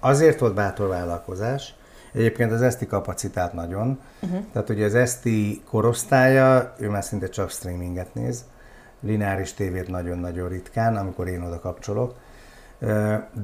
Azért 0.00 0.38
volt 0.38 0.54
bátor 0.54 0.88
vállalkozás, 0.88 1.74
Egyébként 2.12 2.52
az 2.52 2.62
eszti 2.62 2.86
kapacitát 2.86 3.52
nagyon. 3.52 4.00
Uh-huh. 4.20 4.44
Tehát 4.52 4.68
ugye 4.68 4.84
az 4.84 4.94
eszti 4.94 5.62
korosztálya, 5.66 6.74
ő 6.78 6.88
már 6.88 7.04
szinte 7.04 7.28
csak 7.28 7.50
streaminget 7.50 8.14
néz, 8.14 8.44
lineáris 9.00 9.52
tévét 9.52 9.88
nagyon-nagyon 9.88 10.48
ritkán, 10.48 10.96
amikor 10.96 11.28
én 11.28 11.42
oda 11.42 11.60
kapcsolok. 11.60 12.14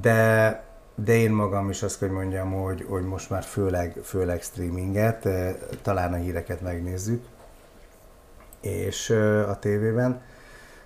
De, 0.01 0.62
de 0.95 1.12
én 1.12 1.30
magam 1.30 1.70
is 1.70 1.82
azt 1.82 1.99
hogy 1.99 2.11
mondjam, 2.11 2.53
hogy, 2.53 2.87
hogy 2.89 3.05
most 3.05 3.30
már 3.30 3.43
főleg, 3.43 3.97
főleg 4.05 4.43
streaminget, 4.43 5.28
talán 5.82 6.12
a 6.12 6.16
híreket 6.16 6.61
megnézzük, 6.61 7.24
és 8.61 9.11
a 9.49 9.59
tévében. 9.59 10.20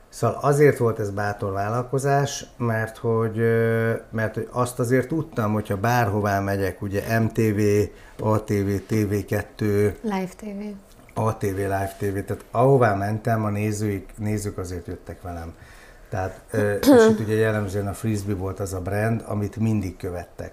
Szóval 0.09 0.39
azért 0.41 0.79
volt 0.79 0.99
ez 0.99 1.11
bátor 1.11 1.53
vállalkozás, 1.53 2.47
mert 2.57 2.97
hogy, 2.97 3.37
mert 4.11 4.35
hogy 4.35 4.49
azt 4.51 4.79
azért 4.79 5.09
tudtam, 5.09 5.53
hogyha 5.53 5.77
bárhová 5.77 6.41
megyek, 6.41 6.83
ugye 6.83 7.19
MTV, 7.19 7.61
ATV, 8.19 8.69
TV2, 8.91 9.61
Live 10.03 10.31
TV. 10.37 10.77
ATV, 11.15 11.57
Live 11.57 11.97
TV, 11.99 12.19
tehát 12.27 12.45
ahová 12.51 12.95
mentem, 12.95 13.45
a 13.45 13.51
nézőik, 13.51 14.13
nézők 14.19 14.59
azért 14.59 14.87
jöttek 14.87 15.23
velem. 15.23 15.55
Tehát, 16.09 16.41
és 16.81 17.07
itt 17.11 17.21
ugye 17.21 17.35
jellemzően 17.35 17.87
a 17.87 17.95
Frisbee 17.95 18.35
volt 18.35 18.61
az 18.61 18.73
a 18.73 18.81
brand, 18.81 19.25
amit 19.27 19.57
mindig 19.57 19.97
követtek. 19.97 20.53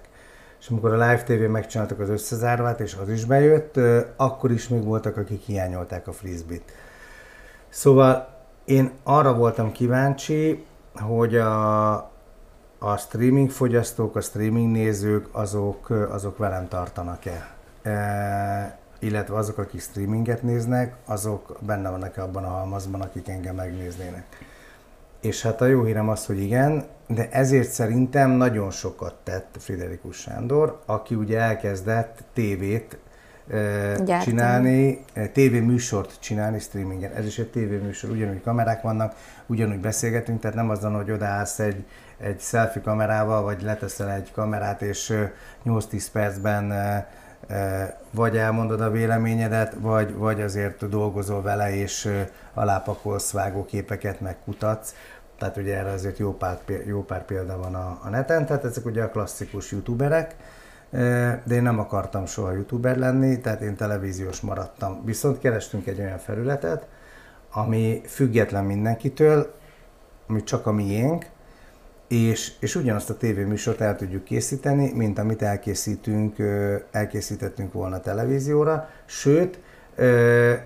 És 0.60 0.68
amikor 0.68 0.92
a 0.92 1.08
Live 1.08 1.22
TV 1.22 1.50
megcsináltak 1.50 2.00
az 2.00 2.08
összezárvát, 2.08 2.80
és 2.80 2.96
az 3.02 3.08
is 3.08 3.24
bejött, 3.24 3.80
akkor 4.16 4.50
is 4.50 4.68
még 4.68 4.84
voltak, 4.84 5.16
akik 5.16 5.42
hiányolták 5.42 6.08
a 6.08 6.12
Frisbee-t. 6.12 6.72
Szóval 7.68 8.35
én 8.66 8.90
arra 9.02 9.34
voltam 9.34 9.72
kíváncsi, 9.72 10.64
hogy 10.94 11.36
a, 11.36 11.94
a 12.78 12.96
streaming 12.96 13.50
fogyasztók, 13.50 14.16
a 14.16 14.20
streaming 14.20 14.72
nézők, 14.72 15.28
azok, 15.32 15.90
azok 15.90 16.38
velem 16.38 16.68
tartanak-e. 16.68 17.54
E, 17.82 18.78
illetve 18.98 19.36
azok, 19.36 19.58
akik 19.58 19.80
streaminget 19.80 20.42
néznek, 20.42 20.94
azok 21.04 21.58
benne 21.60 21.90
vannak 21.90 22.16
abban 22.16 22.44
a 22.44 22.48
halmazban, 22.48 23.00
akik 23.00 23.28
engem 23.28 23.54
megnéznének. 23.54 24.24
És 25.20 25.42
hát 25.42 25.60
a 25.60 25.66
jó 25.66 25.84
hírem 25.84 26.08
az, 26.08 26.26
hogy 26.26 26.40
igen, 26.40 26.84
de 27.06 27.28
ezért 27.30 27.70
szerintem 27.70 28.30
nagyon 28.30 28.70
sokat 28.70 29.14
tett 29.22 29.56
Friderikus 29.58 30.16
Sándor, 30.16 30.80
aki 30.86 31.14
ugye 31.14 31.38
elkezdett 31.38 32.22
tévét 32.32 32.98
Gyártani. 33.48 34.22
csinálni, 34.22 35.04
tévéműsort 35.32 36.16
csinálni 36.20 36.58
streamingen. 36.58 37.12
Ez 37.12 37.26
is 37.26 37.38
egy 37.38 37.50
tévéműsor, 37.50 38.10
ugyanúgy 38.10 38.42
kamerák 38.42 38.82
vannak, 38.82 39.14
ugyanúgy 39.46 39.80
beszélgetünk, 39.80 40.40
tehát 40.40 40.56
nem 40.56 40.70
azon, 40.70 40.94
hogy 40.94 41.10
odaállsz 41.10 41.58
egy, 41.58 41.84
egy 42.18 42.40
selfie 42.40 42.82
kamerával, 42.82 43.42
vagy 43.42 43.62
leteszel 43.62 44.10
egy 44.10 44.32
kamerát, 44.32 44.82
és 44.82 45.12
8-10 45.64 46.06
percben 46.12 46.72
vagy 48.10 48.36
elmondod 48.36 48.80
a 48.80 48.90
véleményedet, 48.90 49.76
vagy, 49.80 50.14
vagy 50.14 50.40
azért 50.40 50.88
dolgozol 50.88 51.42
vele, 51.42 51.74
és 51.74 52.08
alápakolsz 52.54 53.30
vágóképeket, 53.30 54.20
meg 54.20 54.36
kutatsz. 54.44 54.94
Tehát 55.38 55.56
ugye 55.56 55.76
erre 55.76 55.90
azért 55.90 56.18
jó 56.18 56.32
pár, 56.32 56.58
jó 56.86 57.04
pár 57.04 57.24
példa 57.24 57.58
van 57.58 57.74
a, 57.74 57.98
a 58.02 58.08
neten, 58.08 58.46
tehát 58.46 58.64
ezek 58.64 58.84
ugye 58.84 59.02
a 59.02 59.10
klasszikus 59.10 59.72
youtuberek, 59.72 60.34
de 60.90 61.54
én 61.54 61.62
nem 61.62 61.78
akartam 61.78 62.26
soha 62.26 62.52
youtuber 62.52 62.96
lenni, 62.96 63.40
tehát 63.40 63.60
én 63.60 63.76
televíziós 63.76 64.40
maradtam. 64.40 65.04
Viszont 65.04 65.38
kerestünk 65.38 65.86
egy 65.86 66.00
olyan 66.00 66.18
felületet, 66.18 66.86
ami 67.52 68.00
független 68.06 68.64
mindenkitől, 68.64 69.54
ami 70.28 70.42
csak 70.42 70.66
a 70.66 70.72
miénk, 70.72 71.26
és, 72.08 72.52
és 72.60 72.74
ugyanazt 72.74 73.10
a 73.10 73.16
tévéműsort 73.16 73.80
el 73.80 73.96
tudjuk 73.96 74.24
készíteni, 74.24 74.92
mint 74.92 75.18
amit 75.18 75.42
elkészítünk, 75.42 76.36
elkészítettünk 76.90 77.72
volna 77.72 78.00
televízióra, 78.00 78.88
sőt, 79.04 79.58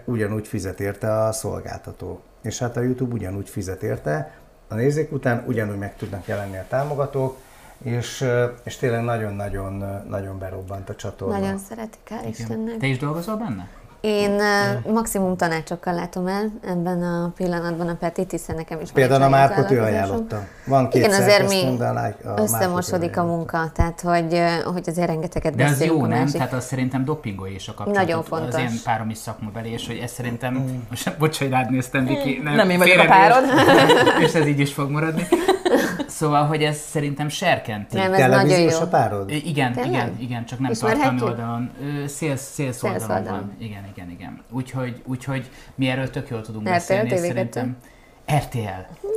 ugyanúgy 0.04 0.46
fizet 0.46 0.80
érte 0.80 1.24
a 1.24 1.32
szolgáltató. 1.32 2.20
És 2.42 2.58
hát 2.58 2.76
a 2.76 2.80
YouTube 2.80 3.14
ugyanúgy 3.14 3.48
fizet 3.48 3.82
érte, 3.82 4.34
a 4.68 4.74
nézők 4.74 5.12
után 5.12 5.44
ugyanúgy 5.46 5.78
meg 5.78 5.96
tudnak 5.96 6.26
jelenni 6.26 6.56
a 6.56 6.64
támogatók, 6.68 7.36
és, 7.82 8.24
és 8.64 8.76
tényleg 8.76 9.02
nagyon-nagyon 9.02 9.84
nagyon 10.08 10.38
berobbant 10.38 10.88
a 10.88 10.94
csatorna. 10.94 11.38
Nagyon 11.38 11.58
szeretik, 11.58 12.00
hál' 12.10 12.28
Istennek. 12.28 12.76
Te 12.76 12.86
is 12.86 12.98
dolgozol 12.98 13.36
benne? 13.36 13.68
Én 14.00 14.30
uh, 14.30 14.92
maximum 14.92 15.36
tanácsokkal 15.36 15.94
látom 15.94 16.26
el 16.26 16.52
ebben 16.68 17.02
a 17.02 17.32
pillanatban 17.36 17.88
a 17.88 17.94
Petit, 17.94 18.30
hiszen 18.30 18.56
nekem 18.56 18.80
is 18.80 18.90
Például 18.90 19.22
a 19.22 19.28
Márkot 19.28 19.70
ő 19.70 19.80
ajánlotta. 19.80 20.46
Van 20.66 20.88
két 20.88 21.04
Igen, 21.04 21.20
azért 21.20 21.48
mi 21.48 21.78
összemosodik 22.36 23.16
a 23.16 23.24
munka, 23.24 23.70
tehát 23.74 24.00
hogy, 24.00 24.42
hogy 24.64 24.84
azért 24.86 25.06
rengeteget 25.06 25.54
De 25.54 25.64
ez 25.64 25.84
jó, 25.84 26.06
nem? 26.06 26.26
Tehát 26.26 26.52
az 26.52 26.64
szerintem 26.64 27.04
dopingolja 27.04 27.54
is 27.54 27.68
a 27.68 27.74
kapcsolatot. 27.74 28.06
Nagyon 28.06 28.22
fontos. 28.22 28.54
Az 28.54 28.60
én 28.60 28.80
párom 28.84 29.10
is 29.10 29.18
szakmabeli, 29.18 29.70
és 29.70 29.86
hogy 29.86 29.96
ez 29.96 30.10
szerintem, 30.10 30.54
mm. 30.54 30.78
most 30.88 31.18
bocs, 31.18 31.38
hogy 31.38 31.48
rád 31.48 31.70
néztem, 31.70 32.06
Viki. 32.06 32.40
Nem, 32.42 32.54
nem 32.54 32.70
én 32.70 32.78
vagyok 32.78 32.98
a 32.98 33.06
párod. 33.06 33.44
És 34.24 34.32
ez 34.32 34.46
így 34.46 34.60
is 34.60 34.72
fog 34.72 34.90
maradni. 34.90 35.26
Szóval, 36.06 36.46
hogy 36.46 36.62
ez 36.62 36.76
szerintem 36.76 37.28
serkenti. 37.28 37.96
Nem, 37.96 38.12
ez 38.12 38.30
nagyon 38.30 38.60
jó. 38.60 38.78
a 38.80 38.86
párod? 38.86 39.30
Igen, 39.30 39.72
Tényleg? 39.72 39.92
igen, 39.92 40.16
igen, 40.18 40.44
csak 40.44 40.58
nem 40.58 40.72
tartalmi 40.72 41.22
oldalon. 41.22 41.70
Szélsz, 42.06 42.52
szélsz 42.52 42.82
oldalon, 42.82 43.16
oldalon 43.16 43.40
van. 43.40 43.52
Igen, 43.58 43.82
igen, 43.94 44.10
igen. 44.10 44.42
Úgyhogy, 44.50 45.02
úgyhogy 45.06 45.50
mi 45.74 45.88
erről 45.88 46.10
tök 46.10 46.28
jól 46.28 46.40
tudunk 46.40 46.66
RTL 46.66 46.72
beszélni, 46.72 47.10
TV2. 47.12 47.16
szerintem. 47.16 47.76
RTL. 48.36 49.08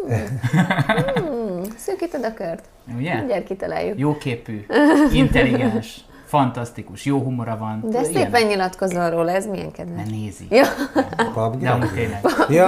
Hmm. 1.19 1.63
Szűkíted 1.77 2.23
a 2.23 2.33
kört. 2.33 2.65
Ugye? 2.97 3.15
Mindjárt 3.15 3.45
kitaláljuk. 3.45 3.99
Jóképű, 3.99 4.65
intelligens, 5.13 6.05
fantasztikus, 6.33 7.05
jó 7.05 7.19
humora 7.19 7.57
van. 7.57 7.83
De 7.89 8.03
szépen 8.03 8.45
nyilatkozol 8.45 9.09
róla, 9.09 9.31
ez 9.31 9.45
milyen 9.45 9.71
kedves. 9.71 10.05
Ne 10.05 10.11
nézi. 10.11 10.47
Ja. 10.49 10.65
Pap 11.33 11.57
De 11.57 11.69
amúgy 11.69 11.93
tényleg. 11.93 12.21
Ja, 12.49 12.65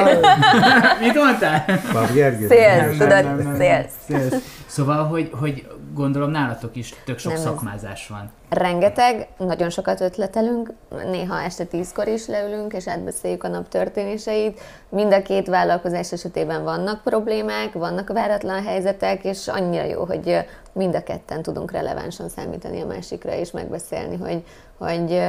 Mit 0.99 1.13
mondtál? 1.15 1.65
Pap 1.91 2.13
Gergő. 2.13 2.47
Szélsz, 2.47 2.97
tudod. 2.97 3.55
Szélsz. 3.57 4.33
Szóval, 4.65 5.03
hogy, 5.07 5.29
hogy 5.39 5.67
gondolom 5.95 6.29
nálatok 6.29 6.75
is 6.75 6.93
tök 7.05 7.17
sok 7.17 7.33
Nem, 7.33 7.41
szakmázás 7.41 8.07
van. 8.07 8.31
Rengeteg, 8.49 9.27
nagyon 9.37 9.69
sokat 9.69 10.01
ötletelünk, 10.01 10.73
néha 11.11 11.41
este 11.41 11.63
tízkor 11.63 12.07
is 12.07 12.27
leülünk, 12.27 12.73
és 12.73 12.87
átbeszéljük 12.87 13.43
a 13.43 13.47
nap 13.47 13.67
történéseit. 13.67 14.59
Mind 14.89 15.13
a 15.13 15.21
két 15.21 15.47
vállalkozás 15.47 16.11
esetében 16.11 16.63
vannak 16.63 17.03
problémák, 17.03 17.73
vannak 17.73 18.13
váratlan 18.13 18.63
helyzetek, 18.63 19.23
és 19.23 19.47
annyira 19.47 19.83
jó, 19.83 20.05
hogy 20.05 20.45
mind 20.73 20.95
a 20.95 21.03
ketten 21.03 21.41
tudunk 21.41 21.71
relevánsan 21.71 22.29
számítani 22.29 22.81
a 22.81 22.85
másikra, 22.85 23.33
és 23.33 23.51
megbeszélni, 23.51 24.17
hogy, 24.17 24.43
hogy 24.77 25.21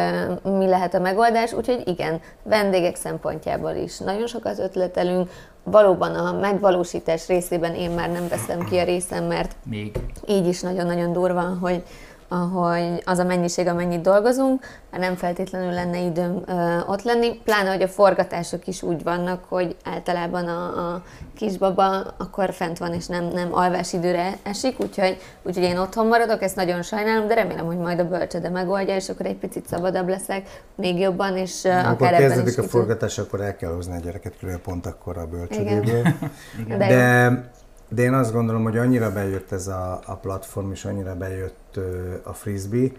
mi 0.58 0.66
lehet 0.66 0.94
a 0.94 1.00
megoldás. 1.00 1.52
Úgyhogy 1.52 1.82
igen, 1.84 2.20
vendégek 2.42 2.96
szempontjából 2.96 3.74
is 3.74 3.98
nagyon 3.98 4.26
sokat 4.26 4.58
ötletelünk. 4.58 5.30
Valóban 5.70 6.14
a 6.14 6.32
megvalósítás 6.32 7.26
részében 7.26 7.74
én 7.74 7.90
már 7.90 8.10
nem 8.10 8.28
veszem 8.28 8.64
ki 8.64 8.78
a 8.78 8.84
részem, 8.92 9.24
mert 9.24 9.56
Még. 9.70 9.96
így 10.28 10.46
is 10.46 10.60
nagyon-nagyon 10.60 11.12
durva, 11.12 11.56
hogy, 11.60 11.82
ahogy 12.28 13.02
az 13.04 13.18
a 13.18 13.24
mennyiség, 13.24 13.66
amennyit 13.66 14.00
dolgozunk, 14.00 14.64
már 14.90 15.00
nem 15.00 15.14
feltétlenül 15.14 15.72
lenne 15.72 15.98
időm 15.98 16.42
ö, 16.46 16.78
ott 16.86 17.02
lenni, 17.02 17.40
pláne, 17.44 17.70
hogy 17.70 17.82
a 17.82 17.88
forgatások 17.88 18.66
is 18.66 18.82
úgy 18.82 19.02
vannak, 19.02 19.44
hogy 19.48 19.76
általában 19.84 20.48
a, 20.48 20.92
a 20.94 21.02
kisbaba 21.34 22.00
akkor 22.16 22.52
fent 22.52 22.78
van, 22.78 22.92
és 22.92 23.06
nem, 23.06 23.24
nem 23.24 23.54
alvásidőre 23.54 24.32
esik, 24.42 24.80
úgyhogy, 24.80 25.16
úgyhogy 25.42 25.64
én 25.64 25.78
otthon 25.78 26.06
maradok, 26.06 26.42
ezt 26.42 26.56
nagyon 26.56 26.82
sajnálom, 26.82 27.26
de 27.26 27.34
remélem, 27.34 27.66
hogy 27.66 27.78
majd 27.78 27.98
a 27.98 28.08
bölcsöde 28.08 28.48
megoldja, 28.48 28.94
és 28.94 29.08
akkor 29.08 29.26
egy 29.26 29.36
picit 29.36 29.66
szabadabb 29.66 30.08
leszek, 30.08 30.62
még 30.74 30.98
jobban, 30.98 31.36
és 31.36 31.64
Amikor 31.64 32.06
akár 32.06 32.14
ebben 32.14 32.22
is 32.22 32.28
kezdődik 32.28 32.58
a 32.58 32.62
ki 32.62 32.68
tud- 32.68 32.80
forgatás, 32.80 33.18
akkor 33.18 33.40
el 33.40 33.56
kell 33.56 33.74
hozni 33.74 33.96
a 33.96 34.00
gyereket 34.00 34.32
körülbelül 34.32 34.62
pont 34.64 34.86
akkor 34.86 35.18
a 35.18 35.26
bölcsödéből. 35.26 36.02
De. 36.68 36.76
De, 36.76 37.50
de 37.88 38.02
én 38.02 38.14
azt 38.14 38.32
gondolom, 38.32 38.62
hogy 38.62 38.78
annyira 38.78 39.12
bejött 39.12 39.52
ez 39.52 39.66
a, 39.66 40.00
a 40.06 40.14
platform, 40.14 40.70
és 40.70 40.84
annyira 40.84 41.16
bejött 41.16 41.78
a 42.22 42.32
frisbee, 42.32 42.90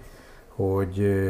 hogy, 0.48 1.22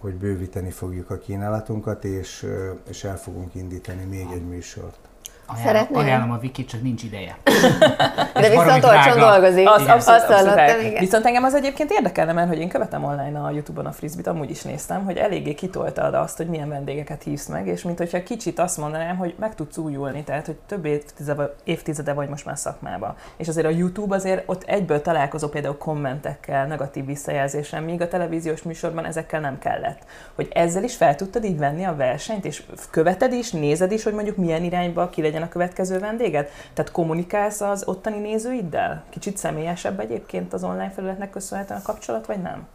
hogy 0.00 0.14
bővíteni 0.14 0.70
fogjuk 0.70 1.10
a 1.10 1.18
kínálatunkat, 1.18 2.04
és, 2.04 2.46
és 2.88 3.04
el 3.04 3.18
fogunk 3.18 3.54
indítani 3.54 4.04
még 4.04 4.26
egy 4.32 4.46
műsort. 4.46 5.09
Ajánlom, 5.54 5.66
Szeretnél? 5.66 5.98
ajánlom 5.98 6.30
a 6.30 6.38
Vikit, 6.38 6.68
csak 6.68 6.82
nincs 6.82 7.02
ideje. 7.02 7.36
de 8.34 8.48
viszont 8.48 8.84
olcsón 8.84 9.18
dolgozik. 9.18 9.68
Az 9.68 9.80
Igen. 9.80 9.94
abszolút, 9.94 10.20
Azt 10.20 10.30
abszolút 10.30 10.56
el. 10.58 10.80
igen. 10.80 10.98
Viszont 10.98 11.24
engem 11.26 11.44
az 11.44 11.54
egyébként 11.54 11.90
érdekelne, 11.90 12.32
mert 12.32 12.48
hogy 12.48 12.58
én 12.58 12.68
követem 12.68 13.04
online 13.04 13.40
a 13.40 13.50
Youtube-on 13.50 13.86
a 13.86 13.92
frisbee 13.92 14.32
amúgy 14.32 14.50
is 14.50 14.62
néztem, 14.62 15.04
hogy 15.04 15.16
eléggé 15.16 15.54
kitoltad 15.54 16.14
azt, 16.14 16.36
hogy 16.36 16.46
milyen 16.46 16.68
vendégeket 16.68 17.22
hívsz 17.22 17.46
meg, 17.46 17.66
és 17.66 17.82
mint 17.82 17.98
hogyha 17.98 18.22
kicsit 18.22 18.58
azt 18.58 18.76
mondanám, 18.78 19.16
hogy 19.16 19.34
meg 19.38 19.54
tudsz 19.54 19.76
újulni, 19.76 20.22
tehát 20.24 20.46
hogy 20.46 20.56
több 20.66 20.84
évtizede, 20.84 21.54
évtizede 21.64 22.12
vagy 22.12 22.28
most 22.28 22.44
már 22.44 22.58
szakmába. 22.58 23.16
És 23.36 23.48
azért 23.48 23.66
a 23.66 23.70
YouTube 23.70 24.14
azért 24.14 24.42
ott 24.46 24.62
egyből 24.62 25.02
találkozó 25.02 25.48
például 25.48 25.76
kommentekkel, 25.78 26.66
negatív 26.66 27.06
visszajelzéssel, 27.06 27.80
míg 27.80 28.00
a 28.00 28.08
televíziós 28.08 28.62
műsorban 28.62 29.04
ezekkel 29.04 29.40
nem 29.40 29.58
kellett. 29.58 29.98
Hogy 30.34 30.48
ezzel 30.52 30.82
is 30.84 30.96
fel 30.96 31.14
tudtad 31.16 31.44
így 31.44 31.58
venni 31.58 31.84
a 31.84 31.96
versenyt, 31.96 32.44
és 32.44 32.62
követed 32.90 33.32
is, 33.32 33.50
nézed 33.50 33.92
is, 33.92 34.02
hogy 34.04 34.12
mondjuk 34.12 34.36
milyen 34.36 34.64
irányba 34.64 35.08
ki 35.10 35.22
legyen 35.22 35.39
a 35.42 35.48
következő 35.48 35.98
vendéged? 35.98 36.48
Tehát 36.74 36.90
kommunikálsz 36.90 37.60
az 37.60 37.82
ottani 37.86 38.18
nézőiddel? 38.18 39.04
Kicsit 39.08 39.36
személyesebb 39.36 40.00
egyébként 40.00 40.52
az 40.52 40.64
online 40.64 40.90
felületnek 40.90 41.30
köszönhetően 41.30 41.80
a 41.80 41.82
kapcsolat, 41.82 42.26
vagy 42.26 42.42
nem? 42.42 42.66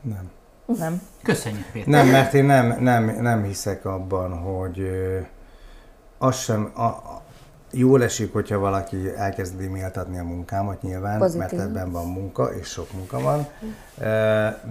Nem. 0.00 0.30
Nem? 0.76 1.02
Köszönjük, 1.22 1.70
Péter. 1.72 1.88
Nem, 1.88 2.06
mert 2.06 2.34
én 2.34 2.44
nem, 2.44 2.76
nem, 2.80 3.16
nem 3.20 3.42
hiszek 3.42 3.84
abban, 3.84 4.38
hogy 4.38 4.80
ö, 4.80 5.18
az 6.18 6.36
sem, 6.36 6.70
a, 6.74 6.82
a, 6.82 7.22
jól 7.70 8.02
esik, 8.02 8.32
hogyha 8.32 8.58
valaki 8.58 8.96
elkezdi 9.16 9.66
méltatni 9.66 10.18
a 10.18 10.24
munkámat 10.24 10.82
nyilván, 10.82 11.18
Pozitív. 11.18 11.40
mert 11.40 11.52
ebben 11.52 11.92
van 11.92 12.06
munka, 12.06 12.44
és 12.44 12.66
sok 12.66 12.92
munka 12.92 13.20
van, 13.20 13.46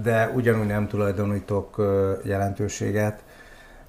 de 0.02 0.32
ugyanúgy 0.36 0.68
nem 0.68 0.88
tulajdonítok 0.88 1.82
jelentőséget 2.24 3.24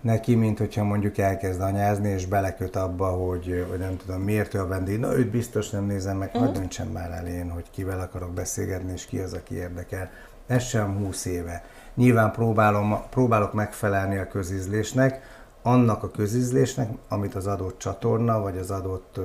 neki, 0.01 0.35
mint 0.35 0.59
hogyha 0.59 0.85
mondjuk 0.85 1.19
elkezd 1.19 1.61
anyázni, 1.61 2.09
és 2.09 2.27
beleköt 2.27 2.77
abba, 2.77 3.07
hogy, 3.07 3.67
hogy 3.71 3.79
nem 3.79 3.97
tudom, 3.97 4.21
miért 4.21 4.55
ő 4.55 4.61
a 4.61 4.67
vendég, 4.67 4.99
na 4.99 5.17
őt 5.17 5.31
biztos 5.31 5.71
nem 5.71 5.85
nézem 5.85 6.17
meg, 6.17 6.29
uh-huh. 6.29 6.45
hadd 6.45 6.55
döntsem 6.55 6.89
már 6.89 7.11
el 7.11 7.27
én, 7.27 7.51
hogy 7.51 7.65
kivel 7.71 8.01
akarok 8.01 8.33
beszélgetni, 8.33 8.93
és 8.93 9.05
ki 9.07 9.19
az, 9.19 9.33
aki 9.33 9.55
érdekel. 9.55 10.11
Ez 10.47 10.63
sem 10.63 10.97
20 10.97 11.25
éve. 11.25 11.65
Nyilván 11.95 12.33
próbálom, 12.33 12.99
próbálok 13.11 13.53
megfelelni 13.53 14.17
a 14.17 14.29
közízlésnek, 14.29 15.21
annak 15.63 16.03
a 16.03 16.11
közízlésnek, 16.11 16.89
amit 17.09 17.35
az 17.35 17.47
adott 17.47 17.79
csatorna 17.79 18.41
vagy 18.41 18.59
az 18.59 18.71
adott 18.71 19.21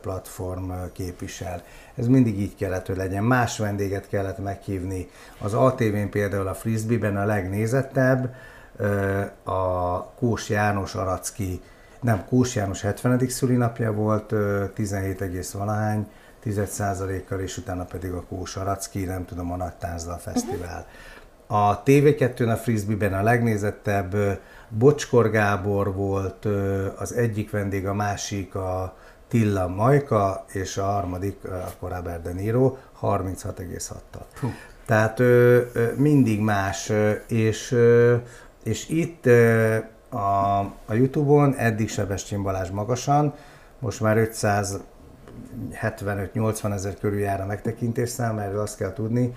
platform 0.00 0.72
képvisel. 0.92 1.62
Ez 1.94 2.06
mindig 2.06 2.40
így 2.40 2.56
kellett, 2.56 2.86
hogy 2.86 2.96
legyen. 2.96 3.24
Más 3.24 3.58
vendéget 3.58 4.08
kellett 4.08 4.38
meghívni. 4.38 5.08
Az 5.38 5.54
ATV-n 5.54 6.08
például 6.10 6.46
a 6.46 6.54
Frisbee-ben 6.54 7.16
a 7.16 7.24
legnézettebb, 7.24 8.34
a 9.44 10.04
Kós 10.04 10.48
János 10.48 10.94
Aracki, 10.94 11.60
nem, 12.00 12.24
Kós 12.24 12.54
János 12.54 12.80
70. 12.80 13.28
szülinapja 13.28 13.92
volt, 13.92 14.32
ö, 14.32 14.64
17 14.74 15.20
egész 15.20 15.50
valahány, 15.50 16.06
10%-kal, 16.44 17.40
és 17.40 17.56
utána 17.56 17.84
pedig 17.84 18.12
a 18.12 18.22
Kós 18.28 18.56
Aracki, 18.56 19.04
nem 19.04 19.24
tudom, 19.24 19.52
a 19.52 19.56
Nagy 19.56 19.74
Táncdal 19.74 20.18
Fesztivál. 20.18 20.86
A 21.46 21.82
TV2-n 21.82 22.48
a 22.48 22.56
Frisbee-ben 22.56 23.14
a 23.14 23.22
legnézettebb 23.22 24.40
Bocskor 24.68 25.30
Gábor 25.30 25.94
volt 25.94 26.44
az 26.96 27.12
egyik 27.14 27.50
vendég, 27.50 27.86
a 27.86 27.94
másik 27.94 28.54
a 28.54 28.96
Tilla 29.28 29.68
Majka, 29.68 30.44
és 30.52 30.76
a 30.76 30.84
harmadik 30.84 31.44
akkor 31.44 31.90
Robert 31.90 32.22
De 32.22 32.32
Niro 32.32 32.76
36,6-tal. 33.00 34.24
Fú. 34.32 34.48
Tehát 34.86 35.20
ö, 35.20 35.60
ö, 35.72 35.92
mindig 35.96 36.40
más, 36.40 36.88
ö, 36.88 37.10
és, 37.26 37.70
ö, 37.70 38.16
és 38.64 38.88
itt 38.88 39.26
a, 40.08 40.58
a 40.60 40.94
Youtube-on 40.94 41.54
eddig 41.54 41.88
Sebestyén 41.88 42.42
Balázs 42.42 42.70
magasan, 42.70 43.34
most 43.78 44.00
már 44.00 44.28
575-80 44.32 46.72
ezer 46.72 46.98
körül 46.98 47.18
jár 47.18 47.40
a 47.40 47.46
megtekintés 47.46 48.08
szám, 48.08 48.38
erről 48.38 48.60
azt 48.60 48.76
kell 48.76 48.92
tudni, 48.92 49.34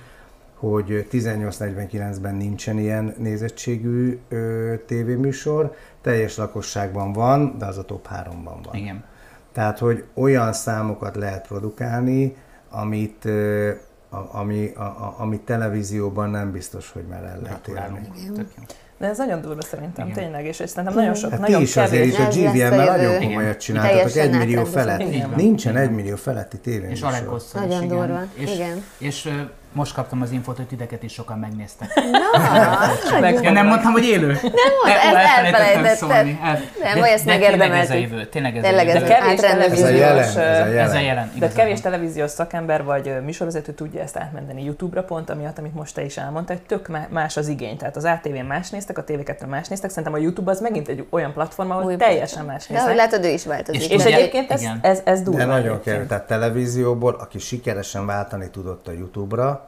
hogy 0.55 1.07
1849-ben 1.11 2.35
nincsen 2.35 2.77
ilyen 2.77 3.13
nézettségű 3.17 4.19
ö, 4.29 4.73
tévéműsor, 4.85 5.75
teljes 6.01 6.37
lakosságban 6.37 7.13
van, 7.13 7.57
de 7.57 7.65
az 7.65 7.77
a 7.77 7.83
top 7.83 8.07
3-ban 8.13 8.57
van. 8.63 8.75
Igen. 8.75 9.03
Tehát, 9.51 9.79
hogy 9.79 10.03
olyan 10.13 10.53
számokat 10.53 11.15
lehet 11.15 11.47
produkálni, 11.47 12.35
amit, 12.69 13.25
ö, 13.25 13.71
a, 14.09 14.37
ami, 14.37 14.71
a, 14.75 14.81
a, 14.81 15.15
amit 15.17 15.41
televízióban 15.41 16.29
nem 16.29 16.51
biztos, 16.51 16.91
hogy 16.91 17.05
már 17.05 17.23
el 17.23 17.39
lehet 17.41 17.67
érni. 17.67 18.09
De 18.97 19.07
ez 19.07 19.17
nagyon 19.17 19.41
durva 19.41 19.61
szerintem, 19.61 20.07
Igen. 20.07 20.17
tényleg, 20.23 20.45
és 20.45 20.55
szerintem 20.55 20.93
nagyon 20.93 21.13
sok, 21.13 21.31
Hát 21.31 21.39
nagyon 21.39 21.61
is 21.61 21.77
azért 21.77 22.15
kevés. 22.15 22.35
is 22.35 22.45
a 22.45 22.49
GVM-mel 22.49 22.97
nagyon 22.97 23.21
komolyat 23.21 23.59
csináltatok, 23.59 24.15
egy 24.15 24.31
millió 24.37 24.63
felett. 24.63 25.35
Nincsen 25.35 25.77
egy 25.77 25.91
millió 25.91 26.15
feletti 26.15 26.55
És 26.55 26.61
tévéműsor. 26.63 27.07
Alekosszal 27.07 27.63
is, 27.63 27.67
Nagyon 27.67 27.83
igen. 27.83 27.97
durva. 27.97 28.21
És, 28.33 28.53
Igen. 28.53 28.83
és 28.97 29.29
most 29.75 29.93
kaptam 29.93 30.21
az 30.21 30.31
infót, 30.31 30.55
hogy 30.55 30.67
titeket 30.67 31.03
is 31.03 31.13
sokan 31.13 31.37
megnéztek. 31.39 31.89
Na, 32.11 33.19
Meg- 33.19 33.43
Ja, 33.43 33.51
nem 33.51 33.67
mondtam, 33.67 33.91
hogy 33.91 34.03
élő? 34.05 34.27
Nem 34.27 34.35
mondtad, 34.41 35.13
ezt 35.13 35.15
elfelejtetted. 35.37 36.37
El... 36.43 36.59
Nem 36.83 36.99
baj, 36.99 37.11
ezt 37.11 37.25
de 37.25 37.31
tényleg 37.37 37.53
ez 37.53 37.53
a 37.53 37.57
megérdemeltük. 37.57 38.09
jövő. 38.09 38.25
Tényleg 38.25 38.55
ez 38.57 38.63
Tényleg 38.63 38.87
a 38.87 38.89
ez 38.89 38.95
jövő. 38.95 39.07
De 39.07 39.13
kevés 39.15 39.39
Átrendezni. 39.43 39.77
Ez 39.83 39.89
a 39.89 39.93
jelen, 39.95 40.17
ez 40.17 40.33
televíziós, 40.33 40.77
a 40.77 40.81
Ez 40.81 40.93
a 40.93 40.99
jelen. 40.99 41.31
De 41.39 41.47
kevés 41.47 41.81
televíziós 41.81 42.29
szakember 42.31 42.83
vagy 42.83 43.13
műsorvezető 43.23 43.71
tudja 43.73 44.01
ezt 44.01 44.17
átmenni 44.17 44.63
YouTube-ra, 44.63 45.03
pont 45.03 45.29
amiatt, 45.29 45.57
amit 45.57 45.73
most 45.73 45.93
te 45.95 46.03
is 46.03 46.17
elmondtál, 46.17 46.57
hogy 46.57 46.65
tök 46.65 46.87
má- 46.87 47.09
más 47.11 47.37
az 47.37 47.47
igény. 47.47 47.77
Tehát 47.77 47.95
az 47.95 48.03
ATV-n 48.03 48.45
más 48.45 48.69
néztek, 48.69 48.97
a 48.97 49.03
TV2 49.03 49.47
más 49.47 49.67
néztek, 49.67 49.89
szerintem 49.89 50.13
a 50.13 50.17
YouTube 50.17 50.51
az 50.51 50.59
megint 50.61 50.87
egy 50.87 51.05
olyan 51.09 51.33
platform, 51.33 51.71
ahol 51.71 51.83
Új 51.83 51.95
teljesen 51.95 52.45
más 52.45 52.67
De 52.67 52.73
néznek. 52.73 52.95
látod, 52.95 53.23
ő 53.23 53.29
is 53.29 53.45
változik. 53.45 53.91
És 53.91 54.03
egyébként 54.05 54.51
ez, 54.51 54.63
ez, 54.81 54.99
ez 55.03 55.21
durva. 55.21 55.39
De 55.39 55.45
nagyon 55.45 55.81
kell. 55.81 56.05
Tehát 56.05 56.27
televízióból, 56.27 57.13
aki 57.19 57.39
sikeresen 57.39 58.05
váltani 58.05 58.49
tudott 58.49 58.87
a 58.87 58.91
YouTube-ra, 58.91 59.64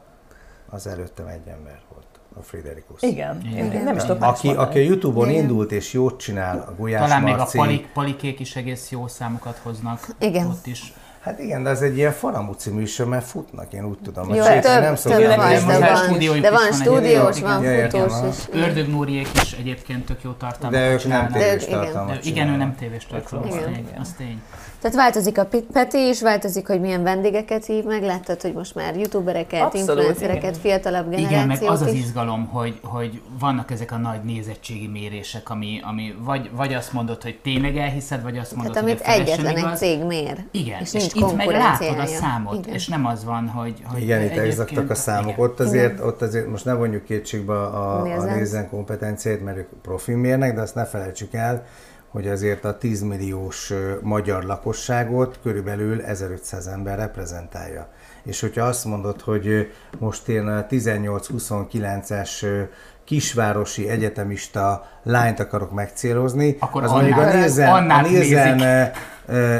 az 0.70 0.86
előttem 0.86 1.26
egy 1.26 1.46
ember 1.46 1.80
volt, 1.92 2.06
a 2.38 2.42
Friderikus. 2.42 3.02
Igen, 3.02 3.40
Igen. 3.44 3.64
Én, 3.64 3.72
én 3.72 3.82
nem 3.82 3.96
is 3.96 4.02
tudok 4.02 4.22
Aki, 4.22 4.48
aki 4.48 4.78
a 4.78 4.82
Youtube-on 4.82 5.28
Igen. 5.28 5.42
indult 5.42 5.72
és 5.72 5.92
jót 5.92 6.18
csinál, 6.20 6.64
a 6.68 6.74
Gulyás 6.74 7.00
Talán 7.00 7.22
még 7.22 7.34
a 7.34 7.36
Marci, 7.36 7.56
palik, 7.56 7.86
palikék 7.92 8.40
is 8.40 8.56
egész 8.56 8.90
jó 8.90 9.06
számokat 9.06 9.60
hoznak. 9.62 10.06
Igen. 10.18 10.46
Ott 10.46 10.66
is. 10.66 10.92
Hát 11.20 11.38
igen, 11.38 11.62
de 11.62 11.70
ez 11.70 11.82
egy 11.82 11.96
ilyen 11.96 12.12
faramúci 12.12 12.70
műsor, 12.70 13.06
mert 13.06 13.26
futnak, 13.26 13.72
én 13.72 13.84
úgy 13.84 13.98
tudom. 13.98 14.34
Jó, 14.34 14.42
sétán 14.42 14.60
több, 14.60 14.82
nem 14.82 14.94
több 14.94 15.12
van, 15.12 15.20
de 15.20 15.36
van. 15.36 15.48
De 15.48 15.54
is 15.54 15.62
van 15.62 15.80
van 15.80 16.72
stúdiós, 16.72 17.28
egyébként, 17.28 17.46
van 17.46 17.64
értem, 17.64 18.08
futós 18.08 18.36
is. 18.36 18.60
Ördög 18.60 18.88
Nóriék 18.88 19.28
is 19.42 19.52
egyébként 19.52 20.06
tök 20.06 20.22
jó 20.22 20.32
tartalmat 20.32 20.80
De 20.80 20.92
ők 20.92 21.06
nem 21.06 21.28
tévés 21.28 21.64
tartalmat 21.64 22.14
De 22.14 22.28
igen, 22.28 22.48
ő 22.48 22.56
nem 22.56 22.74
tévés 22.74 23.06
tartalmat, 23.06 23.70
az 24.00 24.14
tény. 24.16 24.42
Tehát 24.80 24.96
változik 24.96 25.38
a 25.38 25.48
Peti 25.72 26.08
is, 26.08 26.22
változik, 26.22 26.66
hogy 26.66 26.80
milyen 26.80 27.02
vendégeket 27.02 27.64
hív 27.64 27.84
meg. 27.84 28.02
Láttad, 28.02 28.40
hogy 28.42 28.52
most 28.52 28.74
már 28.74 28.96
youtubereket, 28.96 29.60
Abszolút, 29.62 29.88
influencereket, 29.88 30.42
igen. 30.42 30.60
fiatalabb 30.60 31.12
Igen, 31.12 31.22
meg 31.22 31.30
az 31.30 31.58
generációt 31.58 31.88
az 31.88 31.92
is. 31.94 32.00
izgalom, 32.00 32.46
hogy, 32.46 32.78
hogy 32.82 33.20
vannak 33.38 33.70
ezek 33.70 33.92
a 33.92 33.96
nagy 33.96 34.22
nézettségi 34.24 34.86
mérések, 34.86 35.50
ami, 35.50 35.80
ami 35.88 36.14
vagy, 36.24 36.50
vagy 36.56 36.74
azt 36.74 36.92
mondod, 36.92 37.22
hogy 37.22 37.38
tényleg 37.42 37.76
elhiszed, 37.76 38.22
vagy 38.22 38.38
azt 38.38 38.54
mondod, 38.54 38.72
Tehát 38.72 38.88
hogy 38.88 38.98
amit 38.98 39.16
a 39.16 39.20
egyetlen 39.20 39.52
egy 39.52 39.58
igaz. 39.58 39.78
cég 39.78 40.02
mér. 40.04 40.44
Igen, 40.50 40.80
és 40.80 40.94
és, 40.94 41.00
nincs 41.12 41.14
itt 41.30 41.36
meg 41.36 41.48
látod 41.48 41.98
a 41.98 42.06
számot, 42.06 42.58
Igen. 42.64 42.74
és 42.74 42.88
nem 42.88 43.06
az 43.06 43.24
van, 43.24 43.48
hogy, 43.48 43.74
hogy 43.84 44.02
Igen, 44.02 44.18
itt 44.18 44.24
egyébként- 44.24 44.46
exaktak 44.46 44.90
a 44.90 44.94
számok. 44.94 45.32
Igen. 45.32 45.44
Ott 45.44 45.60
azért, 45.60 46.00
ott 46.00 46.22
azért 46.22 46.48
most 46.48 46.64
ne 46.64 46.72
vonjuk 46.74 47.04
kétségbe 47.04 47.52
a, 47.52 47.98
a 47.98 48.02
Nézem. 48.02 48.34
nézen 48.36 48.68
kompetenciát, 48.68 49.40
mert 49.44 49.56
ők 49.56 49.68
profi 49.82 50.12
mérnek, 50.12 50.54
de 50.54 50.60
azt 50.60 50.74
ne 50.74 50.84
felejtsük 50.84 51.34
el, 51.34 51.66
hogy 52.08 52.28
azért 52.28 52.64
a 52.64 52.78
10 52.78 53.02
milliós 53.02 53.72
magyar 54.02 54.42
lakosságot 54.44 55.38
körülbelül 55.42 56.02
1500 56.02 56.66
ember 56.66 56.98
reprezentálja. 56.98 57.88
És 58.22 58.40
hogyha 58.40 58.64
azt 58.64 58.84
mondod, 58.84 59.20
hogy 59.20 59.72
most 59.98 60.28
én 60.28 60.46
a 60.46 60.66
18-29-es 60.66 62.42
ö, 62.42 62.62
kisvárosi 63.04 63.88
egyetemista 63.88 64.86
lányt 65.02 65.40
akarok 65.40 65.72
megcélozni, 65.72 66.56
Akkor 66.60 66.82
az 66.82 66.90
annál- 66.90 67.02
mondjuk 67.10 67.26
a 67.34 67.36
Nézen, 67.38 67.90
a 67.90 68.00
Nézen 68.00 68.92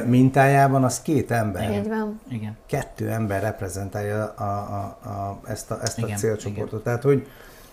mintájában 0.07 0.85
az 0.85 1.03
két 1.03 1.31
ember 1.31 1.71
Így 1.71 1.89
van. 1.89 2.21
Igen. 2.31 2.57
kettő 2.67 3.09
ember 3.11 3.43
reprezentálja 3.43 4.35
a, 4.37 4.43
a, 4.45 5.09
a, 5.09 5.41
ezt 5.47 5.71
a, 5.71 5.79
ezt 5.83 5.99
a 5.99 6.07
Igen, 6.07 6.17
célcsoportot. 6.17 6.83
Tehát, 6.83 7.03
hogy 7.03 7.27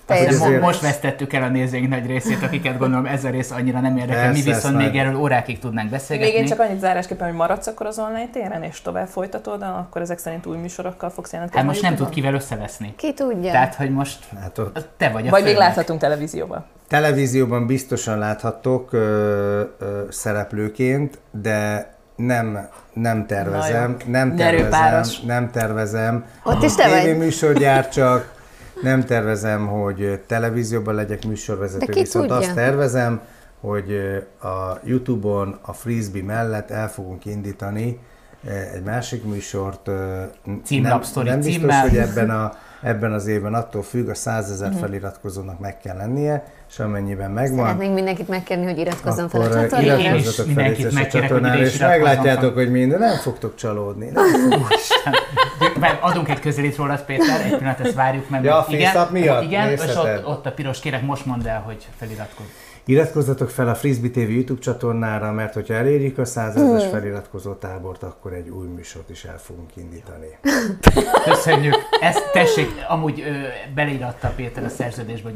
Teljesen. 0.06 0.60
most 0.60 0.82
vesztettük 0.82 1.34
el 1.34 1.43
a 1.43 1.47
nézőink 1.47 1.89
nagy 1.89 2.06
részét, 2.06 2.43
akiket 2.43 2.78
gondolom 2.78 3.06
ez 3.06 3.24
a 3.24 3.30
rész 3.30 3.51
annyira 3.51 3.80
nem 3.80 3.97
érdekel. 3.97 4.32
Mi 4.32 4.41
viszont 4.41 4.78
még 4.78 4.95
erről 4.95 5.16
órákig 5.16 5.60
tudnánk 5.60 5.89
beszélgetni. 5.89 6.32
Még 6.32 6.41
én 6.41 6.47
csak 6.47 6.60
annyit 6.60 6.80
zárásképpen, 6.80 7.28
hogy 7.28 7.36
maradsz 7.38 7.68
akkor 7.68 7.86
az 7.86 7.99
online 7.99 8.30
téren, 8.34 8.64
és 8.64 8.82
tovább 8.82 9.08
folytatod, 9.08 9.62
akkor 9.62 10.01
ezek 10.01 10.18
szerint 10.18 10.45
új 10.45 10.58
műsorokkal 10.58 11.10
fogsz 11.10 11.32
jelentkezni. 11.32 11.66
Hát 11.68 11.76
most 11.76 11.86
nem 11.89 11.95
tud 11.95 12.10
kivel 12.10 12.34
összeveszni. 12.34 12.93
Ki 12.97 13.14
tudja? 13.14 13.51
Tehát, 13.51 13.76
hogy 13.76 13.89
most 13.91 14.20
hát 14.41 14.58
ott 14.58 14.89
te 14.97 15.10
vagy 15.10 15.28
a 15.28 15.30
Vagy 15.30 15.43
még 15.43 15.53
főnök. 15.53 15.68
láthatunk 15.68 15.99
televízióban. 15.99 16.66
televízióban 16.88 17.68
biztosan 17.68 18.18
láthattok 18.18 18.93
ö, 18.93 19.62
ö, 19.80 20.01
szereplőként, 20.10 21.20
de 21.41 21.89
nem, 22.16 22.68
nem 22.93 23.26
tervezem, 23.26 23.97
nem 24.06 24.36
tervezem, 24.36 25.03
nem 25.26 25.51
tervezem. 25.51 26.26
Ott 26.43 26.64
is 26.64 26.76
te 26.76 26.89
vagy. 26.89 27.01
Tévéműsorgyár 27.01 27.89
csak, 27.89 28.34
nem 28.82 29.04
tervezem, 29.04 29.68
hogy 29.68 30.20
televízióban 30.28 30.96
legyek 30.96 31.26
műsorvezető, 31.26 31.86
De 31.86 31.94
viszont 31.94 32.28
tudja? 32.28 32.42
azt 32.42 32.54
tervezem, 32.54 33.22
hogy 33.60 33.96
a 34.42 34.80
Youtube-on 34.84 35.60
a 35.62 35.74
Frisbee 35.74 36.24
mellett 36.24 36.72
el 36.72 36.90
fogunk 36.90 37.26
indítani 37.26 38.00
egy 38.74 38.84
másik 38.84 39.24
műsort. 39.24 39.90
Címlapsztori 40.64 41.30
nem, 41.30 41.40
nem 41.40 41.46
biztos, 41.48 41.62
címmel. 41.62 41.82
hogy 41.82 41.98
ebben 41.98 42.30
a, 42.30 42.52
ebben 42.86 43.14
az 43.14 43.28
évben 43.28 43.54
attól 43.54 43.84
függ, 43.84 44.10
a 44.10 44.16
100 44.16 44.52
ezer 44.52 44.70
Mhm. 44.70 44.80
feliratkozónak 44.80 45.60
meg 45.60 45.78
kell 45.78 45.96
lennie, 45.98 46.44
és 46.70 46.80
amennyiben 46.80 47.32
megvan, 47.32 47.66
Szeretnénk 47.66 47.94
mindenkit 47.94 48.28
megkérni, 48.28 48.66
hogy 48.66 48.78
iratkozzon 48.78 49.30
fel 49.30 49.42
a 49.42 49.50
csatornára. 49.50 50.00
Iratkozzatok 50.00 50.52
fel 50.52 51.02
a 51.04 51.08
csatornára, 51.08 51.62
és 51.62 51.78
meglátjátok, 51.78 52.54
fel. 52.54 52.64
hogy 52.64 52.72
minden, 52.72 53.00
nem 53.00 53.16
fogtok 53.16 53.56
csalódni. 53.56 54.10
Nem 54.14 54.26
Mert 55.80 56.02
Adunk 56.02 56.30
egy 56.30 56.40
közelít 56.40 56.76
rólad, 56.76 57.02
Péter, 57.02 57.42
egy 57.46 57.58
pillanat, 57.58 57.80
ezt 57.80 57.94
várjuk 57.94 58.30
meg. 58.30 58.44
Ja, 58.44 58.58
a 58.58 58.66
igen, 58.70 59.08
miatt? 59.12 59.44
Igen, 59.44 59.70
és 59.70 59.82
ott, 59.96 60.26
ott 60.26 60.46
a 60.46 60.52
piros 60.52 60.80
kérek, 60.80 61.02
most 61.02 61.26
mondd 61.26 61.48
el, 61.48 61.62
hogy 61.62 61.88
feliratkozz. 61.98 62.48
Iratkozzatok 62.88 63.50
fel 63.50 63.68
a 63.68 63.76
Frisbee 63.76 64.10
TV 64.10 64.30
YouTube 64.32 64.62
csatornára, 64.62 65.32
mert 65.32 65.54
hogyha 65.54 65.74
elérjük 65.74 66.18
a 66.18 66.26
100 66.26 66.54
Hmm. 66.54 66.64
ezeres 66.64 66.90
feliratkozó 66.92 67.54
tábort, 67.54 68.04
akkor 68.04 68.34
egy 68.34 68.50
új 68.50 68.68
műsort 68.76 69.10
is 69.10 69.24
el 69.24 69.40
fogunk 69.46 69.70
indítani. 69.76 70.28
Köszönjük. 71.32 71.76
Ezt 72.02 72.32
tessék, 72.34 72.70
amúgy 72.88 73.24
ö, 73.28 73.32
beleíratta 73.76 74.32
Péter 74.36 74.64
a 74.64 74.70
szerződésbe. 74.70 75.30
hogy 75.30 75.34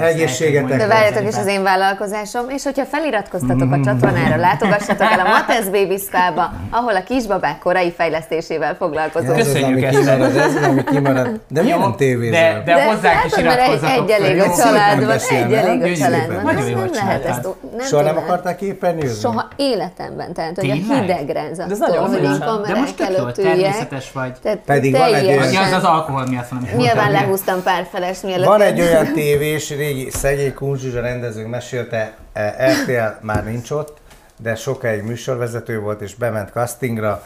kell 0.68 0.78
De 0.78 0.88
várjatok 0.88 1.28
is 1.28 1.36
az 1.36 1.48
én 1.48 1.64
vállalkozásom, 1.64 2.50
és 2.50 2.64
hogyha 2.64 2.86
feliratkoztatok 2.86 3.72
a 3.72 3.80
csatornára, 3.84 4.36
látogassatok 4.36 5.12
el 5.12 5.20
a 5.20 5.28
Matesz 5.30 5.66
Baby 5.66 5.98
Spa-ba, 5.98 6.54
ahol 6.70 6.96
a 6.96 7.04
kisbabák 7.04 7.60
korai 7.60 7.92
fejlesztésével 7.92 8.76
foglalkozunk. 8.76 9.36
Köszönjük 9.36 9.82
ezt. 9.84 9.98
kimarad, 9.98 10.36
ez 10.36 10.56
az, 10.56 10.64
ami 10.64 10.84
kimarad. 10.84 11.40
De 11.48 11.62
miért 11.62 11.78
nem 11.78 11.92
de, 11.92 11.96
tévézel? 11.98 12.64
de, 12.64 12.86
hozzánk 12.86 13.26
is 13.26 13.38
iratkozzatok 13.38 13.90
egy 13.90 14.12
fel, 14.12 14.24
elég 14.24 14.36
jó? 14.38 14.44
a 14.44 14.56
családban, 14.56 15.20
egy 15.30 15.54
elég 15.54 15.82
a 15.82 15.98
családban. 15.98 16.44
Nagyon 16.44 16.72
nem 16.72 16.90
lehet 16.94 17.26
ezt 17.46 17.76
nem 17.78 17.88
Soha 17.88 18.02
nem 18.02 18.14
tudnád. 18.14 18.30
akarták 18.30 18.58
képernyőzni? 18.58 19.20
Soha 19.20 19.48
életemben, 19.56 20.34
tehát 20.34 20.56
hogy 20.56 20.70
a 20.70 20.74
Tényleg? 20.74 21.00
hidegrenz 21.00 21.58
De 21.58 21.64
ez 21.70 21.80
nagyon 21.80 22.04
a 22.04 22.08
furcsa. 22.08 22.62
De 22.62 22.76
most 22.76 22.96
tök 22.96 23.10
jó, 23.10 23.16
előtt 23.16 23.38
üljek. 23.38 23.54
természetes 23.54 24.12
vagy. 24.12 24.34
Tehát 24.42 24.58
Pedig 24.58 24.92
van 24.92 25.14
egy 25.14 25.38
Vagy 25.38 25.56
az 25.56 25.72
az 25.72 25.84
alkohol 25.84 26.26
miatt 26.28 26.48
van, 26.48 26.68
Nyilván 26.76 27.12
lehúztam 27.12 27.64
pár 27.64 27.88
feles, 27.92 28.22
mielőtt... 28.22 28.46
Van 28.46 28.62
egy 28.62 28.82
olyan 28.82 29.14
tévés, 29.14 29.70
régi 29.70 30.10
szegény 30.10 30.54
Kuncs 30.54 30.80
Zsuzsa 30.80 31.02
rendezőnk 31.02 31.50
mesélte, 31.50 32.14
eh, 32.34 32.54
RTL 32.72 33.26
már 33.26 33.44
nincs 33.44 33.72
ott, 33.72 33.98
de 34.42 34.56
sokáig 34.56 35.04
műsorvezető 35.04 35.80
volt, 35.80 36.02
és 36.02 36.16
bement 36.16 36.50
castingra, 36.50 37.24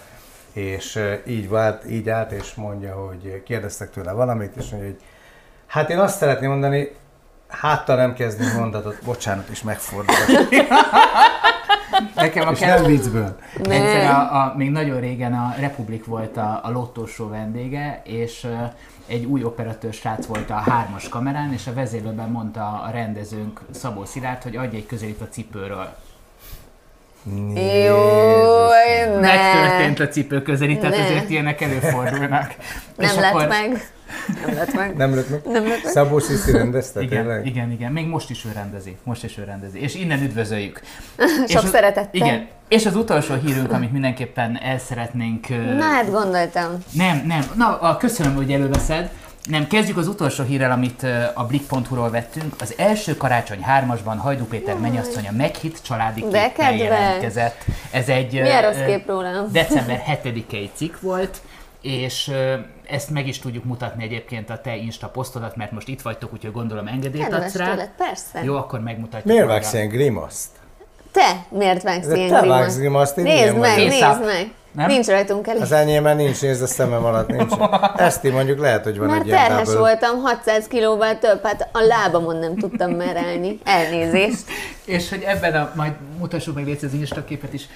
és 0.53 0.95
eh, 0.95 1.17
így, 1.27 1.49
vált, 1.49 1.89
így 1.89 2.09
állt, 2.09 2.31
és 2.31 2.53
mondja, 2.53 2.93
hogy 2.95 3.43
kérdeztek 3.45 3.91
tőle 3.91 4.11
valamit, 4.11 4.55
és 4.57 4.69
mondja, 4.69 4.89
hogy 4.89 4.99
hát 5.67 5.89
én 5.89 5.99
azt 5.99 6.17
szeretném 6.17 6.49
mondani, 6.49 6.95
háttal 7.59 7.95
nem 7.95 8.13
kezdni 8.13 8.45
mondatot, 8.57 8.97
bocsánat, 9.03 9.47
és 9.47 9.61
megfordult. 9.61 10.49
Nekem 12.15 12.47
a 12.47 12.51
És 12.51 12.59
nem 12.59 12.83
viccből. 12.83 13.35
Egyszer 13.69 14.09
a, 14.11 14.19
a, 14.19 14.53
még 14.57 14.69
nagyon 14.71 14.99
régen 14.99 15.33
a 15.33 15.53
Republik 15.59 16.05
volt 16.05 16.37
a, 16.37 16.59
a 16.63 16.71
lottósó 16.71 17.29
vendége, 17.29 18.01
és 18.03 18.47
egy 19.07 19.25
új 19.25 19.43
operatőr 19.43 19.93
srác 19.93 20.25
volt 20.25 20.49
a 20.49 20.53
hármas 20.53 21.09
kamerán, 21.09 21.53
és 21.53 21.67
a 21.67 21.73
vezérlőben 21.73 22.29
mondta 22.29 22.81
a 22.87 22.89
rendezőnk 22.91 23.59
Szabó 23.71 24.05
Szilárd, 24.05 24.43
hogy 24.43 24.55
adj 24.55 24.75
egy 24.75 24.85
közelít 24.85 25.21
a 25.21 25.27
cipőről. 25.29 25.95
Jó, 27.85 28.67
ne. 29.19 29.19
Megtörtént 29.19 29.99
a 29.99 30.07
cipő 30.07 30.41
közelít, 30.41 30.79
tehát 30.79 30.97
Ne. 30.97 31.03
ezért 31.03 31.29
ilyenek 31.29 31.61
előfordulnak. 31.61 32.55
Nem 32.97 33.09
És 33.09 33.15
lett 33.15 33.33
akkor- 33.33 33.47
meg. 33.47 33.91
Nem 34.45 34.55
lett 34.55 34.73
meg. 34.73 34.95
Nem 34.95 35.13
lőtt 35.13 35.29
meg? 35.29 35.41
Nem 35.45 35.67
lett 35.67 35.83
meg. 35.83 35.91
Szabó 35.91 36.19
Sziszi 36.19 36.51
rendezte, 36.51 37.01
Igen, 37.01 37.23
tényleg? 37.23 37.45
igen, 37.45 37.71
igen. 37.71 37.91
Még 37.91 38.07
most 38.07 38.29
is 38.29 38.45
ő 38.45 38.51
rendezi. 38.53 38.97
Most 39.03 39.23
is 39.23 39.37
ő 39.37 39.43
rendezi. 39.43 39.81
És 39.81 39.95
innen 39.95 40.21
üdvözöljük. 40.21 40.81
Sok 41.47 41.63
az- 41.63 41.69
szeretettel. 41.69 42.09
Igen. 42.11 42.47
És 42.67 42.85
az 42.85 42.95
utolsó 42.95 43.33
hírünk, 43.33 43.71
amit 43.71 43.91
mindenképpen 43.91 44.59
el 44.61 44.77
szeretnénk... 44.79 45.47
Na 45.77 45.83
hát 45.83 46.11
gondoltam. 46.11 46.77
Nem, 46.91 47.23
nem. 47.27 47.43
Na, 47.55 47.79
a, 47.79 47.97
köszönöm, 47.97 48.35
hogy 48.35 48.51
előveszed. 48.51 49.09
Nem, 49.49 49.67
kezdjük 49.67 49.97
az 49.97 50.07
utolsó 50.07 50.43
hírrel, 50.43 50.71
amit 50.71 51.05
a 51.33 51.43
Blick.hu-ról 51.45 52.09
vettünk. 52.09 52.53
Az 52.59 52.73
első 52.77 53.17
karácsony 53.17 53.61
hármasban 53.61 54.17
Hajdú 54.17 54.45
Péter 54.45 54.77
mennyasszonya 54.77 55.31
meghitt 55.37 55.79
családi 55.81 56.21
képpel 56.21 56.75
jelentkezett. 56.75 57.65
Ez 57.91 58.07
egy 58.09 58.31
Milyen 58.31 58.61
rossz 58.61 58.85
kép 58.85 59.07
rólam? 59.07 59.47
december 59.51 60.03
7-i 60.23 60.69
cikk 60.73 60.99
volt, 61.01 61.37
és 61.83 62.31
ezt 62.87 63.09
meg 63.09 63.27
is 63.27 63.39
tudjuk 63.39 63.63
mutatni 63.63 64.03
egyébként 64.03 64.49
a 64.49 64.61
te 64.61 64.75
Insta 64.75 65.07
posztodat, 65.07 65.55
mert 65.55 65.71
most 65.71 65.87
itt 65.87 66.01
vagytok, 66.01 66.33
úgyhogy 66.33 66.51
gondolom 66.51 66.87
engedélyt 66.87 67.23
Kedves 67.23 67.43
adsz 67.43 67.55
rá. 67.55 67.69
tőled, 67.69 67.89
persze. 67.97 68.43
Jó, 68.43 68.55
akkor 68.55 68.79
megmutatjuk. 68.79 69.25
Miért 69.33 69.47
vágsz 69.47 69.73
ilyen 69.73 69.87
grimaszt? 69.87 70.49
Te 71.11 71.45
miért 71.49 71.83
vágsz 71.83 72.05
ilyen 72.05 72.29
te 72.29 72.39
grimaszt? 72.39 72.59
vágsz 72.59 72.77
grimaszt, 72.77 73.17
én 73.17 73.23
Nézd 73.23 73.57
meg, 73.57 73.77
nézd 73.77 74.25
meg. 74.25 74.51
Nem? 74.71 74.87
Nincs 74.87 75.07
rajtunk 75.07 75.47
elég. 75.47 75.61
Az 75.61 75.71
enyémben 75.71 76.15
nincs, 76.15 76.41
nézd 76.41 76.61
a 76.61 76.67
szemem 76.67 77.05
alatt 77.05 77.27
nincs. 77.27 77.53
Ezt 77.95 78.23
így 78.25 78.31
mondjuk 78.33 78.59
lehet, 78.59 78.83
hogy 78.83 78.97
van 78.97 79.07
Már 79.07 79.19
egy 79.19 79.27
ilyen 79.27 79.37
terhes 79.47 79.65
double. 79.65 79.79
voltam, 79.81 80.21
600 80.21 80.67
kilóval 80.67 81.17
több, 81.19 81.43
hát 81.45 81.69
a 81.71 81.79
lábamon 81.79 82.35
nem 82.35 82.55
tudtam 82.55 82.91
már 82.91 83.15
állni. 83.17 83.59
Elnézést. 83.63 84.43
És 84.85 85.09
hogy 85.09 85.21
ebben 85.21 85.55
a, 85.55 85.71
majd 85.75 85.93
mutassuk 86.19 86.55
meg 86.55 86.65
légy 86.65 86.85
az 86.85 86.93
Insta 86.93 87.23
képet 87.23 87.53
is, 87.53 87.67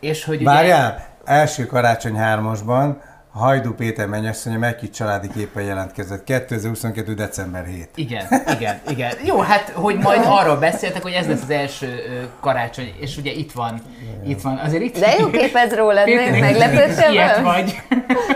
és 0.00 0.24
hogy 0.24 0.34
ugye- 0.40 0.44
Várjál, 0.44 1.06
első 1.24 1.66
karácsony 1.66 2.16
hármasban 2.16 3.00
Hajdú 3.32 3.74
Péter 3.74 4.06
mennyasszonya 4.06 4.58
meghitt 4.58 4.92
családi 4.92 5.28
képpel 5.34 5.62
jelentkezett 5.62 6.24
2022. 6.24 7.14
december 7.14 7.64
7. 7.66 7.88
Igen, 7.94 8.26
igen, 8.56 8.80
igen. 8.88 9.12
Jó, 9.24 9.38
hát, 9.38 9.68
hogy 9.74 9.98
majd 9.98 10.20
arról 10.24 10.56
beszéltek, 10.56 11.02
hogy 11.02 11.12
ez 11.12 11.26
lesz 11.26 11.42
az 11.42 11.50
első 11.50 12.02
karácsony, 12.40 12.92
és 13.00 13.16
ugye 13.16 13.30
itt 13.30 13.52
van, 13.52 13.82
itt 14.26 14.40
van, 14.40 14.56
azért 14.56 14.82
itt... 14.82 14.98
De 14.98 15.14
jó 15.18 15.30
kép 15.40 15.54
ez 15.54 15.74
rólad, 15.74 16.04
Péter, 16.04 16.30
meg 16.30 16.34
egy 16.34 16.40
meglepődtél 16.40 17.42
vagy, 17.42 17.80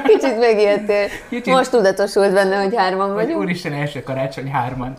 Kicsit 0.05 0.39
megijedtél. 0.39 1.07
Kicsit. 1.29 1.47
Most 1.47 1.71
tudatosult 1.71 2.33
benne, 2.33 2.63
hogy 2.63 2.75
hárman 2.77 3.07
hogy 3.07 3.25
vagyunk. 3.25 3.41
úristen 3.41 3.73
első 3.73 4.03
karácsony 4.03 4.51
hárman. 4.51 4.97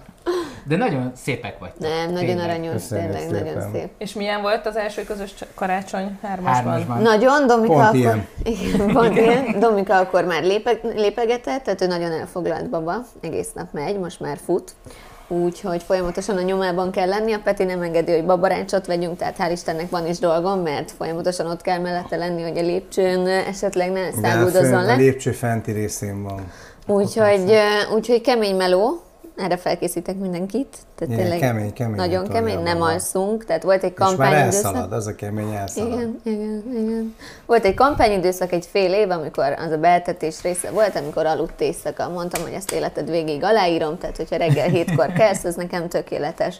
De 0.68 0.76
nagyon 0.76 1.12
szépek 1.16 1.60
vagy. 1.60 1.72
Nem, 1.78 2.12
nagyon 2.12 2.40
aranyos, 2.40 2.74
Köszönjük 2.74 3.12
tényleg, 3.12 3.30
szépen. 3.30 3.54
nagyon 3.54 3.72
szép. 3.72 3.90
És 3.98 4.14
milyen 4.14 4.42
volt 4.42 4.66
az 4.66 4.76
első 4.76 5.04
közös 5.04 5.34
cs- 5.34 5.46
karácsony 5.56 6.18
hármasban? 6.22 6.54
Hármasban. 6.54 7.02
Nagyon, 7.02 7.48
Domika 7.48 7.74
Pont 7.74 7.86
akkor... 7.86 7.96
ilyen. 7.96 8.28
Igen, 8.54 8.88
pont 8.94 9.18
ilyen. 9.18 9.60
Domika 9.60 9.98
akkor 9.98 10.26
már 10.26 10.44
lépe, 10.44 10.72
lépegetett, 10.96 11.64
tehát 11.64 11.82
ő 11.82 11.88
nagyon 11.88 12.12
elfoglalt 12.12 12.70
baba, 12.70 13.06
egész 13.22 13.50
nap 13.54 13.68
megy, 13.72 14.00
most 14.00 14.20
már 14.20 14.38
fut. 14.46 14.72
Úgyhogy 15.28 15.84
folyamatosan 15.84 16.38
a 16.38 16.42
nyomában 16.42 16.92
kell 16.92 17.08
lenni, 17.08 17.34
a 17.34 17.40
Peti 17.44 17.64
nem 17.64 17.82
engedi, 17.82 18.12
hogy 18.12 18.26
babarácsot 18.26 18.86
vegyünk, 18.86 19.18
tehát 19.18 19.36
hál' 19.40 19.52
Istennek 19.52 19.90
van 19.90 20.08
is 20.08 20.20
dolgom, 20.20 20.60
mert 20.60 20.92
folyamatosan 20.92 21.48
ott 21.48 21.62
kell 21.62 21.80
mellette 21.80 22.16
lenni, 22.16 22.42
hogy 22.42 22.58
a 22.58 22.62
lépcsőn 22.62 23.28
esetleg 23.28 23.92
ne 23.92 24.08
a, 24.08 24.12
száguldozzon 24.22 24.74
a 24.74 24.82
le. 24.82 24.96
lépcső 24.96 25.32
fenti 25.32 25.72
részén 25.72 26.24
van. 26.24 26.52
Úgyhogy, 26.88 27.54
úgyhogy 27.94 28.22
kemény 28.22 28.56
meló, 28.56 29.02
erre 29.38 29.58
felkészítek 29.58 30.18
mindenkit. 30.18 30.78
Tehát 30.96 31.14
Igen, 31.14 31.18
tényleg 31.18 31.40
kemény, 31.40 31.74
kemény 31.74 31.96
Nagyon 31.96 32.28
kemény, 32.28 32.60
nem 32.60 32.82
alszunk, 32.82 33.46
tehát 33.46 33.64
volt 33.64 33.84
egy 33.84 33.94
És 33.98 34.16
már 34.18 34.34
elszalad, 34.34 34.92
az 34.92 35.08
a 35.08 35.16
kemény 35.16 35.54
elszalad. 35.54 35.92
Igen, 35.92 36.22
igen, 36.24 36.64
igen. 36.72 37.16
Volt 37.46 37.66
egy 37.66 37.74
kampányidőszak, 37.74 38.52
egy 38.52 38.66
fél 38.66 38.94
év, 38.94 39.10
amikor 39.10 39.56
az 39.66 39.72
a 39.72 39.78
beltetés 39.78 40.42
része 40.42 40.72
volt, 40.72 40.96
amikor 40.96 41.26
aludt 41.26 41.62
éjszaka. 41.62 42.10
Mondtam, 42.10 42.42
hogy 42.42 42.54
ezt 42.54 42.72
életed 42.72 43.10
végig 43.10 43.44
aláírom, 43.44 43.98
tehát 43.98 44.18
hogyha 44.18 44.36
reggel 44.36 44.70
hétkor 44.70 45.14
kelsz, 45.14 45.44
ez 45.44 45.56
nekem 45.56 45.88
tökéletes. 45.88 46.56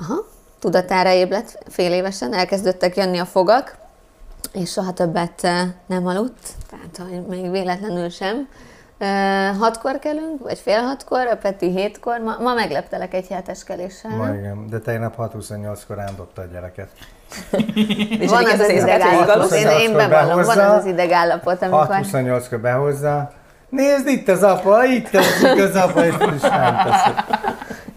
Aha, 0.00 0.26
tudatára 0.58 1.12
ébredt 1.12 1.58
fél 1.68 1.92
évesen, 1.92 2.34
elkezdődtek 2.34 2.96
jönni 2.96 3.18
a 3.18 3.24
fogak, 3.24 3.76
és 4.52 4.70
soha 4.70 4.92
többet 4.92 5.44
eh, 5.44 5.60
nem 5.86 6.06
aludt, 6.06 6.48
tehát 6.70 7.10
hogy 7.10 7.26
még 7.26 7.50
véletlenül 7.50 8.08
sem. 8.08 8.48
Hatkor 9.58 9.98
kelünk, 9.98 10.42
vagy 10.42 10.58
fél 10.58 10.80
hatkor, 10.80 11.26
a 11.26 11.36
Peti 11.36 11.70
hétkor. 11.70 12.18
Ma, 12.18 12.36
ma 12.40 12.54
megleptelek 12.54 13.14
egy 13.14 13.28
heteskeléssel. 13.28 14.16
Ma 14.16 14.34
igen, 14.34 14.66
de 14.70 14.78
tegnap 14.78 15.16
6.28-kor 15.18 15.96
rándobta 15.96 16.42
a 16.42 16.44
gyereket. 16.44 16.88
És 18.20 18.30
Van 18.30 18.44
az 18.44 18.52
az 18.52 18.66
végig 18.66 18.82
idegállapot, 18.82 19.52
én, 19.52 19.68
én 19.68 19.92
bevallom, 19.92 20.42
van 20.42 20.58
az 20.58 20.78
az 20.78 20.86
idegállapot, 20.86 21.62
amikor... 21.62 21.86
6.28-kor 21.86 22.60
behozza, 22.60 23.32
nézd 23.68 24.06
itt 24.06 24.28
az 24.28 24.42
apa, 24.42 24.84
itt 24.84 25.08
teszik 25.08 25.62
az 25.62 25.74
apa, 25.74 26.06
és 26.06 26.14
is 26.34 26.40
nem 26.40 26.76
teszik. 26.84 27.14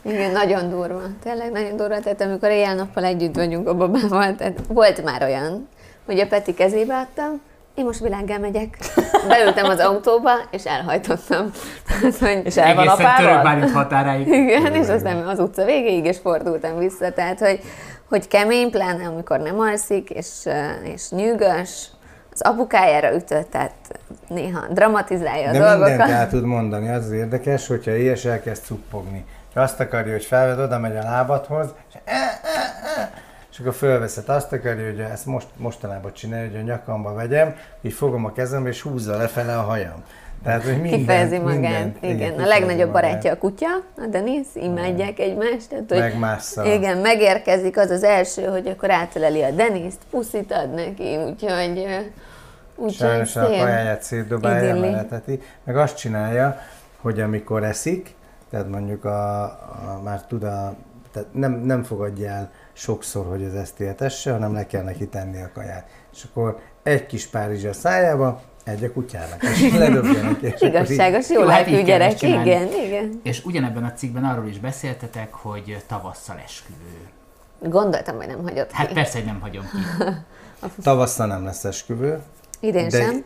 Igen, 0.02 0.32
nagyon 0.32 0.70
durva. 0.70 1.02
Tényleg 1.24 1.52
nagyon 1.52 1.76
durva. 1.76 2.00
Tehát 2.00 2.22
amikor 2.22 2.50
éjjel-nappal 2.50 3.04
együtt 3.04 3.36
vagyunk 3.36 3.68
a 3.68 3.76
babával, 3.76 4.36
tehát 4.36 4.60
volt 4.68 5.04
már 5.04 5.24
olyan, 5.24 5.68
hogy 6.06 6.20
a 6.20 6.28
Peti 6.28 6.54
kezébe 6.54 6.96
adtam, 6.96 7.42
én 7.80 7.86
most 7.86 8.00
világgá 8.00 8.38
megyek. 8.38 8.78
Beültem 9.28 9.66
az 9.66 9.80
autóba, 9.80 10.32
és 10.52 10.66
elhajtottam. 10.66 11.52
Tehát, 11.88 12.18
hogy... 12.18 12.46
És 12.46 12.58
el 12.58 12.76
van 12.76 12.88
apával? 12.88 13.16
Törökbálint 13.18 13.72
határáig. 13.72 14.28
Igen, 14.28 14.74
és 14.74 14.88
aztán 14.88 15.28
az 15.28 15.40
utca 15.40 15.66
végéig, 15.66 16.06
és 16.06 16.18
fordultam 16.18 16.78
vissza. 16.78 17.12
Tehát, 17.12 17.40
hogy, 17.40 17.60
hogy 18.10 18.28
kemény, 18.28 18.70
pláne 18.70 19.08
amikor 19.08 19.40
nem 19.40 19.60
alszik, 19.60 20.10
és, 20.10 20.28
eh, 20.44 20.76
és 20.84 21.10
nyűgös, 21.10 21.88
az 22.32 22.42
apukájára 22.42 23.16
ütött, 23.16 23.50
tehát 23.50 23.74
néha 24.28 24.66
dramatizálja 24.70 25.50
a 25.50 25.52
De 25.52 25.60
dolgokat. 25.60 25.88
mindent 25.88 26.10
el 26.10 26.30
tud 26.30 26.44
mondani, 26.44 26.90
az 26.90 27.06
az 27.06 27.12
érdekes, 27.12 27.68
hogyha 27.68 27.96
ilyes 27.96 28.26
elkezd 28.26 28.64
cuppogni. 28.66 29.26
Ha 29.54 29.62
azt 29.62 29.80
akarja, 29.80 30.12
hogy 30.12 30.26
felved, 30.26 30.60
oda 30.60 30.80
megy 30.80 30.98
a 30.98 31.02
lábadhoz, 31.04 31.74
és, 31.90 31.96
e, 32.06 32.12
e, 32.14 33.00
e, 33.02 33.12
és 33.60 33.66
akkor 33.66 33.78
fölveszed, 33.78 34.30
azt 34.30 34.54
akarja, 34.54 34.86
hogy 34.86 35.00
ezt 35.00 35.26
most, 35.26 35.48
mostanában 35.58 36.14
csinálja, 36.14 36.50
hogy 36.50 36.60
a 36.60 36.62
nyakamba 36.62 37.14
vegyem, 37.14 37.56
így 37.82 37.94
fogom 37.94 38.26
a 38.26 38.32
kezembe, 38.32 38.70
és 38.70 38.82
húzza 38.82 39.18
lefele 39.18 39.58
a 39.58 39.62
hajam. 39.62 40.04
Tehát, 40.44 40.64
hogy 40.64 40.82
mindent, 40.82 40.96
Kifejezi 40.96 41.38
magát. 41.38 41.54
mindent, 41.54 41.98
igen, 42.02 42.14
a 42.14 42.18
kifejezi 42.18 42.48
legnagyobb 42.48 42.92
magát. 42.92 43.02
barátja 43.02 43.32
a 43.32 43.38
kutya, 43.38 43.68
a 43.98 44.06
Denis, 44.10 44.48
imádják 44.54 45.20
egymást. 45.20 45.70
Tehát, 45.70 45.84
hogy. 45.88 45.98
Igen, 46.66 46.98
megérkezik 46.98 47.78
az 47.78 47.90
az 47.90 48.04
első, 48.04 48.44
hogy 48.46 48.68
akkor 48.68 48.92
átöleli 48.92 49.44
a 49.44 49.52
Deniszt, 49.52 50.00
puszit 50.10 50.52
ad 50.52 50.74
neki, 50.74 51.18
úgyhogy... 51.18 51.88
úgyhogy 52.76 53.08
Sajnos 53.08 53.36
a 53.36 53.46
kajáját 53.46 54.04
szétdobálja, 54.04 54.76
meleteti. 54.76 55.42
Meg 55.64 55.78
azt 55.78 55.98
csinálja, 55.98 56.62
hogy 57.02 57.20
amikor 57.20 57.64
eszik, 57.64 58.16
tehát 58.50 58.70
mondjuk 58.70 59.06
a, 59.06 59.44
a 59.44 60.02
már 60.04 60.26
tud 60.26 60.44
a, 60.44 60.76
tehát 61.14 61.28
nem, 61.34 61.52
nem 61.52 61.84
fogadja 61.84 62.30
el 62.30 62.52
sokszor, 62.80 63.26
hogy 63.26 63.44
az 63.44 63.54
ezt 63.54 63.80
éltesse, 63.80 64.32
hanem 64.32 64.54
le 64.54 64.66
kell 64.66 64.84
neki 64.84 65.08
tenni 65.08 65.42
a 65.42 65.50
kaját. 65.54 65.88
És 66.14 66.24
akkor 66.24 66.60
egy 66.84 67.06
kis 67.06 67.28
Párizs 67.28 67.66
a 67.66 67.74
szájába, 67.74 68.42
egy 68.64 68.84
a 68.84 68.92
kutyának, 68.92 69.44
és 69.44 69.74
ledobja 69.74 70.22
neki. 70.22 70.46
és 70.46 70.62
Igazságos, 70.62 71.30
jó 71.30 71.42
Jó, 71.42 71.48
hát 71.48 71.84
gyerek, 71.84 72.22
igen, 72.22 72.68
igen. 72.86 73.20
És 73.24 73.46
ugyanebben 73.46 73.84
a 73.84 73.94
cikkben 73.94 74.24
arról 74.24 74.48
is 74.48 74.60
beszéltetek, 74.60 75.34
hogy 75.34 75.84
tavasszal 75.88 76.38
esküvő. 76.44 77.10
Gondoltam, 77.62 78.16
hogy 78.16 78.28
nem 78.28 78.44
hagyott 78.44 78.72
Hát 78.72 78.88
ki. 78.88 78.94
persze, 78.94 79.18
hogy 79.18 79.26
nem 79.28 79.40
hagyom 79.40 79.64
ki. 79.64 80.04
Tavasszal 80.84 81.28
nem 81.28 81.44
lesz 81.44 81.64
esküvő, 81.64 82.20
Idén 82.62 82.90
de, 82.90 83.00
sem, 83.02 83.24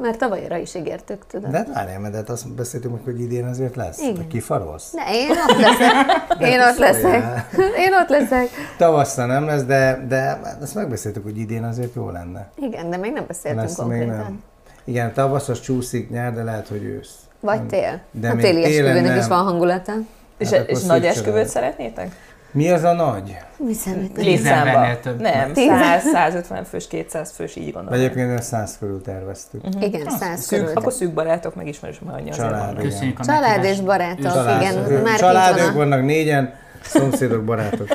mert 0.00 0.18
tavalyra 0.18 0.56
is 0.56 0.74
ígértük, 0.74 1.26
tudod. 1.26 1.50
de 1.50 1.66
várjál, 1.74 2.00
mert 2.00 2.14
hát 2.14 2.28
azt 2.28 2.54
beszéltünk, 2.54 3.04
hogy 3.04 3.20
idén 3.20 3.44
azért 3.44 3.76
lesz. 3.76 4.00
Igen. 4.00 4.28
Kifarolsz? 4.28 4.92
De 4.94 5.02
én 5.12 5.30
ott 5.30 5.58
leszek. 5.58 5.92
Én 6.40 6.60
ott 6.60 6.78
leszek. 6.78 7.48
Én 7.78 7.94
ott 8.02 8.08
leszek. 8.08 8.48
Tavasszal 8.76 9.26
nem 9.26 9.46
lesz, 9.46 9.62
de, 9.62 10.04
de 10.08 10.40
azt 10.60 10.74
megbeszéltük, 10.74 11.22
hogy 11.22 11.38
idén 11.38 11.64
azért 11.64 11.94
jó 11.94 12.10
lenne. 12.10 12.48
Igen, 12.56 12.90
de 12.90 12.96
még 12.96 13.12
nem 13.12 13.24
beszéltünk 13.26 13.62
Lesz 13.62 13.78
még 13.78 13.86
konkrétan. 13.86 14.16
nem. 14.16 14.42
Igen, 14.84 15.12
tavasz 15.12 15.48
az 15.48 15.60
csúszik 15.60 16.10
nyár, 16.10 16.34
de 16.34 16.42
lehet, 16.42 16.68
hogy 16.68 16.84
ősz. 16.84 17.14
Vagy 17.40 17.66
tél. 17.66 18.00
De 18.10 18.28
a 18.28 18.34
még 18.34 18.44
téli 18.44 18.62
télen 18.62 18.90
esküvőnek 18.96 19.18
is 19.22 19.26
van 19.28 19.44
hangulata. 19.44 19.92
És, 20.38 20.48
Hát 20.50 20.58
akkor 20.60 20.70
és 20.70 20.82
nagy 20.82 21.04
esküvőt 21.06 21.48
szeretnétek? 21.48 22.10
Mi 22.56 22.70
az 22.70 22.82
a 22.82 22.92
nagy? 22.92 23.36
Létszámban. 24.16 24.96
Nem, 25.18 25.52
Tíz. 25.52 25.66
100, 25.68 26.02
150 26.12 26.64
fős, 26.64 26.86
200 26.88 27.32
fős, 27.32 27.56
így 27.56 27.72
gondolom. 27.72 27.98
Egyébként 27.98 28.26
olyan 28.26 28.40
száz 28.40 28.76
körül 28.78 29.02
terveztük. 29.02 29.60
Igen, 29.80 30.10
száz 30.10 30.40
Szűk, 30.40 30.58
körül. 30.60 30.74
akkor 30.76 30.92
szűk 30.92 31.12
barátok, 31.12 31.54
megismerős, 31.54 31.98
mert 32.06 32.18
annyi 32.18 32.30
azért 32.30 32.48
Család. 32.48 32.76
Köszönjük 32.78 33.18
a 33.20 33.24
Család 33.24 33.64
és 33.64 33.80
barátok, 33.80 34.24
Őszintén. 34.24 34.60
igen, 34.60 34.90
Ő- 34.90 35.02
már 35.02 35.18
Családok 35.18 35.56
kint 35.56 35.72
van 35.74 35.76
a- 35.76 35.88
vannak 35.88 36.04
négyen, 36.04 36.54
szomszédok, 36.82 37.44
barátok. 37.44 37.88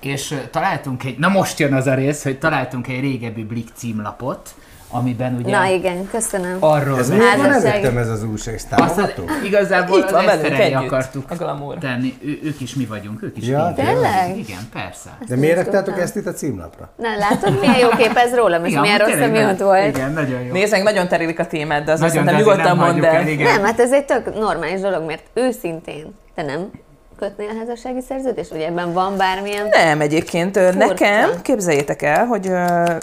És 0.00 0.34
találtunk 0.50 1.04
egy, 1.04 1.18
na 1.18 1.28
most 1.28 1.58
jön 1.58 1.72
az 1.74 1.86
a 1.86 1.94
rész, 1.94 2.22
hogy 2.22 2.38
találtunk 2.38 2.88
egy 2.88 3.00
régebbi 3.00 3.44
Blik 3.44 3.68
címlapot, 3.74 4.54
amiben 4.94 5.36
ugye 5.42 5.58
Na 5.58 5.66
igen, 5.66 6.08
köszönöm. 6.10 6.56
arról 6.60 6.98
Ez 6.98 7.08
miért 7.10 7.36
van 7.36 7.52
előttem 7.52 7.98
ez 7.98 8.08
az 8.08 8.24
újság? 8.24 8.54
Ez 8.54 8.66
azt 8.70 8.94
támogató? 8.94 9.22
igazából 9.44 9.98
Itt 9.98 10.04
az 10.04 10.10
van 10.12 10.24
velünk 10.24 10.58
együtt, 10.58 10.76
akartuk 10.80 11.30
a 11.30 11.34
glamour. 11.34 11.78
tenni. 11.78 12.14
Ő, 12.24 12.38
ők 12.42 12.60
is 12.60 12.74
mi 12.74 12.84
vagyunk, 12.84 13.22
ők 13.22 13.36
is 13.36 13.46
Ja, 13.46 13.72
tényleg? 13.76 14.38
Igen, 14.38 14.58
persze. 14.72 15.10
De 15.28 15.36
miért 15.36 15.56
raktátok 15.56 15.98
ezt 16.00 16.16
itt 16.16 16.26
a 16.26 16.32
címlapra? 16.32 16.88
Na, 16.96 17.08
látod, 17.18 17.60
milyen 17.60 17.78
jó 17.78 17.88
kép 17.88 18.16
ez 18.16 18.34
rólam, 18.34 18.64
és 18.64 18.70
Igen, 18.70 18.80
milyen 18.82 18.98
rossz, 18.98 19.50
ott 19.52 19.58
volt. 19.60 19.96
Igen, 19.96 20.12
nagyon 20.12 20.40
jó. 20.42 20.52
Meg, 20.70 20.82
nagyon 20.82 21.08
terelik 21.08 21.38
a 21.38 21.46
témát, 21.46 21.84
de 21.84 21.92
azt 21.92 22.08
szerintem 22.08 22.36
nyugodtan 22.36 22.76
nem 22.76 22.76
mondd 22.76 23.04
el. 23.04 23.22
Nem, 23.22 23.64
hát 23.64 23.80
ez 23.80 23.92
egy 23.92 24.04
tök 24.04 24.34
normális 24.38 24.80
dolog, 24.80 25.06
mert 25.06 25.22
őszintén, 25.34 26.14
te 26.34 26.42
nem 26.42 26.70
kötnél 27.18 27.48
házassági 27.58 28.00
szerződést, 28.00 28.50
vagy 28.50 28.60
ebben 28.60 28.92
van 28.92 29.16
bármilyen? 29.16 29.66
Nem, 29.70 30.00
egyébként 30.00 30.58
Furcsa. 30.58 30.78
nekem, 30.78 31.30
képzeljétek 31.42 32.02
el, 32.02 32.24
hogy 32.26 32.50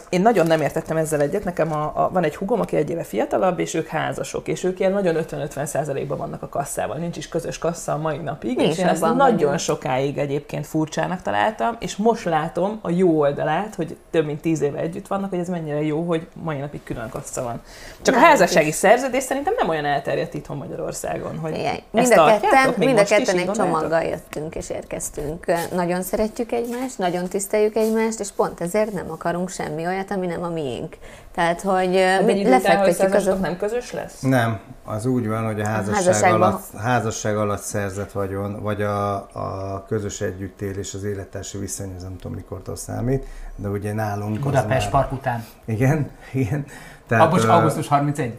én 0.09 0.21
nagyon 0.21 0.47
nem 0.47 0.61
értettem 0.61 0.97
ezzel 0.97 1.21
egyet. 1.21 1.43
Nekem 1.43 1.73
a, 1.73 1.91
a, 1.95 2.09
van 2.13 2.23
egy 2.23 2.35
hugom, 2.35 2.59
aki 2.59 2.75
egy 2.75 2.89
éve 2.89 3.03
fiatalabb, 3.03 3.59
és 3.59 3.73
ők 3.73 3.87
házasok, 3.87 4.47
és 4.47 4.63
ők 4.63 4.79
ilyen 4.79 4.91
nagyon 4.91 5.15
50-50 5.29 5.65
százalékban 5.65 6.17
vannak 6.17 6.41
a 6.41 6.49
kasszával. 6.49 6.97
Nincs 6.97 7.17
is 7.17 7.27
közös 7.29 7.57
kassa 7.57 7.91
a 7.93 7.97
mai 7.97 8.17
napig, 8.17 8.57
Mi 8.57 8.63
és 8.63 8.77
én 8.77 8.87
ezt 8.87 9.01
nagyon 9.01 9.17
vagyunk. 9.17 9.59
sokáig 9.59 10.17
egyébként 10.17 10.67
furcsának 10.67 11.21
találtam, 11.21 11.75
és 11.79 11.95
most 11.95 12.25
látom 12.25 12.79
a 12.81 12.89
jó 12.89 13.19
oldalát, 13.19 13.75
hogy 13.75 13.97
több 14.11 14.25
mint 14.25 14.41
tíz 14.41 14.61
éve 14.61 14.79
együtt 14.79 15.07
vannak, 15.07 15.29
hogy 15.29 15.39
ez 15.39 15.49
mennyire 15.49 15.81
jó, 15.83 16.01
hogy 16.01 16.27
mai 16.33 16.57
napig 16.57 16.83
külön 16.83 17.09
kassa 17.09 17.43
van. 17.43 17.61
Csak 18.01 18.15
a 18.15 18.19
Nálunk 18.19 18.37
házassági 18.39 18.67
is. 18.67 18.75
szerződés 18.75 19.23
szerintem 19.23 19.53
nem 19.57 19.69
olyan 19.69 19.85
elterjedt 19.85 20.33
itthon 20.33 20.57
Magyarországon, 20.57 21.37
hogy 21.37 21.57
Igen. 21.57 21.75
Mind 21.91 22.11
a 22.17 22.25
ketten, 22.25 22.73
mind 22.77 22.97
a 22.99 23.03
ketten 23.03 23.37
egy 23.37 23.51
csomaggal 23.51 24.03
jöttünk 24.11 24.55
és 24.55 24.69
érkeztünk. 24.69 25.45
Nagyon 25.73 26.01
szeretjük 26.01 26.51
egymást, 26.51 26.97
nagyon 26.97 27.27
tiszteljük 27.27 27.75
egymást, 27.75 28.19
és 28.19 28.31
pont 28.31 28.61
ezért 28.61 28.91
nem 28.93 29.11
akarunk 29.11 29.49
semmi 29.49 29.85
olyat, 29.85 30.11
ami 30.11 30.25
nem 30.27 30.43
a 30.43 30.49
miénk. 30.49 30.97
Tehát, 31.35 31.61
hogy 31.61 31.95
Hát 31.95 32.25
mi 32.25 32.43
lefektetjük 32.49 33.13
azok... 33.13 33.39
nem 33.41 33.57
közös 33.57 33.91
lesz? 33.91 34.19
Nem, 34.21 34.59
az 34.85 35.05
úgy 35.05 35.27
van, 35.27 35.45
hogy 35.45 35.61
a 35.61 35.65
házasság, 35.65 35.95
házasságban- 35.95 36.41
alatt, 36.41 36.81
házasság 36.81 37.37
alatt 37.37 37.61
szerzett 37.61 38.11
vagyon, 38.11 38.61
vagy 38.61 38.81
a, 38.81 39.13
a 39.15 39.85
közös 39.87 40.21
együttélés, 40.21 40.93
az 40.93 41.03
élettársi 41.03 41.57
viszony, 41.57 41.93
ez 41.95 42.01
nem 42.03 42.17
tudom 42.17 42.33
mikortól 42.37 42.75
számít, 42.75 43.25
de 43.55 43.67
ugye 43.67 43.93
nálunk 43.93 44.35
az 44.37 44.43
Budapest 44.43 44.91
már- 44.91 44.91
Park 44.91 45.11
után. 45.19 45.45
Igen, 45.65 46.09
igen. 46.33 46.65
Augusztus, 47.09 47.49
ö, 47.49 47.53
augusztus 47.53 47.87
31. 47.87 48.33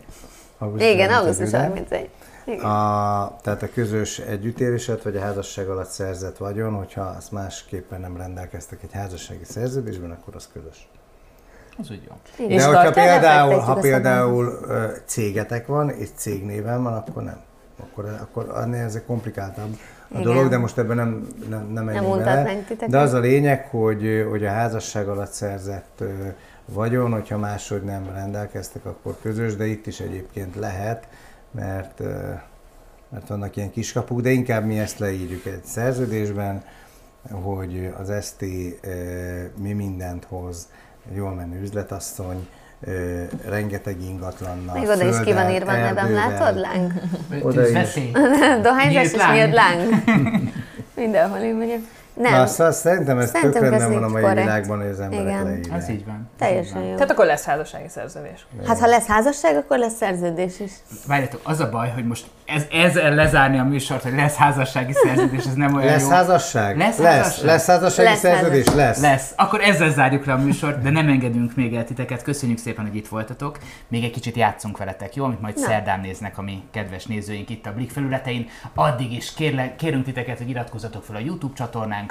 augusztus 0.58 0.90
Igen, 0.90 1.10
31, 1.10 1.20
augusztus 1.20 1.48
ugye? 1.48 1.58
31. 1.58 2.08
Igen. 2.45 2.64
A, 2.64 3.36
tehát 3.43 3.62
a 3.62 3.68
közös 3.74 4.18
együttéléset, 4.18 5.03
vagy 5.03 5.16
a 5.16 5.20
házasság 5.20 5.68
alatt 5.68 5.88
szerzett 5.88 6.36
vagyon, 6.36 6.74
hogyha 6.74 7.03
azt 7.03 7.32
másképpen 7.32 8.01
nem 8.01 8.16
rendelkeztek 8.16 8.82
egy 8.82 8.93
házassági 8.93 9.45
szerződésben, 9.45 10.11
akkor 10.11 10.34
az 10.34 10.49
közös. 10.53 10.88
Az 11.78 11.90
úgy 11.90 12.03
jó. 12.09 12.47
De 12.47 12.55
És 12.55 12.64
hogyha 12.64 12.90
például, 12.90 13.59
ha 13.59 13.74
például 13.74 14.61
cégetek 15.05 15.66
van, 15.66 15.90
és 15.90 16.09
cégnéven 16.14 16.82
van, 16.82 16.93
akkor 16.93 17.22
nem. 17.22 17.40
Akkor, 17.80 18.16
akkor 18.20 18.49
annél 18.49 18.84
ez 18.84 18.95
egy 18.95 19.05
komplikáltabb 19.05 19.78
a 20.09 20.18
Igen. 20.18 20.22
dolog, 20.22 20.49
de 20.49 20.59
most 20.59 20.78
ebben 20.78 20.97
nem, 20.97 21.26
nem, 21.49 21.68
nem 21.72 21.84
menjünk 21.84 22.16
bele. 22.16 22.57
De 22.88 22.99
az 22.99 23.12
a 23.12 23.18
lényeg, 23.18 23.66
hogy, 23.70 24.26
hogy 24.30 24.45
a 24.45 24.51
házasság 24.51 25.09
alatt 25.09 25.30
szerzett 25.30 26.03
vagyon, 26.64 27.12
hogyha 27.12 27.38
máshogy 27.38 27.82
nem 27.82 28.11
rendelkeztek, 28.14 28.84
akkor 28.84 29.16
közös, 29.22 29.57
de 29.57 29.66
itt 29.66 29.86
is 29.86 30.01
egyébként 30.01 30.57
lehet, 30.57 31.07
mert, 31.55 32.00
mert 33.09 33.28
vannak 33.28 33.57
ilyen 33.57 33.70
kiskapuk, 33.70 34.20
de 34.20 34.30
inkább 34.30 34.64
mi 34.64 34.78
ezt 34.78 34.98
leírjuk 34.98 35.46
egy 35.46 35.64
szerződésben, 35.64 36.62
hogy 37.30 37.94
az 37.98 38.26
ST 38.26 38.40
mi 39.59 39.72
mindent 39.72 40.24
hoz, 40.24 40.68
jól 41.14 41.34
menő 41.34 41.61
üzletasszony, 41.61 42.48
ö, 42.80 43.22
rengeteg 43.44 44.03
ingatlannal, 44.03 44.78
Még 44.78 44.88
oda 44.88 45.09
is 45.09 45.20
ki 45.24 45.32
van 45.32 45.50
írva 45.50 45.72
a 45.72 45.76
nevem, 45.76 46.12
látod? 46.12 46.57
Láng. 46.61 46.92
Oda 47.42 47.68
is. 47.68 47.94
Dohányzás 48.62 49.12
és 49.12 49.22
nyílt 49.32 49.53
láng. 49.53 50.03
Mindenhol 50.94 51.38
én 51.38 51.57
vagyok. 51.57 51.80
Nem. 52.22 52.32
Na, 52.32 52.46
szóval 52.46 52.72
szerintem 52.72 53.18
ez 53.18 53.30
Szerintem 53.30 53.62
tökre 53.62 53.76
ez 53.76 53.82
nem 53.82 53.92
van 53.92 54.02
a 54.02 54.08
mai 54.08 54.22
korrekt. 54.22 54.40
világban, 54.46 54.78
hogy 54.78 54.86
az 54.86 55.00
emberek 55.00 55.26
Igen. 55.26 55.44
leírják. 55.44 55.78
Ez 55.78 55.88
így 55.88 56.04
van. 56.06 56.30
Teljesen 56.38 56.82
jó. 56.82 56.94
Tehát 56.94 57.10
akkor 57.10 57.26
lesz 57.26 57.44
házassági 57.44 57.88
szerződés. 57.88 58.46
Hát 58.66 58.78
ha 58.78 58.86
lesz 58.86 59.06
házasság, 59.06 59.56
akkor 59.56 59.78
lesz 59.78 59.96
szerződés 59.96 60.60
is. 60.60 60.70
Várjátok, 61.06 61.40
az 61.44 61.60
a 61.60 61.68
baj, 61.70 61.90
hogy 61.94 62.06
most 62.06 62.26
ez, 62.46 62.62
ezzel 62.72 63.14
lezárni 63.14 63.58
a 63.58 63.64
műsort, 63.64 64.02
hogy 64.02 64.14
lesz 64.14 64.34
házassági 64.34 64.92
szerződés, 64.92 65.44
ez 65.44 65.54
nem 65.54 65.74
olyan 65.74 65.86
Lesz 65.86 66.02
jó. 66.02 66.08
házasság? 66.08 66.76
Lesz 66.76 66.98
lesz, 66.98 67.14
házasság? 67.16 67.44
lesz 67.44 67.66
házassági 67.66 68.08
Lesz 68.08 68.18
szerződés? 68.18 68.66
Lesz. 68.74 69.00
Lesz. 69.00 69.32
Akkor 69.36 69.60
ezzel 69.60 69.90
zárjuk 69.90 70.24
le 70.24 70.32
a 70.32 70.36
műsort, 70.36 70.82
de 70.82 70.90
nem 70.90 71.08
engedünk 71.08 71.56
még 71.56 71.74
el 71.74 71.84
titeket. 71.84 72.22
Köszönjük 72.22 72.58
szépen, 72.58 72.86
hogy 72.86 72.96
itt 72.96 73.08
voltatok. 73.08 73.58
Még 73.88 74.04
egy 74.04 74.10
kicsit 74.10 74.36
játszunk 74.36 74.78
veletek, 74.78 75.14
jó? 75.16 75.24
Amit 75.24 75.40
majd 75.40 75.54
Na. 75.58 75.66
szerdán 75.66 76.00
néznek 76.00 76.38
a 76.38 76.42
mi 76.42 76.62
kedves 76.70 77.06
nézőink 77.06 77.50
itt 77.50 77.66
a 77.66 77.72
Blik 77.72 77.90
felületein. 77.90 78.48
Addig 78.74 79.12
is 79.12 79.34
kérle, 79.34 79.74
kérünk 79.76 80.04
titeket, 80.04 80.38
hogy 80.38 80.48
iratkozzatok 80.48 81.04
fel 81.04 81.16
a 81.16 81.18
YouTube 81.18 81.54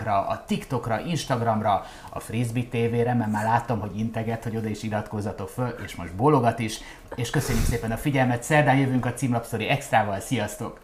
csatornánkra, 0.01 0.27
a 0.27 0.43
TikTokra, 0.45 0.99
Instagramra, 0.99 1.85
a 2.09 2.19
Frisbee 2.19 2.63
TV-re, 2.63 3.13
mert 3.13 3.31
már 3.31 3.45
láttam, 3.45 3.79
hogy 3.79 3.99
integet, 3.99 4.43
hogy 4.43 4.55
oda 4.55 4.67
is 4.67 4.83
iratkozzatok 4.83 5.49
föl, 5.49 5.69
és 5.85 5.95
most 5.95 6.15
bólogat 6.15 6.59
is. 6.59 6.79
És 7.15 7.29
köszönjük 7.29 7.65
szépen 7.65 7.91
a 7.91 7.97
figyelmet. 7.97 8.43
Szerdán 8.43 8.77
jövünk 8.77 9.05
a 9.05 9.13
címlapszori 9.13 9.67
extrával. 9.67 10.19
Sziasztok! 10.19 10.80